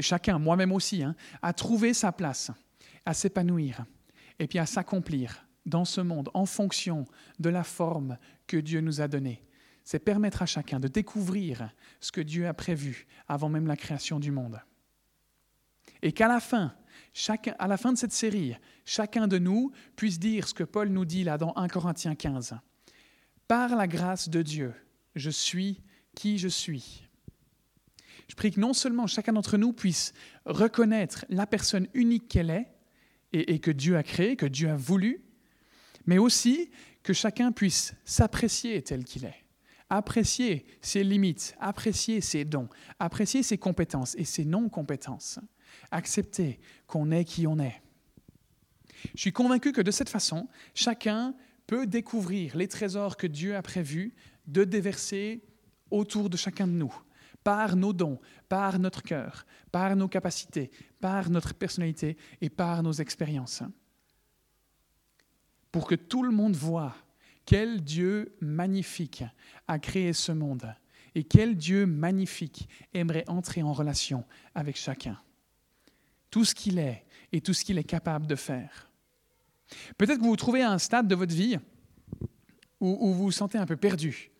chacun, 0.00 0.38
moi-même 0.38 0.72
aussi, 0.72 1.02
hein, 1.02 1.14
à 1.42 1.52
trouver 1.52 1.94
sa 1.94 2.12
place, 2.12 2.50
à 3.04 3.14
s'épanouir, 3.14 3.84
et 4.38 4.46
puis 4.46 4.58
à 4.58 4.66
s'accomplir 4.66 5.46
dans 5.66 5.84
ce 5.84 6.00
monde 6.00 6.30
en 6.34 6.46
fonction 6.46 7.06
de 7.38 7.48
la 7.48 7.64
forme 7.64 8.18
que 8.46 8.56
Dieu 8.56 8.80
nous 8.80 9.00
a 9.00 9.08
donnée 9.08 9.44
c'est 9.84 9.98
permettre 9.98 10.42
à 10.42 10.46
chacun 10.46 10.80
de 10.80 10.88
découvrir 10.88 11.70
ce 12.00 12.10
que 12.10 12.22
Dieu 12.22 12.48
a 12.48 12.54
prévu 12.54 13.06
avant 13.28 13.50
même 13.50 13.66
la 13.66 13.76
création 13.76 14.18
du 14.18 14.30
monde. 14.30 14.60
Et 16.02 16.12
qu'à 16.12 16.26
la 16.26 16.40
fin, 16.40 16.74
chacun, 17.12 17.54
à 17.58 17.68
la 17.68 17.76
fin 17.76 17.92
de 17.92 17.98
cette 17.98 18.12
série, 18.12 18.56
chacun 18.86 19.28
de 19.28 19.38
nous 19.38 19.72
puisse 19.94 20.18
dire 20.18 20.48
ce 20.48 20.54
que 20.54 20.64
Paul 20.64 20.88
nous 20.88 21.04
dit 21.04 21.24
là 21.24 21.38
dans 21.38 21.54
1 21.56 21.68
Corinthiens 21.68 22.14
15. 22.14 22.56
Par 23.46 23.76
la 23.76 23.86
grâce 23.86 24.30
de 24.30 24.40
Dieu, 24.40 24.74
je 25.14 25.30
suis 25.30 25.82
qui 26.14 26.38
je 26.38 26.48
suis. 26.48 27.03
Je 28.28 28.34
prie 28.34 28.50
que 28.50 28.60
non 28.60 28.72
seulement 28.72 29.06
chacun 29.06 29.32
d'entre 29.32 29.56
nous 29.58 29.72
puisse 29.72 30.12
reconnaître 30.46 31.24
la 31.28 31.46
personne 31.46 31.88
unique 31.94 32.28
qu'elle 32.28 32.50
est 32.50 32.68
et, 33.32 33.58
que 33.58 33.70
Dieu 33.70 33.96
a 33.96 34.02
créée, 34.02 34.36
que 34.36 34.46
Dieu 34.46 34.70
a 34.70 34.76
voulu, 34.76 35.24
mais 36.06 36.18
aussi 36.18 36.70
que 37.02 37.12
chacun 37.12 37.52
puisse 37.52 37.94
s'apprécier 38.04 38.80
tel 38.82 39.04
qu'il 39.04 39.24
est 39.24 39.44
apprécier 39.90 40.64
ses 40.80 41.04
limites, 41.04 41.54
apprécier 41.60 42.20
ses 42.20 42.44
dons, 42.44 42.68
apprécier 42.98 43.42
ses 43.42 43.58
compétences 43.58 44.14
et 44.16 44.24
ses 44.24 44.44
non-compétences, 44.44 45.38
accepter 45.90 46.60
qu'on 46.86 47.10
est 47.10 47.24
qui 47.24 47.46
on 47.46 47.58
est. 47.58 47.82
Je 49.14 49.20
suis 49.20 49.32
convaincu 49.32 49.72
que 49.72 49.82
de 49.82 49.90
cette 49.90 50.08
façon, 50.08 50.48
chacun 50.74 51.34
peut 51.66 51.86
découvrir 51.86 52.56
les 52.56 52.68
trésors 52.68 53.16
que 53.16 53.26
Dieu 53.26 53.54
a 53.54 53.62
prévus 53.62 54.14
de 54.46 54.64
déverser 54.64 55.42
autour 55.90 56.30
de 56.30 56.36
chacun 56.36 56.66
de 56.66 56.72
nous, 56.72 56.94
par 57.44 57.76
nos 57.76 57.92
dons, 57.92 58.18
par 58.48 58.78
notre 58.78 59.02
cœur, 59.02 59.46
par 59.70 59.94
nos 59.94 60.08
capacités, 60.08 60.70
par 61.00 61.30
notre 61.30 61.54
personnalité 61.54 62.16
et 62.40 62.50
par 62.50 62.82
nos 62.82 62.92
expériences. 62.92 63.62
Pour 65.70 65.86
que 65.86 65.94
tout 65.94 66.22
le 66.22 66.32
monde 66.32 66.56
voit 66.56 66.96
quel 67.44 67.82
Dieu 67.82 68.34
magnifique 68.40 69.24
a 69.68 69.78
créé 69.78 70.12
ce 70.12 70.32
monde 70.32 70.74
et 71.14 71.24
quel 71.24 71.56
Dieu 71.56 71.86
magnifique 71.86 72.68
aimerait 72.92 73.28
entrer 73.28 73.62
en 73.62 73.72
relation 73.72 74.24
avec 74.54 74.76
chacun. 74.76 75.20
Tout 76.30 76.44
ce 76.44 76.54
qu'il 76.54 76.78
est 76.78 77.04
et 77.30 77.40
tout 77.40 77.52
ce 77.52 77.64
qu'il 77.64 77.78
est 77.78 77.84
capable 77.84 78.26
de 78.26 78.34
faire. 78.34 78.90
Peut-être 79.96 80.18
que 80.18 80.22
vous 80.22 80.30
vous 80.30 80.36
trouvez 80.36 80.62
à 80.62 80.70
un 80.70 80.78
stade 80.78 81.06
de 81.06 81.14
votre 81.14 81.34
vie 81.34 81.58
où, 82.80 83.12
vous 83.12 83.24
vous 83.24 83.30
sentez 83.30 83.58
un 83.58 83.66
peu 83.66 83.76
perdu. 83.76 84.30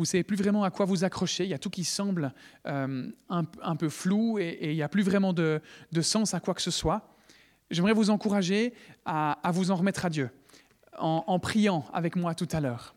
Vous 0.00 0.04
ne 0.04 0.08
savez 0.08 0.24
plus 0.24 0.36
vraiment 0.38 0.64
à 0.64 0.70
quoi 0.70 0.86
vous 0.86 1.04
accrocher. 1.04 1.44
Il 1.44 1.50
y 1.50 1.54
a 1.54 1.58
tout 1.58 1.68
qui 1.68 1.84
semble 1.84 2.32
euh, 2.66 3.06
un, 3.28 3.76
peu 3.76 3.90
flou 3.90 4.38
et, 4.38 4.58
il 4.62 4.74
n'y 4.74 4.82
a 4.82 4.88
plus 4.88 5.02
vraiment 5.02 5.34
de, 5.34 5.60
sens 6.00 6.32
à 6.32 6.40
quoi 6.40 6.54
que 6.54 6.62
ce 6.62 6.70
soit. 6.70 7.14
J'aimerais 7.70 7.92
vous 7.92 8.08
encourager 8.08 8.72
à 9.04 9.50
vous 9.52 9.70
en 9.70 9.76
remettre 9.76 10.06
à 10.06 10.08
Dieu 10.08 10.30
en, 10.98 11.38
priant 11.38 11.84
avec 11.92 12.16
moi 12.16 12.34
tout 12.34 12.48
à 12.50 12.60
l'heure. 12.60 12.94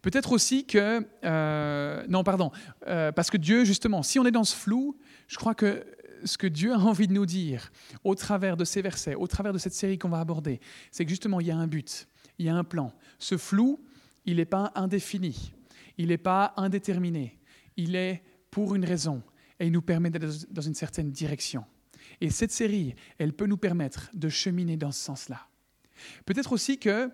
Peut-être 0.00 0.32
aussi 0.32 0.64
que... 0.64 1.06
Euh, 1.22 2.06
non, 2.08 2.24
pardon. 2.24 2.50
Euh, 2.86 3.12
parce 3.12 3.28
que 3.28 3.36
Dieu, 3.36 3.66
justement, 3.66 4.02
si 4.02 4.18
on 4.18 4.24
est 4.24 4.30
dans 4.30 4.44
ce 4.44 4.56
flou, 4.56 4.96
je 5.26 5.36
crois 5.36 5.54
que 5.54 5.84
ce 6.24 6.38
que 6.38 6.46
Dieu 6.46 6.72
a 6.72 6.78
envie 6.78 7.08
de 7.08 7.12
nous 7.12 7.26
dire 7.26 7.70
au 8.04 8.14
travers 8.14 8.56
de 8.56 8.64
ces 8.64 8.80
versets, 8.80 9.16
au 9.16 9.26
travers 9.26 9.52
de 9.52 9.58
cette 9.58 9.74
série 9.74 9.98
qu'on 9.98 10.08
va 10.08 10.20
aborder, 10.20 10.60
c'est 10.92 11.04
que 11.04 11.10
justement, 11.10 11.40
il 11.40 11.48
y 11.48 11.50
a 11.50 11.58
un 11.58 11.66
but, 11.66 12.08
il 12.38 12.46
y 12.46 12.48
a 12.48 12.54
un 12.54 12.64
plan. 12.64 12.94
Ce 13.18 13.36
flou, 13.36 13.84
il 14.24 14.36
n'est 14.36 14.46
pas 14.46 14.72
indéfini, 14.74 15.52
il 15.98 16.08
n'est 16.08 16.18
pas 16.18 16.54
indéterminé, 16.56 17.38
il 17.76 17.94
est 17.96 18.22
pour 18.50 18.74
une 18.74 18.84
raison 18.84 19.22
et 19.60 19.66
il 19.66 19.72
nous 19.72 19.82
permet 19.82 20.10
d'être 20.10 20.50
dans 20.50 20.62
une 20.62 20.74
certaine 20.74 21.10
direction. 21.10 21.64
Et 22.20 22.30
cette 22.30 22.52
série, 22.52 22.94
elle 23.18 23.32
peut 23.32 23.46
nous 23.46 23.56
permettre 23.56 24.10
de 24.14 24.28
cheminer 24.28 24.76
dans 24.76 24.92
ce 24.92 25.04
sens-là. 25.04 25.46
Peut-être 26.24 26.52
aussi 26.52 26.78
que 26.78 27.10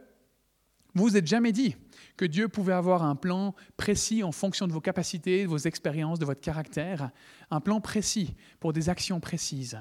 vous 0.94 1.04
vous 1.04 1.16
êtes 1.16 1.26
jamais 1.26 1.50
dit 1.50 1.74
que 2.16 2.24
Dieu 2.24 2.48
pouvait 2.48 2.72
avoir 2.72 3.02
un 3.02 3.16
plan 3.16 3.54
précis 3.76 4.22
en 4.22 4.30
fonction 4.30 4.68
de 4.68 4.72
vos 4.72 4.80
capacités, 4.80 5.42
de 5.42 5.48
vos 5.48 5.58
expériences, 5.58 6.20
de 6.20 6.24
votre 6.24 6.40
caractère, 6.40 7.10
un 7.50 7.60
plan 7.60 7.80
précis 7.80 8.36
pour 8.60 8.72
des 8.72 8.88
actions 8.88 9.18
précises. 9.18 9.76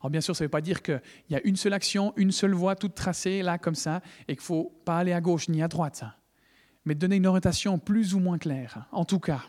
Alors 0.00 0.10
bien 0.10 0.20
sûr, 0.20 0.36
ça 0.36 0.44
ne 0.44 0.46
veut 0.46 0.50
pas 0.50 0.60
dire 0.60 0.82
qu'il 0.82 1.00
y 1.30 1.34
a 1.34 1.40
une 1.44 1.56
seule 1.56 1.72
action, 1.72 2.12
une 2.16 2.32
seule 2.32 2.52
voie 2.52 2.76
toute 2.76 2.94
tracée 2.94 3.42
là 3.42 3.56
comme 3.56 3.74
ça, 3.74 4.02
et 4.28 4.36
qu'il 4.36 4.42
ne 4.42 4.46
faut 4.46 4.82
pas 4.84 4.98
aller 4.98 5.14
à 5.14 5.22
gauche 5.22 5.48
ni 5.48 5.62
à 5.62 5.68
droite, 5.68 6.04
mais 6.84 6.94
donner 6.94 7.16
une 7.16 7.26
orientation 7.26 7.78
plus 7.78 8.14
ou 8.14 8.20
moins 8.20 8.38
claire, 8.38 8.86
en 8.92 9.04
tout 9.04 9.20
cas. 9.20 9.42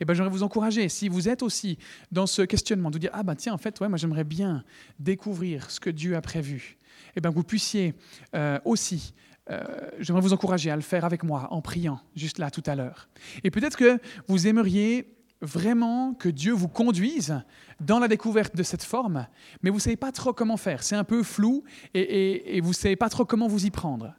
Eh 0.00 0.04
ben, 0.04 0.14
j'aimerais 0.14 0.32
vous 0.32 0.42
encourager, 0.42 0.88
si 0.88 1.08
vous 1.08 1.28
êtes 1.28 1.42
aussi 1.42 1.78
dans 2.10 2.26
ce 2.26 2.42
questionnement, 2.42 2.90
de 2.90 2.98
dire, 2.98 3.10
ah 3.12 3.22
ben 3.22 3.36
tiens, 3.36 3.54
en 3.54 3.58
fait, 3.58 3.80
ouais, 3.80 3.88
moi 3.88 3.96
j'aimerais 3.96 4.24
bien 4.24 4.64
découvrir 4.98 5.70
ce 5.70 5.78
que 5.78 5.90
Dieu 5.90 6.16
a 6.16 6.20
prévu, 6.20 6.78
eh 7.16 7.20
ben, 7.20 7.30
que 7.30 7.34
vous 7.36 7.44
puissiez 7.44 7.94
euh, 8.34 8.58
aussi 8.64 9.14
euh, 9.50 9.64
j'aimerais 9.98 10.20
vous 10.20 10.32
encourager 10.32 10.70
à 10.70 10.76
le 10.76 10.82
faire 10.82 11.04
avec 11.04 11.22
moi 11.22 11.48
en 11.50 11.62
priant, 11.62 12.00
juste 12.14 12.38
là 12.38 12.50
tout 12.50 12.62
à 12.66 12.74
l'heure. 12.74 13.08
Et 13.44 13.50
peut-être 13.50 13.76
que 13.76 13.98
vous 14.26 14.46
aimeriez 14.46 15.14
vraiment 15.40 16.14
que 16.14 16.28
Dieu 16.28 16.52
vous 16.52 16.68
conduise 16.68 17.40
dans 17.80 17.98
la 17.98 18.08
découverte 18.08 18.56
de 18.56 18.62
cette 18.62 18.82
forme, 18.82 19.26
mais 19.62 19.70
vous 19.70 19.76
ne 19.76 19.82
savez 19.82 19.96
pas 19.96 20.12
trop 20.12 20.32
comment 20.32 20.56
faire. 20.56 20.82
C'est 20.82 20.96
un 20.96 21.04
peu 21.04 21.22
flou 21.22 21.64
et, 21.94 22.60
vous 22.60 22.70
ne 22.70 22.74
savez 22.74 22.96
pas 22.96 23.08
trop 23.08 23.24
comment 23.24 23.48
vous 23.48 23.64
y 23.64 23.70
prendre. 23.70 24.12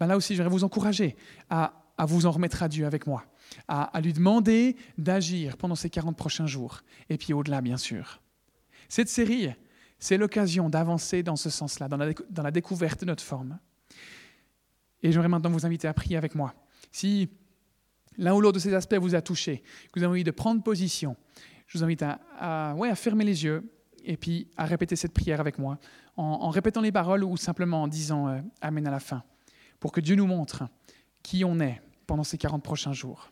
Ben 0.00 0.06
là 0.06 0.16
aussi, 0.16 0.34
j'aimerais 0.34 0.50
vous 0.50 0.64
encourager 0.64 1.16
à, 1.50 1.72
vous 2.06 2.26
en 2.26 2.30
remettre 2.30 2.62
à 2.62 2.68
Dieu 2.68 2.86
avec 2.86 3.06
moi, 3.06 3.24
à, 3.68 4.00
lui 4.00 4.12
demander 4.12 4.76
d'agir 4.98 5.56
pendant 5.56 5.74
ces 5.74 5.90
40 5.90 6.16
prochains 6.16 6.46
jours, 6.46 6.80
et 7.08 7.16
puis 7.16 7.32
au-delà, 7.32 7.60
bien 7.60 7.76
sûr. 7.76 8.20
Cette 8.88 9.08
série, 9.08 9.50
c'est 9.98 10.16
l'occasion 10.16 10.68
d'avancer 10.68 11.22
dans 11.22 11.36
ce 11.36 11.50
sens-là, 11.50 11.88
dans 11.88 11.98
dans 12.30 12.42
la 12.42 12.50
découverte 12.50 13.00
de 13.00 13.06
notre 13.06 13.22
forme. 13.22 13.58
Et 15.02 15.12
j'aimerais 15.12 15.28
maintenant 15.28 15.50
vous 15.50 15.66
inviter 15.66 15.86
à 15.86 15.94
prier 15.94 16.16
avec 16.16 16.34
moi. 16.34 16.54
Si 16.90 17.28
l'un 18.16 18.34
ou 18.34 18.40
l'autre 18.40 18.54
de 18.54 18.58
ces 18.58 18.74
aspects 18.74 18.94
vous 18.94 19.14
a 19.14 19.20
touché, 19.20 19.62
que 19.92 20.00
vous 20.00 20.04
avez 20.04 20.10
envie 20.10 20.24
de 20.24 20.30
prendre 20.30 20.62
position, 20.62 21.16
je 21.66 21.78
vous 21.78 21.84
invite 21.84 22.02
à, 22.02 22.74
ouais, 22.76 22.88
à 22.88 22.94
fermer 22.94 23.24
les 23.24 23.44
yeux 23.44 23.70
et 24.04 24.16
puis 24.16 24.48
à 24.56 24.64
répéter 24.64 24.96
cette 24.96 25.12
prière 25.12 25.40
avec 25.40 25.58
moi, 25.58 25.78
en, 26.16 26.48
répétant 26.50 26.80
les 26.80 26.92
paroles 26.92 27.22
ou 27.24 27.36
simplement 27.36 27.82
en 27.82 27.88
disant 27.88 28.28
euh, 28.28 28.40
Amen 28.60 28.86
à 28.86 28.90
la 28.90 29.00
fin, 29.00 29.22
pour 29.84 29.92
que 29.92 30.00
Dieu 30.00 30.16
nous 30.16 30.26
montre 30.26 30.66
qui 31.22 31.44
on 31.44 31.60
est 31.60 31.78
pendant 32.06 32.24
ces 32.24 32.38
40 32.38 32.62
prochains 32.62 32.94
jours. 32.94 33.30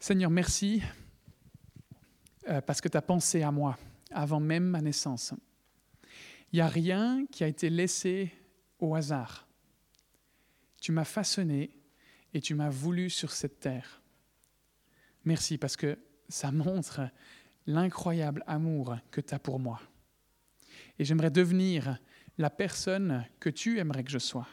Seigneur, 0.00 0.30
merci 0.30 0.80
euh, 2.48 2.62
parce 2.62 2.80
que 2.80 2.88
tu 2.88 2.96
as 2.96 3.02
pensé 3.02 3.42
à 3.42 3.50
moi 3.50 3.76
avant 4.10 4.40
même 4.40 4.64
ma 4.64 4.80
naissance. 4.80 5.34
Il 6.50 6.56
n'y 6.56 6.60
a 6.62 6.68
rien 6.68 7.26
qui 7.30 7.44
a 7.44 7.46
été 7.46 7.68
laissé 7.68 8.32
au 8.78 8.94
hasard. 8.94 9.46
Tu 10.80 10.90
m'as 10.90 11.04
façonné 11.04 11.78
et 12.32 12.40
tu 12.40 12.54
m'as 12.54 12.70
voulu 12.70 13.10
sur 13.10 13.32
cette 13.32 13.60
terre. 13.60 14.00
Merci 15.26 15.58
parce 15.58 15.76
que 15.76 15.98
ça 16.30 16.52
montre 16.52 17.02
l'incroyable 17.66 18.42
amour 18.46 18.96
que 19.10 19.20
tu 19.20 19.34
as 19.34 19.38
pour 19.38 19.60
moi. 19.60 19.82
Et 20.98 21.04
j'aimerais 21.04 21.30
devenir 21.30 21.98
la 22.38 22.50
personne 22.50 23.26
que 23.40 23.48
tu 23.50 23.78
aimerais 23.78 24.04
que 24.04 24.10
je 24.10 24.18
sois. 24.18 24.48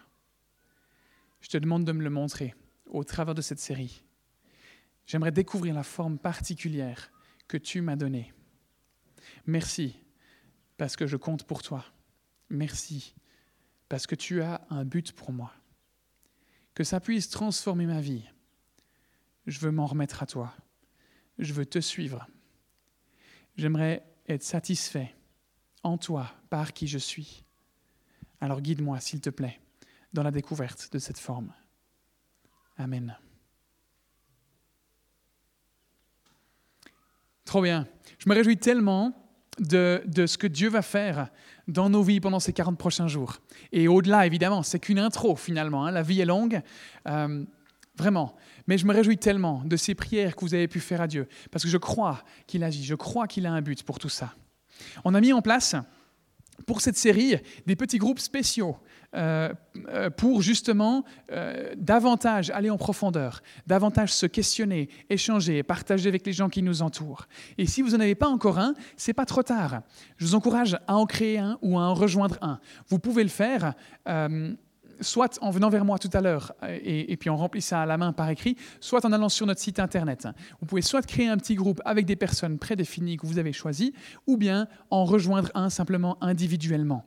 Je 1.41 1.49
te 1.49 1.57
demande 1.57 1.85
de 1.85 1.91
me 1.91 2.03
le 2.03 2.09
montrer 2.09 2.55
au 2.85 3.03
travers 3.03 3.35
de 3.35 3.41
cette 3.41 3.59
série. 3.59 4.03
J'aimerais 5.05 5.31
découvrir 5.31 5.75
la 5.75 5.83
forme 5.83 6.17
particulière 6.17 7.11
que 7.47 7.57
tu 7.57 7.81
m'as 7.81 7.97
donnée. 7.97 8.33
Merci 9.45 9.97
parce 10.77 10.95
que 10.95 11.07
je 11.07 11.17
compte 11.17 11.43
pour 11.43 11.61
toi. 11.61 11.85
Merci 12.49 13.15
parce 13.89 14.07
que 14.07 14.15
tu 14.15 14.41
as 14.41 14.65
un 14.69 14.85
but 14.85 15.11
pour 15.11 15.31
moi. 15.31 15.53
Que 16.73 16.83
ça 16.83 16.99
puisse 16.99 17.29
transformer 17.29 17.85
ma 17.85 18.01
vie. 18.01 18.23
Je 19.45 19.59
veux 19.59 19.71
m'en 19.71 19.85
remettre 19.85 20.23
à 20.23 20.25
toi. 20.25 20.55
Je 21.37 21.53
veux 21.53 21.65
te 21.65 21.79
suivre. 21.79 22.27
J'aimerais 23.57 24.03
être 24.27 24.43
satisfait 24.43 25.13
en 25.83 25.97
toi, 25.97 26.33
par 26.49 26.73
qui 26.73 26.87
je 26.87 26.97
suis. 26.97 27.42
Alors 28.43 28.59
guide-moi, 28.59 28.99
s'il 28.99 29.21
te 29.21 29.29
plaît, 29.29 29.57
dans 30.11 30.21
la 30.21 30.29
découverte 30.29 30.89
de 30.91 30.99
cette 30.99 31.17
forme. 31.17 31.53
Amen. 32.77 33.17
Trop 37.45 37.61
bien. 37.61 37.87
Je 38.19 38.27
me 38.27 38.35
réjouis 38.35 38.57
tellement 38.57 39.13
de, 39.59 40.03
ce 40.27 40.37
que 40.37 40.47
Dieu 40.47 40.67
va 40.67 40.81
faire 40.81 41.29
dans 41.69 41.89
nos 41.89 42.03
vies 42.03 42.19
pendant 42.19 42.41
ces 42.41 42.51
40 42.51 42.77
prochains 42.77 43.07
jours. 43.07 43.37
Et 43.71 43.87
au-delà, 43.87 44.25
évidemment, 44.25 44.61
c'est 44.61 44.79
qu'une 44.79 44.99
intro 44.99 45.37
finalement. 45.37 45.85
Hein. 45.85 45.91
La 45.91 46.01
vie 46.01 46.19
est 46.19 46.25
longue, 46.25 46.61
euh, 47.07 47.45
vraiment. 47.95 48.35
Mais 48.67 48.77
je 48.77 48.85
me 48.85 48.93
réjouis 48.93 49.17
tellement 49.17 49.63
de 49.63 49.77
ces 49.77 49.95
prières 49.95 50.35
que 50.35 50.41
vous 50.41 50.53
avez 50.53 50.67
pu 50.67 50.81
faire 50.81 50.99
à 50.99 51.07
Dieu, 51.07 51.29
parce 51.49 51.63
que 51.63 51.69
je 51.69 51.77
crois 51.77 52.21
qu'il 52.45 52.65
agit, 52.65 52.83
je 52.83 52.95
crois 52.95 53.25
qu'il 53.25 53.45
a 53.45 53.53
un 53.53 53.61
but 53.61 53.83
pour 53.83 53.99
tout 53.99 54.09
ça. 54.09 54.35
On 55.05 55.13
a 55.13 55.21
mis 55.21 55.31
en 55.31 55.41
place 55.41 55.77
pour 56.65 56.81
cette 56.81 56.97
série 56.97 57.35
des 57.65 57.75
petits 57.75 57.97
groupes 57.97 58.19
spéciaux 58.19 58.77
euh, 59.15 59.53
euh, 59.89 60.09
pour 60.09 60.41
justement 60.41 61.03
euh, 61.31 61.73
davantage 61.77 62.49
aller 62.49 62.71
en 62.71 62.77
profondeur, 62.77 63.41
davantage 63.67 64.11
se 64.11 64.25
questionner, 64.25 64.89
échanger, 65.09 65.61
partager 65.61 66.09
avec 66.09 66.25
les 66.25 66.33
gens 66.33 66.49
qui 66.49 66.63
nous 66.63 66.81
entourent. 66.81 67.27
Et 67.57 67.67
si 67.67 67.83
vous 67.83 67.91
n'en 67.91 67.99
avez 67.99 68.15
pas 68.15 68.27
encore 68.27 68.57
un, 68.57 68.73
c'est 68.97 69.13
pas 69.13 69.25
trop 69.25 69.43
tard. 69.43 69.81
Je 70.17 70.25
vous 70.25 70.35
encourage 70.35 70.79
à 70.87 70.95
en 70.95 71.05
créer 71.05 71.37
un 71.37 71.59
ou 71.61 71.77
à 71.77 71.83
en 71.83 71.93
rejoindre 71.93 72.37
un. 72.41 72.59
Vous 72.87 72.97
pouvez 72.97 73.23
le 73.23 73.29
faire 73.29 73.73
soit 75.03 75.37
en 75.41 75.51
venant 75.51 75.69
vers 75.69 75.85
moi 75.85 75.99
tout 75.99 76.09
à 76.13 76.21
l'heure 76.21 76.53
euh, 76.63 76.79
et, 76.83 77.17
puis 77.17 77.29
en 77.29 77.37
remplissant 77.37 77.79
à 77.79 77.85
la 77.85 77.97
main 77.97 78.13
par 78.13 78.29
écrit, 78.29 78.55
soit 78.79 79.05
en 79.05 79.11
allant 79.11 79.29
sur 79.29 79.45
notre 79.45 79.61
site 79.61 79.79
internet. 79.79 80.27
Vous 80.59 80.65
pouvez 80.65 80.81
soit 80.81 81.05
créer 81.05 81.27
un 81.27 81.37
petit 81.37 81.55
groupe 81.55 81.81
avec 81.85 82.05
des 82.05 82.15
personnes 82.15 82.57
prédéfinies 82.57 83.17
que 83.17 83.27
vous 83.27 83.37
avez 83.37 83.53
choisies, 83.53 83.93
ou 84.27 84.37
bien 84.37 84.67
en 84.89 85.05
rejoindre 85.05 85.49
un 85.53 85.69
simplement 85.69 86.17
individuellement. 86.21 87.05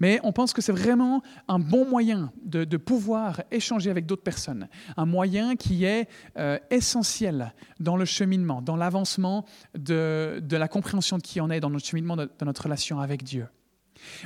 Mais 0.00 0.20
on 0.22 0.32
pense 0.32 0.52
que 0.52 0.62
c'est 0.62 0.72
vraiment 0.72 1.22
un 1.46 1.58
bon 1.58 1.84
moyen 1.84 2.32
de, 2.44 2.64
pouvoir 2.76 3.42
échanger 3.50 3.90
avec 3.90 4.06
d'autres 4.06 4.22
personnes, 4.22 4.68
un 4.96 5.04
moyen 5.04 5.56
qui 5.56 5.84
est 5.84 6.08
euh, 6.38 6.58
essentiel 6.70 7.52
dans 7.80 7.96
le 7.96 8.04
cheminement, 8.04 8.62
dans 8.62 8.76
l'avancement 8.76 9.44
de, 9.76 10.40
la 10.50 10.68
compréhension 10.68 11.18
de 11.18 11.22
qui 11.22 11.40
on 11.40 11.50
est, 11.50 11.60
dans 11.60 11.70
notre 11.70 11.86
cheminement 11.86 12.16
de 12.16 12.28
notre 12.42 12.62
relation 12.62 13.00
avec 13.00 13.24
Dieu. 13.24 13.46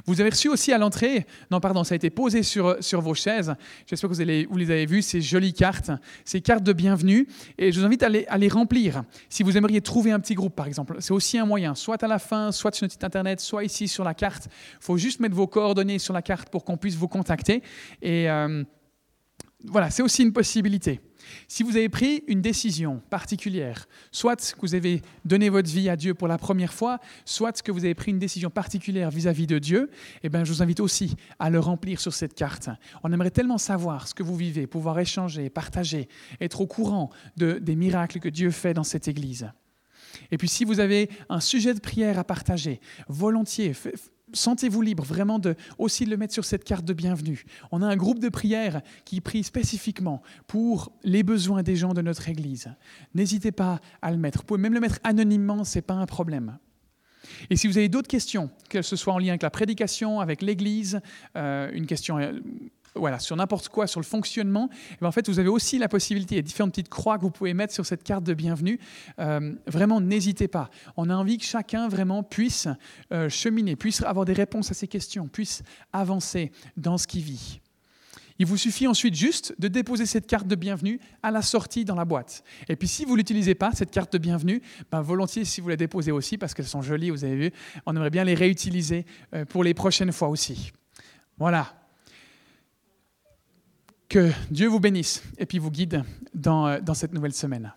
Vous 0.07 0.21
avez 0.21 0.31
reçu 0.31 0.49
aussi 0.49 0.73
à 0.73 0.79
l'entrée, 0.79 1.27
non 1.51 1.61
pardon, 1.61 1.85
ça 1.85 1.95
a 1.95 1.97
été 1.97 2.11
posé 2.11 2.43
sur, 2.43 2.77
sur 2.81 3.01
vos 3.01 3.15
chaises, 3.15 3.55
j'espère 3.87 4.11
que 4.11 4.15
vous, 4.15 4.57
les 4.57 4.71
avez 4.71 4.87
vues, 4.87 5.03
ces 5.03 5.21
jolies 5.21 5.53
cartes, 5.53 5.91
ces 6.25 6.41
cartes 6.41 6.65
de 6.65 6.73
bienvenue, 6.73 7.27
et 7.59 7.73
je 7.73 7.81
vous 7.81 7.87
invite 7.87 8.03
à 8.03 8.09
les, 8.09 8.27
à 8.27 8.39
les 8.39 8.49
remplir. 8.49 9.05
Si 9.29 9.43
vous 9.43 9.57
aimeriez 9.57 9.81
trouver 9.81 10.13
un 10.13 10.21
petit 10.21 10.35
groupe 10.35 10.55
par 10.55 10.67
exemple, 10.67 10.97
c'est 11.01 11.13
aussi 11.13 11.39
un 11.39 11.47
moyen, 11.47 11.75
soit 11.75 12.03
à 12.03 12.09
la 12.09 12.19
fin, 12.19 12.53
soit 12.53 12.75
sur 12.75 12.85
notre 12.85 12.93
site 12.93 13.05
internet, 13.05 13.41
soit 13.41 13.65
ici 13.65 13.89
sur 13.89 14.05
la 14.05 14.15
carte. 14.15 14.47
Il 14.47 14.85
faut 14.85 14.97
juste 14.97 15.21
mettre 15.21 15.35
vos 15.35 15.47
coordonnées 15.47 15.99
sur 15.99 16.15
la 16.15 16.23
carte 16.23 16.49
pour 16.51 16.65
qu'on 16.65 16.77
puisse 16.77 16.97
vous 16.97 17.09
contacter. 17.09 17.63
Et 18.01 18.31
euh, 18.31 18.65
voilà, 19.65 19.91
c'est 19.91 20.03
aussi 20.03 20.23
une 20.23 20.33
possibilité. 20.33 21.01
Si 21.49 21.63
vous 21.63 21.77
avez 21.77 21.89
pris 21.89 22.25
une 22.27 22.41
décision 22.41 23.03
particulière, 23.11 23.87
soit 24.11 24.55
que 24.55 24.61
vous 24.61 24.75
avez 24.75 25.03
donné 25.25 25.49
votre 25.49 25.71
vie 25.71 25.89
à 25.89 25.97
Dieu 25.97 26.15
pour 26.15 26.29
la 26.29 26.39
première 26.39 26.73
fois, 26.73 26.99
soit 27.25 27.63
que 27.63 27.73
vous 27.73 27.85
avez 27.85 27.95
pris 27.95 28.11
une 28.11 28.19
décision 28.19 28.51
particulière 28.51 29.11
vis-à-vis 29.11 29.47
de 29.47 29.59
Dieu, 29.59 29.91
eh 30.23 30.29
bien, 30.29 30.45
je 30.45 30.53
vous 30.53 30.63
invite 30.63 30.81
aussi 30.81 31.17
à 31.39 31.51
le 31.51 31.61
remplir 31.61 32.01
sur 32.01 32.13
cette 32.13 32.35
carte. 32.35 32.69
On 33.03 33.13
aimerait 33.13 33.31
tellement 33.31 33.59
savoir 33.59 34.09
ce 34.09 34.15
que 34.15 34.23
vous 34.23 34.37
vivez, 34.37 34.67
pouvoir 34.67 34.99
échanger, 34.99 35.51
partager, 35.51 36.09
être 36.41 36.61
au 36.61 36.67
courant 36.67 37.11
de, 37.37 37.59
des 37.61 37.77
miracles 37.77 38.21
que 38.21 38.29
Dieu 38.29 38.51
fait 38.51 38.75
dans 38.75 38.85
cette 38.85 39.09
Église. 39.09 39.51
Et 40.31 40.39
puis 40.39 40.49
si 40.49 40.65
vous 40.65 40.81
avez 40.81 41.11
un 41.29 41.41
sujet 41.41 41.75
de 41.75 41.81
prière 41.81 42.19
à 42.19 42.25
partager, 42.25 42.81
volontiers, 43.09 43.73
sentez-vous 44.33 44.83
libre 44.83 45.05
vraiment 45.05 45.39
de 45.39 45.55
aussi 45.79 46.05
le 46.05 46.17
mettre 46.17 46.35
sur 46.35 46.45
cette 46.45 46.65
carte 46.65 46.85
de 46.85 46.93
bienvenue. 46.93 47.45
On 47.71 47.83
a 47.83 47.87
un 47.87 47.97
groupe 47.97 48.19
de 48.19 48.29
prière 48.29 48.83
qui 49.05 49.21
prie 49.21 49.45
spécifiquement 49.45 50.23
pour 50.47 50.93
les 51.03 51.23
besoins 51.23 51.63
des 51.63 51.77
gens 51.77 51.95
de 51.95 52.03
notre 52.03 52.29
Église. 52.29 52.69
N'hésitez 53.15 53.53
pas 53.53 53.81
à 54.01 54.11
le 54.11 54.19
mettre. 54.19 54.39
Vous 54.39 54.45
pouvez 54.45 54.61
même 54.61 54.75
le 54.75 54.81
mettre 54.81 54.99
anonymement, 55.05 55.65
ce 55.65 55.79
n'est 55.79 55.83
pas 55.83 55.95
un 55.95 56.07
problème. 56.07 56.59
Et 57.51 57.57
si 57.57 57.69
vous 57.69 57.79
avez 57.79 57.89
d'autres 57.89 58.09
questions, 58.09 58.51
que 58.69 58.83
ce 58.83 58.97
soit 58.97 59.13
en 59.13 59.19
lien 59.19 59.29
avec 59.29 59.43
la 59.43 59.51
prédication, 59.51 60.21
avec 60.21 60.43
l'Église, 60.43 61.01
euh, 61.37 61.71
une 61.73 61.87
question 61.87 62.19
euh, 62.19 62.33
voilà, 62.95 63.19
sur 63.19 63.37
n'importe 63.37 63.69
quoi, 63.69 63.87
sur 63.87 64.01
le 64.01 64.05
fonctionnement, 64.05 64.69
eh 64.93 64.97
ben, 65.01 65.09
en 65.09 65.13
fait, 65.13 65.29
vous 65.29 65.39
avez 65.39 65.49
aussi 65.49 65.79
la 65.79 65.89
possibilité, 65.89 66.35
il 66.35 66.39
y 66.39 66.41
a 66.41 66.43
différentes 66.43 66.73
petites 66.73 66.89
croix 66.89 67.17
que 67.17 67.23
vous 67.23 67.31
pouvez 67.31 67.55
mettre 67.55 67.73
sur 67.73 67.87
cette 67.87 68.03
carte 68.03 68.25
de 68.25 68.35
bienvenue. 68.35 68.79
Euh, 69.19 69.55
vraiment, 69.67 70.01
n'hésitez 70.01 70.49
pas. 70.49 70.71
On 70.97 71.09
a 71.09 71.15
envie 71.15 71.39
que 71.39 71.45
chacun 71.45 71.89
vraiment 71.89 72.23
puisse 72.23 72.69
euh, 73.13 73.29
cheminer, 73.29 73.77
puisse 73.77 74.03
avoir 74.03 74.25
des 74.25 74.35
réponses 74.35 74.71
à 74.71 74.75
ces 74.75 74.89
questions, 74.89 75.29
puisse 75.29 75.63
avancer 75.93 76.53
dans 76.77 76.99
ce 76.99 77.07
qu'il 77.07 77.23
vit. 77.23 77.61
Il 78.39 78.47
vous 78.47 78.57
suffit 78.57 78.87
ensuite 78.87 79.15
juste 79.15 79.55
de 79.59 79.69
déposer 79.69 80.07
cette 80.07 80.27
carte 80.27 80.47
de 80.47 80.55
bienvenue 80.55 80.99
à 81.23 81.31
la 81.31 81.43
sortie 81.43 81.85
dans 81.85 81.95
la 81.95 82.05
boîte. 82.05 82.43
Et 82.69 82.77
puis 82.77 82.89
si 82.89 83.05
vous 83.05 83.13
ne 83.13 83.19
l'utilisez 83.19 83.55
pas, 83.55 83.73
cette 83.73 83.91
carte 83.91 84.13
de 84.13 84.19
bienvenue, 84.19 84.63
ben 84.91 85.01
volontiers 85.01 85.45
si 85.45 85.61
vous 85.61 85.69
la 85.69 85.77
déposez 85.77 86.13
aussi, 86.13 86.39
parce 86.39 86.55
qu'elles 86.55 86.67
sont 86.67 86.83
jolies, 86.83 87.11
vous 87.11 87.25
avez 87.25 87.37
vu, 87.37 87.53
on 87.87 87.95
aimerait 87.95 88.11
bien 88.11 88.25
les 88.25 88.35
réutiliser 88.35 89.07
euh, 89.35 89.45
pour 89.45 89.63
les 89.63 89.75
prochaines 89.75 90.13
fois 90.13 90.29
aussi. 90.29 90.73
Voilà, 91.39 91.82
Que 94.13 94.31
Dieu 94.51 94.69
vous 94.69 94.79
bénisse 94.79 95.23
et 95.39 95.47
puis 95.47 95.59
vous 95.59 95.71
guide 95.71 96.05
dans, 96.35 96.79
dans 96.83 96.93
cette 96.93 97.15
nouvelle 97.15 97.33
semaine. 97.33 97.73